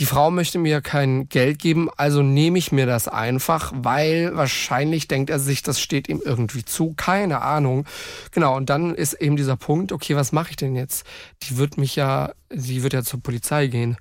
Die 0.00 0.06
Frau 0.06 0.30
möchte 0.30 0.58
mir 0.58 0.80
kein 0.80 1.28
Geld 1.28 1.60
geben, 1.60 1.88
also 1.96 2.22
nehme 2.22 2.58
ich 2.58 2.72
mir 2.72 2.86
das 2.86 3.06
einfach, 3.06 3.72
weil 3.74 4.34
wahrscheinlich 4.34 5.06
denkt 5.06 5.30
er 5.30 5.38
sich, 5.38 5.62
das 5.62 5.80
steht 5.80 6.08
ihm 6.08 6.20
irgendwie 6.24 6.64
zu, 6.64 6.94
keine 6.94 7.42
Ahnung. 7.42 7.84
Genau, 8.32 8.56
und 8.56 8.70
dann 8.70 8.94
ist 8.94 9.14
eben 9.14 9.36
dieser 9.36 9.56
Punkt, 9.56 9.92
okay, 9.92 10.16
was 10.16 10.32
mache 10.32 10.50
ich 10.50 10.56
denn 10.56 10.74
jetzt? 10.74 11.04
Die 11.44 11.58
wird 11.58 11.78
mich 11.78 11.94
ja, 11.94 12.32
sie 12.50 12.82
wird 12.82 12.92
ja 12.92 13.04
zur 13.04 13.22
Polizei 13.22 13.68
gehen. 13.68 13.96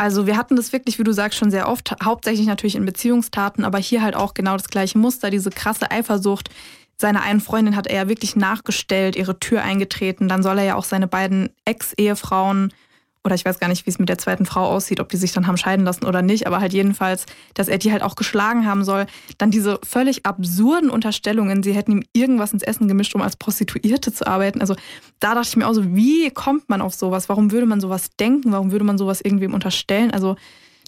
Also 0.00 0.26
wir 0.26 0.38
hatten 0.38 0.56
das 0.56 0.72
wirklich, 0.72 0.98
wie 0.98 1.04
du 1.04 1.12
sagst, 1.12 1.38
schon 1.38 1.50
sehr 1.50 1.68
oft, 1.68 1.94
hauptsächlich 2.02 2.46
natürlich 2.46 2.74
in 2.74 2.86
Beziehungstaten, 2.86 3.66
aber 3.66 3.76
hier 3.76 4.00
halt 4.00 4.16
auch 4.16 4.32
genau 4.32 4.56
das 4.56 4.70
gleiche 4.70 4.96
Muster, 4.96 5.28
diese 5.28 5.50
krasse 5.50 5.90
Eifersucht. 5.90 6.48
Seiner 6.96 7.20
einen 7.20 7.40
Freundin 7.40 7.76
hat 7.76 7.86
er 7.86 7.96
ja 7.96 8.08
wirklich 8.08 8.34
nachgestellt, 8.34 9.14
ihre 9.14 9.38
Tür 9.38 9.60
eingetreten. 9.60 10.26
Dann 10.26 10.42
soll 10.42 10.56
er 10.56 10.64
ja 10.64 10.74
auch 10.76 10.84
seine 10.84 11.06
beiden 11.06 11.50
Ex-Ehefrauen 11.66 12.72
oder 13.22 13.34
ich 13.34 13.44
weiß 13.44 13.58
gar 13.60 13.68
nicht, 13.68 13.84
wie 13.84 13.90
es 13.90 13.98
mit 13.98 14.08
der 14.08 14.16
zweiten 14.16 14.46
Frau 14.46 14.66
aussieht, 14.66 14.98
ob 14.98 15.10
die 15.10 15.18
sich 15.18 15.32
dann 15.32 15.46
haben 15.46 15.58
scheiden 15.58 15.84
lassen 15.84 16.06
oder 16.06 16.22
nicht, 16.22 16.46
aber 16.46 16.60
halt 16.60 16.72
jedenfalls, 16.72 17.26
dass 17.52 17.68
er 17.68 17.76
die 17.76 17.92
halt 17.92 18.02
auch 18.02 18.16
geschlagen 18.16 18.66
haben 18.66 18.82
soll. 18.82 19.06
Dann 19.36 19.50
diese 19.50 19.78
völlig 19.82 20.24
absurden 20.24 20.88
Unterstellungen, 20.88 21.62
sie 21.62 21.74
hätten 21.74 21.92
ihm 21.92 22.02
irgendwas 22.14 22.52
ins 22.52 22.62
Essen 22.62 22.88
gemischt, 22.88 23.14
um 23.14 23.20
als 23.20 23.36
Prostituierte 23.36 24.12
zu 24.12 24.26
arbeiten. 24.26 24.62
Also 24.62 24.74
da 25.18 25.34
dachte 25.34 25.48
ich 25.50 25.56
mir 25.56 25.68
auch 25.68 25.74
so, 25.74 25.94
wie 25.94 26.30
kommt 26.30 26.70
man 26.70 26.80
auf 26.80 26.94
sowas? 26.94 27.28
Warum 27.28 27.52
würde 27.52 27.66
man 27.66 27.80
sowas 27.80 28.10
denken? 28.18 28.52
Warum 28.52 28.72
würde 28.72 28.86
man 28.86 28.96
sowas 28.96 29.20
irgendwem 29.20 29.52
unterstellen? 29.52 30.12
Also 30.12 30.36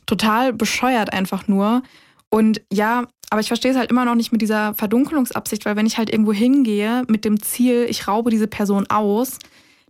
total 0.07 0.55
bescheuert 0.55 1.13
einfach 1.13 1.49
nur. 1.49 1.83
Und 2.31 2.63
ja, 2.73 3.05
aber 3.29 3.41
ich 3.41 3.49
verstehe 3.49 3.73
es 3.73 3.77
halt 3.77 3.91
immer 3.91 4.07
noch 4.07 4.15
nicht 4.15 4.33
mit 4.33 4.41
dieser 4.41 4.73
Verdunkelungsabsicht, 4.75 5.67
weil 5.67 5.77
wenn 5.77 5.87
ich 5.87 5.99
halt 5.99 6.11
irgendwo 6.11 6.33
hingehe 6.33 7.03
mit 7.09 7.27
dem 7.27 7.43
Ziel, 7.43 7.87
ich 7.89 8.09
raube 8.09 8.31
diese 8.31 8.47
Person 8.47 8.87
aus, 8.89 9.39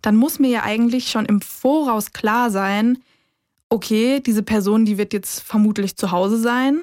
dann 0.02 0.16
muss 0.16 0.38
mir 0.38 0.50
ja 0.50 0.62
eigentlich 0.64 1.10
schon 1.10 1.26
im 1.26 1.40
Voraus 1.40 2.12
klar 2.12 2.50
sein, 2.50 2.98
okay, 3.68 4.20
diese 4.20 4.42
Person, 4.42 4.84
die 4.84 4.98
wird 4.98 5.12
jetzt 5.12 5.40
vermutlich 5.40 5.96
zu 5.96 6.10
Hause 6.10 6.38
sein. 6.38 6.82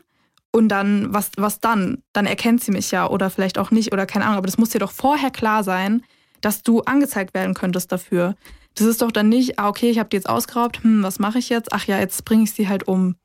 Und 0.51 0.69
dann, 0.69 1.13
was, 1.13 1.31
was 1.37 1.59
dann? 1.59 2.01
Dann 2.11 2.25
erkennt 2.25 2.63
sie 2.63 2.71
mich 2.71 2.89
ja 2.89 3.07
oder 3.07 3.29
vielleicht 3.29 3.59
auch 3.59 3.69
nicht 3.69 3.93
oder 3.93 4.07
keine 4.07 4.25
Ahnung. 4.25 4.37
Aber 4.37 4.47
das 4.47 4.57
muss 4.57 4.69
dir 4.69 4.79
doch 4.79 4.91
vorher 4.91 5.29
klar 5.29 5.63
sein, 5.63 6.03
dass 6.41 6.63
du 6.63 6.81
angezeigt 6.81 7.35
werden 7.35 7.53
könntest 7.53 7.91
dafür. 7.91 8.35
Das 8.73 8.87
ist 8.87 9.01
doch 9.01 9.11
dann 9.11 9.29
nicht, 9.29 9.59
ah, 9.59 9.67
okay, 9.67 9.91
ich 9.91 9.99
habe 9.99 10.09
die 10.09 10.15
jetzt 10.15 10.29
ausgeraubt, 10.29 10.83
hm, 10.83 11.03
was 11.03 11.19
mache 11.19 11.37
ich 11.37 11.49
jetzt? 11.49 11.71
Ach 11.73 11.85
ja, 11.85 11.99
jetzt 11.99 12.25
bringe 12.25 12.43
ich 12.43 12.53
sie 12.53 12.67
halt 12.67 12.87
um. 12.87 13.15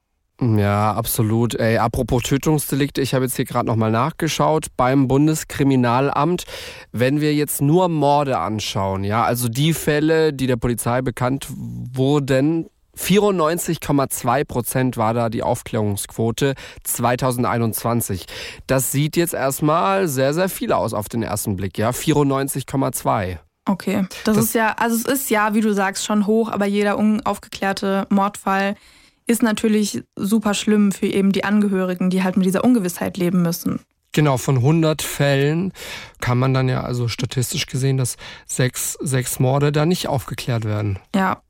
Ja, 0.40 0.92
absolut. 0.92 1.54
Ey, 1.54 1.78
apropos 1.78 2.22
Tötungsdelikte, 2.24 3.00
ich 3.00 3.14
habe 3.14 3.24
jetzt 3.24 3.36
hier 3.36 3.44
gerade 3.44 3.66
nochmal 3.66 3.92
nachgeschaut 3.92 4.66
beim 4.76 5.06
Bundeskriminalamt. 5.06 6.44
Wenn 6.90 7.20
wir 7.20 7.34
jetzt 7.34 7.62
nur 7.62 7.88
Morde 7.88 8.38
anschauen, 8.38 9.04
ja, 9.04 9.22
also 9.22 9.48
die 9.48 9.72
Fälle, 9.72 10.32
die 10.32 10.48
der 10.48 10.56
Polizei 10.56 11.02
bekannt 11.02 11.46
wurden, 11.56 12.66
94,2 12.96 14.44
Prozent 14.44 14.96
war 14.96 15.14
da 15.14 15.28
die 15.28 15.42
Aufklärungsquote 15.42 16.54
2021. 16.82 18.26
Das 18.66 18.92
sieht 18.92 19.16
jetzt 19.16 19.34
erstmal 19.34 20.08
sehr, 20.08 20.34
sehr 20.34 20.48
viel 20.48 20.72
aus 20.72 20.94
auf 20.94 21.08
den 21.08 21.22
ersten 21.22 21.56
Blick, 21.56 21.78
ja, 21.78 21.90
94,2. 21.90 23.38
Okay, 23.66 24.06
das, 24.24 24.36
das 24.36 24.44
ist 24.44 24.54
ja, 24.54 24.74
also 24.78 24.96
es 24.96 25.04
ist 25.04 25.30
ja, 25.30 25.54
wie 25.54 25.60
du 25.60 25.72
sagst, 25.72 26.04
schon 26.04 26.26
hoch, 26.26 26.50
aber 26.50 26.66
jeder 26.66 26.98
unaufgeklärte 26.98 28.06
Mordfall 28.10 28.76
ist 29.26 29.42
natürlich 29.42 30.02
super 30.16 30.54
schlimm 30.54 30.92
für 30.92 31.06
eben 31.06 31.32
die 31.32 31.44
Angehörigen, 31.44 32.10
die 32.10 32.22
halt 32.22 32.36
mit 32.36 32.46
dieser 32.46 32.64
Ungewissheit 32.64 33.16
leben 33.16 33.42
müssen. 33.42 33.80
Genau, 34.12 34.36
von 34.36 34.56
100 34.56 35.02
Fällen 35.02 35.72
kann 36.20 36.38
man 36.38 36.54
dann 36.54 36.68
ja 36.68 36.82
also 36.84 37.08
statistisch 37.08 37.66
gesehen, 37.66 37.96
dass 37.96 38.16
sechs, 38.46 38.96
sechs 39.00 39.40
Morde 39.40 39.72
da 39.72 39.86
nicht 39.86 40.06
aufgeklärt 40.06 40.64
werden. 40.64 41.00
Ja. 41.14 41.42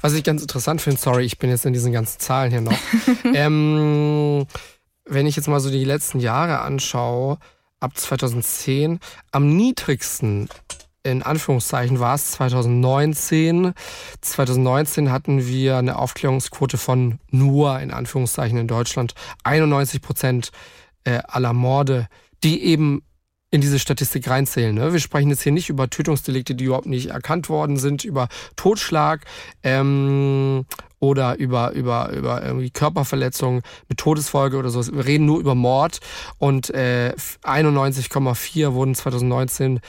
Was 0.00 0.14
ich 0.14 0.24
ganz 0.24 0.42
interessant 0.42 0.80
finde, 0.82 1.00
sorry, 1.00 1.24
ich 1.24 1.38
bin 1.38 1.50
jetzt 1.50 1.64
in 1.64 1.72
diesen 1.72 1.92
ganzen 1.92 2.18
Zahlen 2.18 2.50
hier 2.50 2.60
noch. 2.60 2.78
ähm, 3.34 4.46
wenn 5.04 5.26
ich 5.26 5.36
jetzt 5.36 5.46
mal 5.46 5.60
so 5.60 5.70
die 5.70 5.84
letzten 5.84 6.18
Jahre 6.18 6.60
anschaue, 6.60 7.38
ab 7.78 7.96
2010, 7.96 8.98
am 9.30 9.56
niedrigsten 9.56 10.48
in 11.10 11.22
Anführungszeichen 11.22 12.00
war 12.00 12.14
es 12.14 12.32
2019. 12.32 13.72
2019 14.20 15.10
hatten 15.10 15.46
wir 15.46 15.76
eine 15.76 15.98
Aufklärungsquote 15.98 16.78
von 16.78 17.18
nur 17.30 17.80
in 17.80 17.90
Anführungszeichen 17.90 18.58
in 18.58 18.68
Deutschland 18.68 19.14
91 19.44 20.02
Prozent 20.02 20.50
äh, 21.04 21.20
aller 21.26 21.52
Morde, 21.52 22.08
die 22.44 22.62
eben 22.62 23.02
in 23.50 23.62
diese 23.62 23.78
Statistik 23.78 24.28
reinzählen. 24.28 24.74
Ne? 24.74 24.92
Wir 24.92 25.00
sprechen 25.00 25.30
jetzt 25.30 25.42
hier 25.42 25.52
nicht 25.52 25.70
über 25.70 25.88
Tötungsdelikte, 25.88 26.54
die 26.54 26.64
überhaupt 26.64 26.86
nicht 26.86 27.08
erkannt 27.08 27.48
worden 27.48 27.78
sind, 27.78 28.04
über 28.04 28.28
Totschlag 28.56 29.24
ähm, 29.62 30.66
oder 30.98 31.38
über, 31.38 31.72
über, 31.72 32.10
über 32.10 32.44
irgendwie 32.44 32.70
Körperverletzung 32.70 33.62
mit 33.88 33.98
Todesfolge 33.98 34.58
oder 34.58 34.68
so. 34.68 34.86
Wir 34.86 35.06
reden 35.06 35.24
nur 35.24 35.40
über 35.40 35.54
Mord 35.54 36.00
und 36.36 36.68
äh, 36.70 37.14
91,4 37.42 38.74
wurden 38.74 38.94
2019 38.94 39.80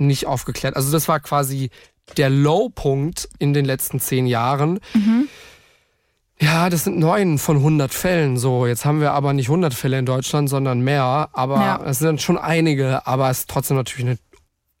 nicht 0.00 0.26
aufgeklärt. 0.26 0.76
Also 0.76 0.92
das 0.92 1.08
war 1.08 1.20
quasi 1.20 1.70
der 2.16 2.30
Low-Punkt 2.30 3.28
in 3.38 3.52
den 3.52 3.64
letzten 3.64 4.00
zehn 4.00 4.26
Jahren. 4.26 4.80
Mhm. 4.94 5.28
Ja, 6.40 6.70
das 6.70 6.84
sind 6.84 6.98
neun 6.98 7.38
von 7.38 7.56
100 7.56 7.92
Fällen. 7.92 8.36
So, 8.36 8.66
jetzt 8.66 8.84
haben 8.84 9.00
wir 9.00 9.12
aber 9.12 9.32
nicht 9.32 9.48
100 9.48 9.74
Fälle 9.74 9.98
in 9.98 10.06
Deutschland, 10.06 10.48
sondern 10.48 10.80
mehr. 10.80 11.28
Aber 11.32 11.56
ja. 11.56 11.82
es 11.84 11.98
sind 11.98 12.22
schon 12.22 12.38
einige, 12.38 13.06
aber 13.06 13.28
es 13.28 13.40
ist 13.40 13.50
trotzdem 13.50 13.76
natürlich 13.76 14.06
eine 14.06 14.18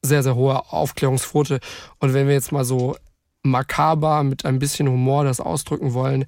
sehr, 0.02 0.22
sehr 0.22 0.36
hohe 0.36 0.72
Aufklärungsquote. 0.72 1.58
Und 1.98 2.14
wenn 2.14 2.28
wir 2.28 2.34
jetzt 2.34 2.52
mal 2.52 2.64
so 2.64 2.96
makaber 3.42 4.22
mit 4.22 4.44
ein 4.44 4.58
bisschen 4.58 4.88
Humor 4.88 5.24
das 5.24 5.40
ausdrücken 5.40 5.94
wollen, 5.94 6.26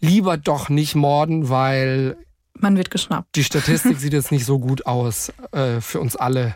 lieber 0.00 0.36
doch 0.36 0.68
nicht 0.68 0.94
morden, 0.94 1.48
weil 1.48 2.16
man 2.56 2.76
wird 2.76 2.90
geschnappt. 2.90 3.34
Die 3.34 3.44
Statistik 3.44 3.98
sieht 3.98 4.12
jetzt 4.12 4.30
nicht 4.30 4.44
so 4.44 4.60
gut 4.60 4.86
aus 4.86 5.32
äh, 5.50 5.80
für 5.80 6.00
uns 6.00 6.14
alle. 6.14 6.54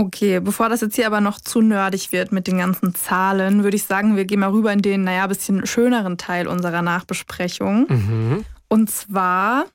Okay, 0.00 0.40
bevor 0.40 0.70
das 0.70 0.80
jetzt 0.80 0.96
hier 0.96 1.06
aber 1.06 1.20
noch 1.20 1.42
zu 1.42 1.60
nerdig 1.60 2.10
wird 2.10 2.32
mit 2.32 2.46
den 2.46 2.56
ganzen 2.56 2.94
Zahlen, 2.94 3.64
würde 3.64 3.76
ich 3.76 3.84
sagen, 3.84 4.16
wir 4.16 4.24
gehen 4.24 4.40
mal 4.40 4.48
rüber 4.48 4.72
in 4.72 4.80
den, 4.80 5.04
naja, 5.04 5.26
bisschen 5.26 5.66
schöneren 5.66 6.16
Teil 6.16 6.48
unserer 6.48 6.80
Nachbesprechung. 6.80 7.84
Mhm. 7.86 8.44
Und 8.68 8.90
zwar 8.90 9.66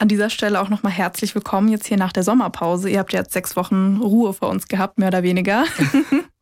an 0.00 0.08
dieser 0.08 0.28
Stelle 0.28 0.60
auch 0.60 0.70
nochmal 0.70 0.90
herzlich 0.90 1.36
willkommen 1.36 1.68
jetzt 1.68 1.86
hier 1.86 1.98
nach 1.98 2.12
der 2.12 2.24
Sommerpause. 2.24 2.90
Ihr 2.90 2.98
habt 2.98 3.12
jetzt 3.12 3.32
sechs 3.32 3.54
Wochen 3.54 3.98
Ruhe 4.02 4.32
vor 4.32 4.48
uns 4.48 4.66
gehabt, 4.66 4.98
mehr 4.98 5.06
oder 5.06 5.22
weniger. 5.22 5.62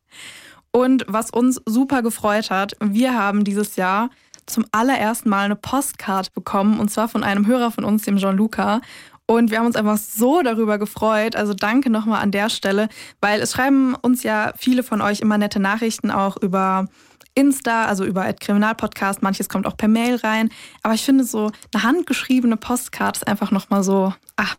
Und 0.71 1.05
was 1.07 1.29
uns 1.29 1.61
super 1.67 2.01
gefreut 2.01 2.49
hat, 2.49 2.77
wir 2.81 3.13
haben 3.13 3.43
dieses 3.43 3.75
Jahr 3.75 4.09
zum 4.47 4.65
allerersten 4.71 5.29
Mal 5.29 5.45
eine 5.45 5.55
Postkarte 5.55 6.31
bekommen 6.33 6.79
und 6.79 6.89
zwar 6.89 7.07
von 7.07 7.23
einem 7.23 7.45
Hörer 7.45 7.69
von 7.69 7.83
uns, 7.83 8.03
dem 8.03 8.17
Jean-Luca. 8.17 8.81
Und 9.29 9.51
wir 9.51 9.59
haben 9.59 9.67
uns 9.67 9.75
einfach 9.75 9.99
so 9.99 10.41
darüber 10.41 10.79
gefreut. 10.79 11.35
Also 11.35 11.53
danke 11.53 11.91
nochmal 11.91 12.23
an 12.23 12.31
der 12.31 12.49
Stelle, 12.49 12.89
weil 13.21 13.41
es 13.41 13.51
schreiben 13.51 13.93
uns 13.93 14.23
ja 14.23 14.53
viele 14.57 14.81
von 14.81 15.01
euch 15.01 15.19
immer 15.19 15.37
nette 15.37 15.59
Nachrichten 15.59 16.09
auch 16.09 16.35
über 16.37 16.87
Insta, 17.35 17.85
also 17.85 18.05
über 18.05 18.33
Kriminalpodcast. 18.33 19.21
Manches 19.21 19.47
kommt 19.47 19.67
auch 19.67 19.77
per 19.77 19.87
Mail 19.87 20.15
rein. 20.15 20.49
Aber 20.81 20.95
ich 20.95 21.03
finde 21.03 21.25
so 21.25 21.51
eine 21.71 21.83
handgeschriebene 21.83 22.57
Postkarte 22.57 23.19
ist 23.19 23.27
einfach 23.27 23.51
nochmal 23.51 23.83
so, 23.83 24.11
ah, 24.37 24.53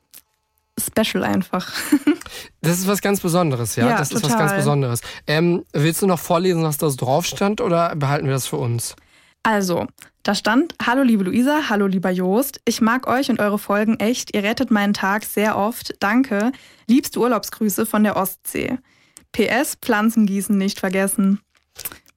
special 0.79 1.25
einfach. 1.25 1.73
Das 2.62 2.79
ist 2.79 2.87
was 2.87 3.01
ganz 3.01 3.21
Besonderes, 3.21 3.75
ja. 3.75 3.89
ja 3.89 3.97
das 3.97 4.11
total. 4.11 4.23
ist 4.23 4.31
was 4.31 4.39
ganz 4.39 4.53
Besonderes. 4.53 5.01
Ähm, 5.27 5.64
willst 5.73 6.01
du 6.03 6.07
noch 6.07 6.21
vorlesen, 6.21 6.62
was 6.62 6.77
da 6.77 6.89
so 6.89 6.97
drauf 6.97 7.27
stand, 7.27 7.61
oder 7.61 7.97
behalten 7.97 8.27
wir 8.27 8.35
das 8.35 8.47
für 8.47 8.59
uns? 8.59 8.95
Also, 9.43 9.86
da 10.22 10.34
stand, 10.34 10.74
hallo 10.84 11.03
liebe 11.03 11.24
Luisa, 11.24 11.70
hallo 11.70 11.86
lieber 11.86 12.11
Joost, 12.11 12.61
ich 12.66 12.82
mag 12.82 13.07
euch 13.07 13.30
und 13.30 13.41
eure 13.41 13.59
Folgen 13.59 13.99
echt, 13.99 14.34
ihr 14.34 14.43
rettet 14.43 14.70
meinen 14.70 14.93
Tag 14.93 15.24
sehr 15.24 15.57
oft, 15.57 15.95
danke, 15.99 16.53
liebste 16.86 17.20
Urlaubsgrüße 17.20 17.86
von 17.86 18.05
der 18.05 18.16
Ostsee. 18.16 18.78
PS, 19.32 19.78
Pflanzen 19.80 20.26
gießen 20.26 20.59
nicht 20.59 20.78
vergessen. 20.78 21.41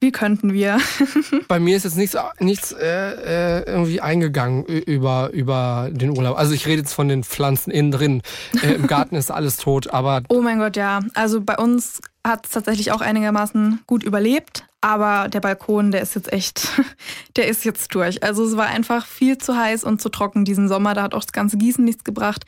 Wie 0.01 0.11
könnten 0.11 0.51
wir? 0.51 0.79
Bei 1.47 1.61
mir 1.61 1.77
ist 1.77 1.85
jetzt 1.85 1.95
nichts, 1.95 2.17
nichts 2.39 2.73
äh, 2.73 3.61
äh 3.61 3.63
irgendwie 3.67 4.01
eingegangen 4.01 4.65
über, 4.65 5.29
über 5.31 5.89
den 5.93 6.09
Urlaub. 6.09 6.37
Also 6.37 6.53
ich 6.53 6.67
rede 6.67 6.81
jetzt 6.81 6.93
von 6.93 7.07
den 7.07 7.23
Pflanzen 7.23 7.71
innen 7.71 7.91
drin. 7.91 8.21
Äh, 8.61 8.73
Im 8.73 8.87
Garten 8.87 9.15
ist 9.15 9.31
alles 9.31 9.55
tot, 9.55 9.91
aber. 9.91 10.23
Oh 10.29 10.41
mein 10.41 10.59
Gott, 10.59 10.75
ja. 10.75 10.99
Also 11.13 11.39
bei 11.39 11.57
uns 11.57 12.01
hat 12.27 12.47
es 12.47 12.51
tatsächlich 12.51 12.91
auch 12.91 12.99
einigermaßen 12.99 13.79
gut 13.87 14.03
überlebt. 14.03 14.65
Aber 14.83 15.29
der 15.29 15.39
Balkon, 15.39 15.91
der 15.91 16.01
ist 16.01 16.13
jetzt 16.13 16.31
echt, 16.33 16.67
der 17.37 17.47
ist 17.47 17.63
jetzt 17.63 17.95
durch. 17.95 18.21
Also 18.21 18.43
es 18.43 18.57
war 18.57 18.65
einfach 18.65 19.05
viel 19.05 19.37
zu 19.37 19.55
heiß 19.55 19.85
und 19.85 20.01
zu 20.01 20.09
trocken 20.09 20.43
diesen 20.43 20.67
Sommer. 20.67 20.93
Da 20.93 21.03
hat 21.03 21.13
auch 21.13 21.21
das 21.23 21.31
ganze 21.31 21.57
Gießen 21.57 21.85
nichts 21.85 22.03
gebracht. 22.03 22.43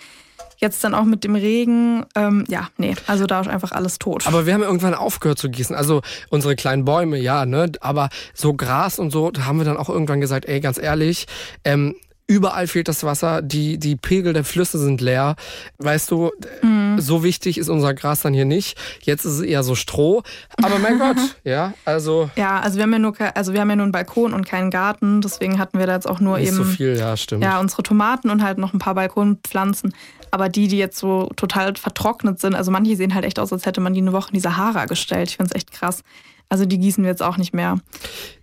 Jetzt 0.58 0.84
dann 0.84 0.94
auch 0.94 1.06
mit 1.06 1.24
dem 1.24 1.36
Regen, 1.36 2.06
ähm, 2.14 2.44
ja, 2.50 2.68
nee, 2.78 2.94
also 3.08 3.26
da 3.26 3.40
ist 3.40 3.48
einfach 3.48 3.72
alles 3.72 4.00
tot. 4.00 4.28
Aber 4.28 4.46
wir 4.46 4.54
haben 4.54 4.64
irgendwann 4.64 4.94
aufgehört 4.94 5.40
zu 5.40 5.50
gießen. 5.50 5.76
Also 5.76 6.02
unsere 6.30 6.58
kleinen 6.58 6.84
Bäume, 6.84 7.18
ja, 7.18 7.46
ne, 7.46 7.72
aber 7.80 8.10
so 8.34 8.54
Gras 8.54 9.00
und 9.00 9.12
so, 9.12 9.32
da 9.32 9.46
haben 9.46 9.58
wir 9.58 9.66
dann 9.66 9.78
auch 9.78 9.90
irgendwann 9.90 10.20
gesagt, 10.20 10.46
ey, 10.46 10.60
ganz 10.60 10.78
ehrlich, 10.78 11.28
ähm, 11.64 11.96
Überall 12.28 12.66
fehlt 12.66 12.88
das 12.88 13.04
Wasser, 13.04 13.44
die, 13.44 13.78
die 13.78 13.96
Pegel 13.96 14.34
der 14.34 14.44
Flüsse 14.44 14.80
sind 14.80 15.00
leer. 15.00 15.36
Weißt 15.78 16.10
du, 16.10 16.32
mhm. 16.64 17.00
so 17.00 17.24
wichtig 17.24 17.60
ist 17.60 17.70
unser 17.70 17.94
Gras 17.94 18.22
dann 18.22 18.34
hier 18.34 18.46
nicht. 18.46 18.80
Jetzt 19.04 19.26
ist 19.26 19.34
es 19.34 19.42
eher 19.42 19.62
so 19.62 19.76
Stroh. 19.76 20.24
Aber 20.64 20.80
mein 20.80 20.98
Gott, 21.00 21.18
ja, 21.44 21.74
also. 21.86 22.32
Ja, 22.36 22.60
also 22.62 22.78
wir 22.78 22.84
haben 22.84 22.94
ja 22.94 23.00
nur, 23.00 23.14
also 23.36 23.54
wir 23.54 23.62
haben 23.62 23.70
ja 23.70 23.76
nur 23.76 23.84
einen 23.84 23.92
Balkon 23.92 24.34
und 24.34 24.44
keinen 24.44 24.72
Garten. 24.72 25.22
Deswegen 25.22 25.60
hatten 25.60 25.78
wir 25.78 25.86
da 25.86 25.94
jetzt 25.94 26.10
auch 26.10 26.20
nur 26.20 26.40
nicht 26.40 26.48
eben. 26.48 26.58
so 26.58 26.64
viel, 26.64 26.98
ja, 26.98 27.16
stimmt. 27.16 27.44
Ja, 27.44 27.60
unsere 27.60 27.84
Tomaten 27.84 28.32
und 28.32 28.42
halt 28.42 28.58
noch 28.58 28.74
ein 28.74 28.80
paar 28.80 28.96
Balkonpflanzen. 28.96 29.94
Aber 30.32 30.50
die, 30.50 30.68
die 30.68 30.80
jetzt 30.80 30.98
so 30.98 31.30
total 31.36 31.76
vertrocknet 31.76 32.40
sind, 32.40 32.56
also 32.56 32.72
manche 32.72 32.96
sehen 32.96 33.14
halt 33.14 33.26
echt 33.26 33.38
aus, 33.38 33.54
als 33.54 33.68
hätte 33.68 33.82
man 33.82 33.94
die 33.94 34.02
eine 34.02 34.14
Woche 34.14 34.30
in 34.30 34.34
die 34.34 34.40
Sahara 34.40 34.86
gestellt. 34.86 35.30
Ich 35.30 35.38
finde 35.38 35.52
es 35.54 35.56
echt 35.56 35.72
krass. 35.72 36.02
Also 36.50 36.66
die 36.66 36.80
gießen 36.80 37.04
wir 37.04 37.12
jetzt 37.12 37.22
auch 37.22 37.38
nicht 37.38 37.54
mehr. 37.54 37.78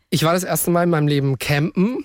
Ich 0.09 0.23
war 0.23 0.35
das 0.35 0.45
erste 0.45 0.71
Mal 0.71 0.85
in 0.85 0.91
meinem 0.91 1.09
Leben 1.09 1.39
campen. 1.39 2.05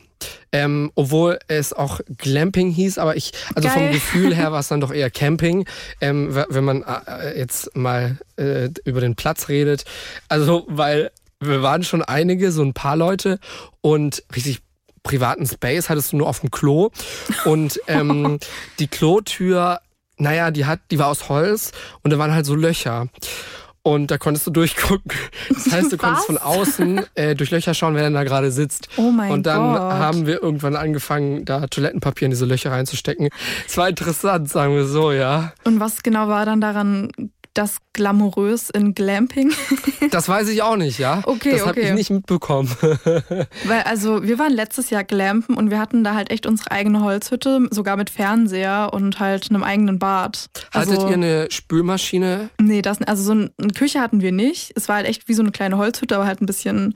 Ähm, 0.52 0.92
obwohl 0.96 1.40
es 1.48 1.74
auch 1.74 2.00
Glamping 2.18 2.72
hieß, 2.72 2.98
aber 2.98 3.16
ich, 3.16 3.32
also 3.56 3.68
Geil. 3.68 3.78
vom 3.78 3.92
Gefühl 3.92 4.36
her 4.36 4.52
war 4.52 4.60
es 4.60 4.68
dann 4.68 4.80
doch 4.80 4.94
eher 4.94 5.10
Camping, 5.10 5.68
ähm, 6.02 6.34
wenn 6.50 6.64
man 6.64 6.84
äh, 6.84 7.38
jetzt 7.38 7.76
mal 7.76 8.18
äh, 8.38 8.70
über 8.86 9.02
den 9.02 9.16
Platz 9.16 9.50
redet. 9.50 9.86
Also, 10.30 10.66
weil 10.68 11.12
wir 11.40 11.62
waren 11.62 11.84
schon 11.84 12.02
einige, 12.02 12.52
so 12.52 12.64
ein 12.64 12.74
paar 12.74 12.96
Leute 12.96 13.40
und 13.82 14.24
richtig 14.36 14.62
privaten 15.04 15.46
Space 15.48 15.90
hattest 15.90 16.12
du 16.12 16.18
nur 16.18 16.28
auf 16.28 16.42
dem 16.42 16.52
Klo 16.52 16.90
und 17.46 17.80
ähm, 17.88 18.40
die 18.80 18.88
Klotür, 18.88 19.80
naja, 20.18 20.52
die 20.52 20.66
hat, 20.66 20.80
die 20.92 21.00
war 21.00 21.08
aus 21.08 21.30
Holz 21.30 21.72
und 22.04 22.12
da 22.12 22.18
waren 22.18 22.34
halt 22.34 22.46
so 22.46 22.56
Löcher. 22.56 23.08
Und 23.88 24.12
da 24.12 24.18
konntest 24.18 24.46
du 24.46 24.52
durchgucken. 24.52 25.10
Das 25.48 25.66
heißt, 25.72 25.94
du 25.94 25.98
konntest 25.98 26.26
von 26.26 26.38
außen 26.38 27.06
äh, 27.16 27.36
durch 27.36 27.52
Löcher 27.52 27.74
schauen, 27.74 27.96
wer 27.96 28.04
denn 28.04 28.16
da 28.16 28.26
gerade 28.26 28.52
sitzt. 28.52 28.90
Oh 28.98 29.12
mein 29.12 29.32
Und 29.32 29.46
dann 29.46 29.72
Gott. 29.72 29.80
haben 29.80 30.28
wir 30.28 30.44
irgendwann 30.44 30.76
angefangen, 30.76 31.46
da 31.46 31.68
Toilettenpapier 31.68 32.26
in 32.26 32.32
diese 32.32 32.46
Löcher 32.46 32.70
reinzustecken. 32.72 33.30
Es 33.66 33.78
war 33.78 33.88
interessant, 33.88 34.50
sagen 34.50 34.76
wir 34.76 34.84
so, 34.86 35.14
ja. 35.14 35.54
Und 35.64 35.80
was 35.80 36.04
genau 36.04 36.28
war 36.28 36.46
dann 36.46 36.60
daran 36.60 37.12
das 37.58 37.78
glamourös 37.94 38.70
in 38.70 38.94
Glamping? 38.94 39.52
das 40.12 40.30
weiß 40.30 40.50
ich 40.50 40.62
auch 40.62 40.76
nicht, 40.76 41.00
ja. 41.00 41.22
Okay, 41.24 41.52
das 41.52 41.62
habe 41.62 41.72
okay. 41.72 41.90
ich 41.90 41.94
nicht 41.94 42.10
mitbekommen. 42.10 42.70
Weil 42.82 43.82
also 43.86 44.24
wir 44.24 44.38
waren 44.40 44.54
letztes 44.54 44.90
Jahr 44.90 45.04
glampen 45.04 45.56
und 45.56 45.72
wir 45.72 45.80
hatten 45.80 46.04
da 46.04 46.14
halt 46.14 46.32
echt 46.32 46.46
unsere 46.46 46.72
eigene 46.72 47.04
Holzhütte, 47.04 47.68
sogar 47.72 47.98
mit 47.98 48.10
Fernseher 48.10 48.92
und 48.94 49.20
halt 49.20 49.50
einem 49.50 49.64
eigenen 49.64 50.00
Bad. 50.00 50.50
Also, 50.72 50.92
Hattet 50.92 51.10
ihr 51.10 51.16
eine 51.16 51.48
Spülmaschine? 51.50 52.50
Nee, 52.62 52.82
das 52.82 53.02
also 53.02 53.24
so 53.24 53.32
eine 53.32 53.74
Küche 53.74 54.02
hatten 54.02 54.22
wir 54.22 54.32
nicht. 54.32 54.72
Es 54.76 54.88
war 54.88 54.98
halt 54.98 55.08
echt 55.08 55.28
wie 55.28 55.34
so 55.34 55.42
eine 55.42 55.52
kleine 55.52 55.78
Holzhütte, 55.78 56.16
aber 56.16 56.26
halt 56.26 56.42
ein 56.42 56.46
bisschen 56.46 56.96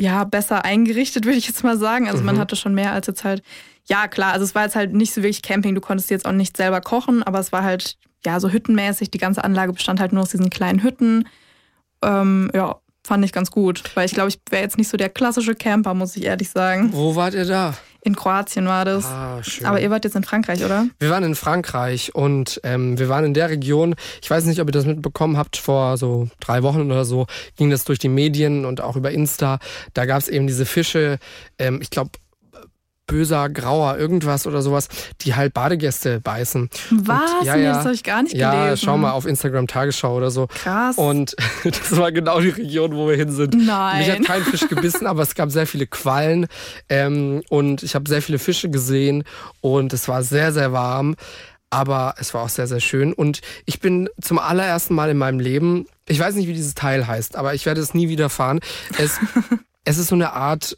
ja, 0.00 0.24
besser 0.24 0.64
eingerichtet, 0.64 1.24
würde 1.24 1.38
ich 1.38 1.48
jetzt 1.48 1.64
mal 1.64 1.76
sagen. 1.76 2.06
Also 2.08 2.20
mhm. 2.20 2.26
man 2.26 2.38
hatte 2.38 2.56
schon 2.56 2.74
mehr 2.74 2.92
als 2.92 3.06
jetzt 3.06 3.24
halt, 3.24 3.42
ja 3.84 4.06
klar, 4.06 4.32
also 4.32 4.44
es 4.44 4.54
war 4.54 4.64
jetzt 4.64 4.76
halt 4.76 4.94
nicht 4.94 5.12
so 5.12 5.22
wirklich 5.22 5.42
Camping, 5.42 5.74
du 5.74 5.80
konntest 5.80 6.10
jetzt 6.10 6.26
auch 6.26 6.32
nicht 6.32 6.56
selber 6.56 6.80
kochen, 6.80 7.22
aber 7.22 7.40
es 7.40 7.52
war 7.52 7.62
halt 7.62 7.96
ja, 8.28 8.40
so 8.40 8.50
hüttenmäßig. 8.50 9.10
Die 9.10 9.18
ganze 9.18 9.42
Anlage 9.42 9.72
bestand 9.72 10.00
halt 10.00 10.12
nur 10.12 10.22
aus 10.22 10.30
diesen 10.30 10.50
kleinen 10.50 10.82
Hütten. 10.82 11.26
Ähm, 12.02 12.50
ja, 12.54 12.76
fand 13.06 13.24
ich 13.24 13.32
ganz 13.32 13.50
gut, 13.50 13.82
weil 13.94 14.04
ich 14.04 14.12
glaube, 14.12 14.28
ich 14.28 14.38
wäre 14.50 14.62
jetzt 14.62 14.76
nicht 14.76 14.88
so 14.88 14.96
der 14.96 15.08
klassische 15.08 15.54
Camper, 15.54 15.94
muss 15.94 16.14
ich 16.16 16.24
ehrlich 16.24 16.50
sagen. 16.50 16.90
Wo 16.92 17.16
wart 17.16 17.34
ihr 17.34 17.46
da? 17.46 17.74
In 18.02 18.14
Kroatien 18.14 18.66
war 18.66 18.84
das. 18.84 19.06
Ah, 19.06 19.42
schön. 19.42 19.66
Aber 19.66 19.80
ihr 19.80 19.90
wart 19.90 20.04
jetzt 20.04 20.14
in 20.14 20.22
Frankreich, 20.22 20.64
oder? 20.64 20.86
Wir 20.98 21.10
waren 21.10 21.24
in 21.24 21.34
Frankreich 21.34 22.14
und 22.14 22.60
ähm, 22.62 22.98
wir 22.98 23.08
waren 23.08 23.24
in 23.24 23.34
der 23.34 23.48
Region, 23.50 23.96
ich 24.22 24.30
weiß 24.30 24.44
nicht, 24.44 24.60
ob 24.60 24.68
ihr 24.68 24.72
das 24.72 24.84
mitbekommen 24.84 25.36
habt, 25.36 25.56
vor 25.56 25.96
so 25.96 26.28
drei 26.38 26.62
Wochen 26.62 26.82
oder 26.82 27.04
so 27.04 27.26
ging 27.56 27.70
das 27.70 27.84
durch 27.84 27.98
die 27.98 28.08
Medien 28.08 28.64
und 28.66 28.80
auch 28.82 28.96
über 28.96 29.10
Insta. 29.10 29.58
Da 29.94 30.04
gab 30.04 30.20
es 30.20 30.28
eben 30.28 30.46
diese 30.46 30.66
Fische, 30.66 31.18
ähm, 31.58 31.80
ich 31.82 31.90
glaube, 31.90 32.10
böser, 33.08 33.48
grauer, 33.48 33.98
irgendwas 33.98 34.46
oder 34.46 34.62
sowas, 34.62 34.86
die 35.22 35.34
halt 35.34 35.52
Badegäste 35.52 36.20
beißen. 36.20 36.70
Was? 36.90 37.32
Und, 37.40 37.46
ja, 37.46 37.56
nee, 37.56 37.64
das 37.64 37.78
habe 37.78 37.94
ich 37.94 38.04
gar 38.04 38.22
nicht 38.22 38.36
ja, 38.36 38.52
gelesen. 38.52 38.68
Ja, 38.68 38.76
schau 38.76 38.96
mal 38.96 39.10
auf 39.10 39.26
Instagram 39.26 39.66
Tagesschau 39.66 40.16
oder 40.16 40.30
so. 40.30 40.46
Krass. 40.46 40.96
Und 40.96 41.34
das 41.64 41.96
war 41.96 42.12
genau 42.12 42.38
die 42.40 42.50
Region, 42.50 42.94
wo 42.94 43.08
wir 43.08 43.16
hin 43.16 43.32
sind. 43.32 43.54
Nein. 43.66 43.98
Mich 43.98 44.10
hat 44.10 44.24
kein 44.24 44.42
Fisch 44.42 44.68
gebissen, 44.68 45.08
aber 45.08 45.22
es 45.22 45.34
gab 45.34 45.50
sehr 45.50 45.66
viele 45.66 45.88
Quallen 45.88 46.46
ähm, 46.88 47.42
und 47.48 47.82
ich 47.82 47.96
habe 47.96 48.08
sehr 48.08 48.22
viele 48.22 48.38
Fische 48.38 48.70
gesehen 48.70 49.24
und 49.60 49.92
es 49.92 50.06
war 50.06 50.22
sehr, 50.22 50.52
sehr 50.52 50.72
warm. 50.72 51.16
aber 51.70 52.14
es 52.18 52.32
war 52.34 52.42
auch 52.44 52.48
sehr, 52.48 52.66
sehr 52.66 52.80
schön. 52.80 53.12
Und 53.12 53.40
ich 53.66 53.80
bin 53.80 54.08
zum 54.20 54.38
allerersten 54.38 54.94
Mal 54.94 55.10
in 55.10 55.18
meinem 55.18 55.40
Leben, 55.40 55.86
ich 56.06 56.18
weiß 56.18 56.34
nicht, 56.34 56.46
wie 56.46 56.54
dieses 56.54 56.74
Teil 56.74 57.06
heißt, 57.06 57.36
aber 57.36 57.54
ich 57.54 57.66
werde 57.66 57.80
es 57.80 57.94
nie 57.94 58.08
wieder 58.08 58.28
fahren. 58.28 58.60
Es, 58.98 59.18
es 59.84 59.98
ist 59.98 60.08
so 60.08 60.14
eine 60.14 60.32
Art 60.32 60.76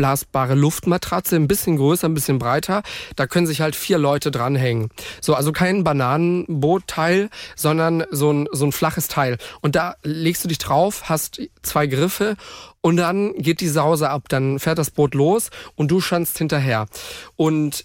aufblasbare 0.00 0.54
Luftmatratze, 0.54 1.36
ein 1.36 1.46
bisschen 1.46 1.76
größer, 1.76 2.08
ein 2.08 2.14
bisschen 2.14 2.38
breiter. 2.38 2.82
Da 3.16 3.26
können 3.26 3.46
sich 3.46 3.60
halt 3.60 3.76
vier 3.76 3.98
Leute 3.98 4.30
dranhängen. 4.30 4.88
So, 5.20 5.34
also 5.34 5.52
kein 5.52 5.84
Bananenbootteil, 5.84 7.28
sondern 7.54 8.04
so 8.10 8.32
ein, 8.32 8.48
so 8.50 8.64
ein 8.64 8.72
flaches 8.72 9.08
Teil. 9.08 9.36
Und 9.60 9.76
da 9.76 9.96
legst 10.02 10.42
du 10.44 10.48
dich 10.48 10.58
drauf, 10.58 11.08
hast 11.08 11.40
zwei 11.62 11.86
Griffe 11.86 12.36
und 12.80 12.96
dann 12.96 13.34
geht 13.34 13.60
die 13.60 13.68
Sause 13.68 14.08
ab. 14.08 14.28
Dann 14.28 14.58
fährt 14.58 14.78
das 14.78 14.90
Boot 14.90 15.14
los 15.14 15.50
und 15.76 15.90
du 15.90 16.00
schanzt 16.00 16.38
hinterher. 16.38 16.86
Und 17.36 17.84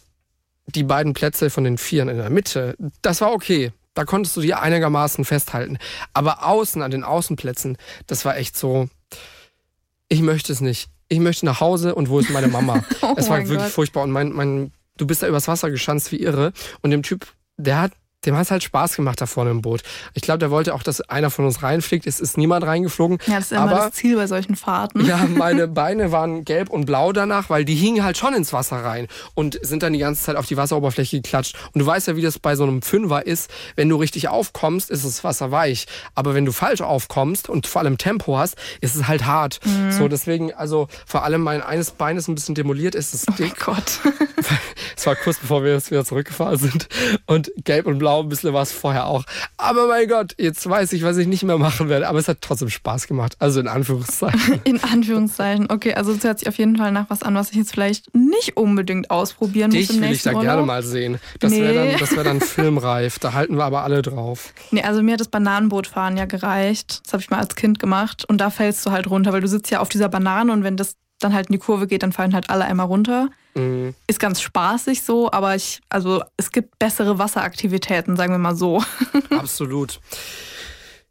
die 0.67 0.83
beiden 0.83 1.13
Plätze 1.13 1.49
von 1.49 1.65
den 1.65 1.77
Vieren 1.77 2.09
in 2.09 2.17
der 2.17 2.29
Mitte, 2.29 2.75
das 3.01 3.21
war 3.21 3.33
okay. 3.33 3.71
Da 3.93 4.03
konntest 4.03 4.35
du 4.35 4.41
die 4.41 4.53
einigermaßen 4.53 5.23
festhalten. 5.25 5.77
Aber 6.13 6.45
außen, 6.45 6.81
an 6.81 6.91
den 6.91 7.03
Außenplätzen, 7.03 7.77
das 8.07 8.25
war 8.25 8.37
echt 8.37 8.57
so, 8.57 8.89
ich 10.09 10.21
möchte 10.21 10.51
es 10.51 10.59
nicht. 10.59 10.89
Ich 11.07 11.19
möchte 11.19 11.45
nach 11.45 11.59
Hause 11.61 11.95
und 11.95 12.09
wo 12.09 12.19
ist 12.19 12.29
meine 12.29 12.47
Mama? 12.47 12.83
Oh 13.01 13.13
es 13.15 13.29
war 13.29 13.39
wirklich 13.39 13.59
Gott. 13.59 13.71
furchtbar. 13.71 14.03
Und 14.03 14.11
mein, 14.11 14.31
mein, 14.31 14.71
du 14.97 15.05
bist 15.05 15.21
da 15.21 15.27
übers 15.27 15.47
Wasser 15.47 15.69
geschanzt 15.69 16.11
wie 16.11 16.17
irre. 16.21 16.51
Und 16.81 16.91
dem 16.91 17.03
Typ, 17.03 17.27
der 17.57 17.79
hat, 17.79 17.91
dem 18.25 18.35
hat 18.35 18.43
es 18.43 18.51
halt 18.51 18.63
Spaß 18.63 18.95
gemacht 18.95 19.19
da 19.21 19.25
vorne 19.25 19.51
im 19.51 19.61
Boot. 19.61 19.81
Ich 20.13 20.21
glaube, 20.21 20.39
der 20.39 20.51
wollte 20.51 20.73
auch, 20.73 20.83
dass 20.83 21.01
einer 21.01 21.29
von 21.29 21.45
uns 21.45 21.63
reinfliegt. 21.63 22.07
Es 22.07 22.19
ist 22.19 22.37
niemand 22.37 22.65
reingeflogen. 22.65 23.19
Ja, 23.27 23.35
das 23.35 23.45
ist 23.45 23.51
immer 23.53 23.61
aber 23.61 23.75
das 23.75 23.91
Ziel 23.93 24.15
bei 24.15 24.27
solchen 24.27 24.55
Fahrten. 24.55 25.05
ja, 25.05 25.17
meine 25.35 25.67
Beine 25.67 26.11
waren 26.11 26.45
gelb 26.45 26.69
und 26.69 26.85
blau 26.85 27.11
danach, 27.11 27.49
weil 27.49 27.65
die 27.65 27.75
hingen 27.75 28.03
halt 28.03 28.17
schon 28.17 28.33
ins 28.33 28.53
Wasser 28.53 28.77
rein 28.83 29.07
und 29.33 29.59
sind 29.61 29.83
dann 29.83 29.93
die 29.93 29.99
ganze 29.99 30.23
Zeit 30.23 30.35
auf 30.35 30.45
die 30.45 30.57
Wasseroberfläche 30.57 31.21
geklatscht. 31.21 31.55
Und 31.73 31.79
du 31.79 31.85
weißt 31.85 32.07
ja, 32.07 32.15
wie 32.15 32.21
das 32.21 32.39
bei 32.39 32.55
so 32.55 32.63
einem 32.63 32.81
Fünfer 32.81 33.25
ist. 33.25 33.49
Wenn 33.75 33.89
du 33.89 33.95
richtig 33.97 34.27
aufkommst, 34.27 34.89
ist 34.89 35.05
das 35.05 35.23
Wasser 35.23 35.51
weich. 35.51 35.85
Aber 36.15 36.33
wenn 36.35 36.45
du 36.45 36.51
falsch 36.51 36.81
aufkommst 36.81 37.49
und 37.49 37.67
vor 37.67 37.81
allem 37.81 37.97
Tempo 37.97 38.37
hast, 38.37 38.55
ist 38.81 38.95
es 38.95 39.07
halt 39.07 39.25
hart. 39.25 39.59
So, 39.89 40.07
deswegen, 40.07 40.53
also 40.53 40.87
vor 41.05 41.23
allem 41.23 41.41
mein 41.41 41.61
eines 41.61 41.91
Bein 41.91 42.17
ist 42.17 42.27
ein 42.27 42.35
bisschen 42.35 42.55
demoliert, 42.55 42.95
ist 42.95 43.13
es 43.13 43.25
Oh 43.27 43.31
mein 43.37 43.49
dick. 43.49 43.59
Gott. 43.65 43.99
Es 44.97 45.05
war 45.07 45.15
kurz 45.15 45.37
bevor 45.39 45.63
wir 45.63 45.73
jetzt 45.73 45.91
wieder 45.91 46.05
zurückgefahren 46.05 46.57
sind. 46.57 46.87
Und 47.25 47.51
gelb 47.63 47.85
und 47.87 47.97
blau 47.97 48.14
ein 48.23 48.29
bisschen 48.29 48.53
war 48.53 48.61
es 48.63 48.71
vorher 48.71 49.07
auch. 49.07 49.23
Aber 49.57 49.87
mein 49.87 50.07
Gott, 50.07 50.33
jetzt 50.37 50.67
weiß 50.69 50.93
ich, 50.93 51.03
was 51.03 51.17
ich 51.17 51.27
nicht 51.27 51.43
mehr 51.43 51.57
machen 51.57 51.89
werde. 51.89 52.07
Aber 52.07 52.19
es 52.19 52.27
hat 52.27 52.39
trotzdem 52.41 52.69
Spaß 52.69 53.07
gemacht. 53.07 53.35
Also 53.39 53.59
in 53.59 53.67
Anführungszeichen. 53.67 54.61
In 54.63 54.83
Anführungszeichen. 54.83 55.69
Okay, 55.71 55.93
also 55.93 56.11
es 56.11 56.23
hört 56.23 56.39
sich 56.39 56.47
auf 56.47 56.57
jeden 56.57 56.75
Fall 56.77 56.91
nach 56.91 57.09
was 57.09 57.23
an, 57.23 57.35
was 57.35 57.51
ich 57.51 57.57
jetzt 57.57 57.71
vielleicht 57.71 58.13
nicht 58.15 58.57
unbedingt 58.57 59.11
ausprobieren 59.11 59.71
muss 59.71 59.87
Dich 59.87 60.01
will 60.01 60.11
ich 60.11 60.23
da 60.23 60.31
Urlaub. 60.31 60.43
gerne 60.43 60.61
mal 60.63 60.83
sehen. 60.83 61.19
Das 61.39 61.51
Nee. 61.51 61.61
wäre 61.61 61.73
dann, 61.91 61.99
das 61.99 62.15
wär 62.15 62.23
dann 62.23 62.41
filmreif. 62.41 63.19
Da 63.19 63.33
halten 63.33 63.57
wir 63.57 63.63
aber 63.65 63.83
alle 63.83 64.01
drauf. 64.01 64.53
Nee, 64.71 64.81
also 64.83 65.01
mir 65.03 65.13
hat 65.13 65.19
das 65.19 65.27
Bananenbootfahren 65.29 66.17
ja 66.17 66.25
gereicht. 66.25 67.01
Das 67.05 67.13
habe 67.13 67.21
ich 67.21 67.29
mal 67.29 67.39
als 67.39 67.55
Kind 67.55 67.79
gemacht. 67.79 68.25
Und 68.27 68.39
da 68.39 68.49
fällst 68.49 68.85
du 68.85 68.91
halt 68.91 69.09
runter, 69.09 69.33
weil 69.33 69.41
du 69.41 69.47
sitzt 69.47 69.71
ja 69.71 69.79
auf 69.79 69.89
dieser 69.89 70.09
Banane 70.09 70.51
und 70.51 70.63
wenn 70.63 70.77
das 70.77 70.95
dann 71.19 71.33
halt 71.33 71.47
in 71.47 71.53
die 71.53 71.59
Kurve 71.59 71.87
geht, 71.87 72.03
dann 72.03 72.11
fallen 72.11 72.33
halt 72.33 72.49
alle 72.49 72.65
einmal 72.65 72.87
runter. 72.87 73.29
Mhm. 73.55 73.95
Ist 74.07 74.19
ganz 74.19 74.41
spaßig 74.41 75.03
so, 75.03 75.31
aber 75.31 75.55
ich, 75.55 75.81
also 75.89 76.23
es 76.37 76.51
gibt 76.51 76.77
bessere 76.77 77.17
Wasseraktivitäten, 77.17 78.15
sagen 78.15 78.33
wir 78.33 78.37
mal 78.37 78.55
so. 78.55 78.83
Absolut. 79.29 79.99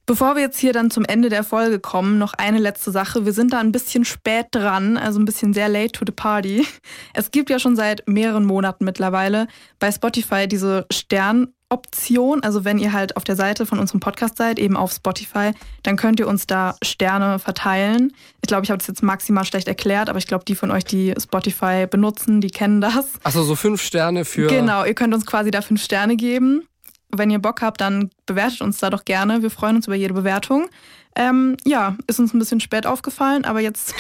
Bevor 0.07 0.35
wir 0.35 0.43
jetzt 0.43 0.59
hier 0.59 0.75
dann 0.75 0.91
zum 0.91 1.07
Ende 1.07 1.31
der 1.31 1.45
Folge 1.45 1.81
kommen, 1.81 2.19
noch 2.19 2.35
eine 2.35 2.59
letzte 2.59 2.91
Sache. 2.91 3.25
Wir 3.25 3.33
sind 3.33 3.55
da 3.55 3.61
ein 3.61 3.73
bisschen 3.73 4.05
spät 4.05 4.49
dran, 4.51 4.99
also 4.99 5.19
ein 5.19 5.25
bisschen 5.25 5.55
sehr 5.55 5.71
late 5.71 5.93
to 5.93 6.05
the 6.07 6.13
party. 6.13 6.67
Es 7.15 7.31
gibt 7.31 7.49
ja 7.49 7.59
schon 7.59 7.75
seit 7.75 8.07
mehreren 8.07 8.45
Monaten 8.45 8.85
mittlerweile 8.85 9.47
bei 9.79 9.91
Spotify 9.91 10.47
diese 10.47 10.85
Sternoption. 11.75 12.43
Also 12.43 12.65
wenn 12.65 12.79
ihr 12.79 12.93
halt 12.93 13.17
auf 13.17 13.25
der 13.25 13.37
Seite 13.37 13.67
von 13.67 13.79
unserem 13.79 14.01
Podcast 14.01 14.37
seid, 14.37 14.59
eben 14.59 14.77
auf 14.77 14.93
Spotify, 14.93 15.53
dann 15.83 15.97
könnt 15.97 16.21
ihr 16.21 16.29
uns 16.29 16.47
da 16.47 16.77
Sterne 16.83 17.39
verteilen. 17.39 18.13
Ich 18.43 18.49
glaube, 18.49 18.65
ich 18.65 18.71
habe 18.71 18.79
das 18.79 18.87
jetzt 18.87 19.03
maximal 19.03 19.45
schlecht 19.45 19.69
erklärt, 19.69 20.09
aber 20.09 20.19
ich 20.19 20.27
glaube, 20.27 20.45
die 20.45 20.55
von 20.55 20.71
euch, 20.71 20.85
die 20.85 21.15
Spotify 21.21 21.87
benutzen, 21.89 22.41
die 22.41 22.51
kennen 22.51 22.81
das. 22.81 23.07
Achso, 23.23 23.43
so 23.43 23.57
fünf 23.57 23.83
Sterne 23.83 24.25
für. 24.25 24.47
Genau, 24.49 24.85
ihr 24.85 24.95
könnt 24.95 25.15
uns 25.15 25.27
quasi 25.27 25.51
da 25.51 25.63
fünf 25.63 25.83
Sterne 25.83 26.17
geben. 26.17 26.67
Wenn 27.11 27.31
ihr 27.31 27.39
Bock 27.39 27.63
habt, 27.63 27.81
dann 27.81 28.11
bewertet 28.27 28.61
uns 28.61 28.79
da 28.79 28.91
doch 28.91 29.05
gerne. 29.05 29.43
Wir 29.43 29.51
freuen 29.51 29.77
uns 29.77 29.87
über 29.87 29.97
jede 29.97 30.15
Bewertung. 30.15 30.69
Ähm, 31.17 31.57
ja, 31.65 31.97
ist 32.09 32.19
uns 32.19 32.35
ein 32.35 32.41
bisschen 32.41 32.59
spät 32.59 32.87
aufgefallen, 32.87 33.45
aber 33.45 33.61
jetzt 33.61 33.95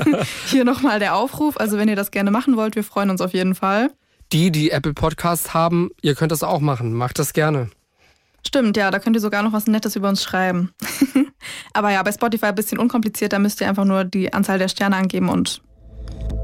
hier 0.46 0.64
nochmal 0.64 0.98
der 0.98 1.14
Aufruf. 1.14 1.60
Also 1.60 1.76
wenn 1.76 1.88
ihr 1.88 1.96
das 1.96 2.10
gerne 2.10 2.30
machen 2.30 2.56
wollt, 2.56 2.74
wir 2.74 2.84
freuen 2.84 3.10
uns 3.10 3.20
auf 3.20 3.34
jeden 3.34 3.54
Fall. 3.54 3.90
Die, 4.34 4.50
die 4.50 4.72
Apple 4.72 4.94
Podcast 4.94 5.54
haben, 5.54 5.90
ihr 6.02 6.16
könnt 6.16 6.32
das 6.32 6.42
auch 6.42 6.58
machen. 6.58 6.92
Macht 6.92 7.20
das 7.20 7.34
gerne. 7.34 7.70
Stimmt, 8.44 8.76
ja, 8.76 8.90
da 8.90 8.98
könnt 8.98 9.14
ihr 9.14 9.20
sogar 9.20 9.44
noch 9.44 9.52
was 9.52 9.68
Nettes 9.68 9.94
über 9.94 10.08
uns 10.08 10.24
schreiben. 10.24 10.72
aber 11.72 11.92
ja, 11.92 12.02
bei 12.02 12.10
Spotify 12.10 12.46
ein 12.46 12.56
bisschen 12.56 12.80
unkompliziert, 12.80 13.32
da 13.32 13.38
müsst 13.38 13.60
ihr 13.60 13.68
einfach 13.68 13.84
nur 13.84 14.02
die 14.02 14.32
Anzahl 14.32 14.58
der 14.58 14.66
Sterne 14.66 14.96
angeben 14.96 15.28
und 15.28 15.62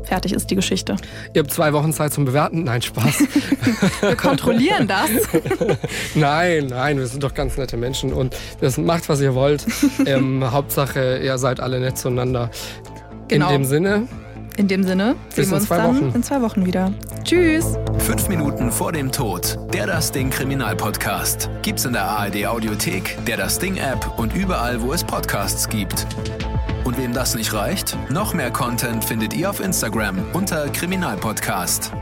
fertig 0.04 0.32
ist 0.32 0.52
die 0.52 0.54
Geschichte. 0.54 0.98
Ihr 1.34 1.42
habt 1.42 1.52
zwei 1.52 1.72
Wochen 1.72 1.92
Zeit 1.92 2.12
zum 2.12 2.26
Bewerten. 2.26 2.62
Nein, 2.62 2.80
Spaß. 2.80 3.24
Wir 4.02 4.14
kontrollieren 4.14 4.86
das. 4.86 5.10
nein, 6.14 6.66
nein, 6.66 6.96
wir 6.96 7.08
sind 7.08 7.24
doch 7.24 7.34
ganz 7.34 7.56
nette 7.56 7.76
Menschen 7.76 8.12
und 8.12 8.36
das 8.60 8.78
macht, 8.78 9.08
was 9.08 9.20
ihr 9.20 9.34
wollt. 9.34 9.66
ähm, 10.06 10.48
Hauptsache, 10.48 11.18
ihr 11.18 11.38
seid 11.38 11.58
alle 11.58 11.80
nett 11.80 11.98
zueinander. 11.98 12.52
Genau. 13.26 13.46
In 13.48 13.52
dem 13.52 13.64
Sinne, 13.64 14.06
In 14.56 14.68
dem 14.68 14.84
Sinne 14.84 15.16
Bis 15.34 15.36
sehen 15.36 15.44
in 15.44 15.50
wir 15.50 15.56
uns 15.56 15.66
zwei 15.66 15.76
dann 15.76 15.96
Wochen. 15.96 16.14
in 16.14 16.22
zwei 16.22 16.42
Wochen 16.42 16.66
wieder. 16.66 16.92
Tschüss. 17.24 17.76
Fünf 17.98 18.28
Minuten 18.28 18.70
vor 18.70 18.92
dem 18.92 19.10
Tod. 19.10 19.58
Der 19.72 19.86
Das 19.86 20.12
Ding 20.12 20.30
Kriminalpodcast. 20.30 21.48
Gibt's 21.62 21.84
in 21.84 21.92
der 21.92 22.04
ARD 22.04 22.46
Audiothek, 22.46 23.16
der 23.26 23.36
Das 23.36 23.58
Ding 23.58 23.76
App 23.76 24.18
und 24.18 24.34
überall, 24.34 24.80
wo 24.82 24.92
es 24.92 25.04
Podcasts 25.04 25.68
gibt. 25.68 26.06
Und 26.84 26.98
wem 26.98 27.12
das 27.12 27.34
nicht 27.34 27.52
reicht, 27.52 27.96
noch 28.10 28.34
mehr 28.34 28.50
Content 28.50 29.04
findet 29.04 29.34
ihr 29.34 29.48
auf 29.50 29.60
Instagram 29.60 30.18
unter 30.32 30.68
Kriminalpodcast. 30.68 31.92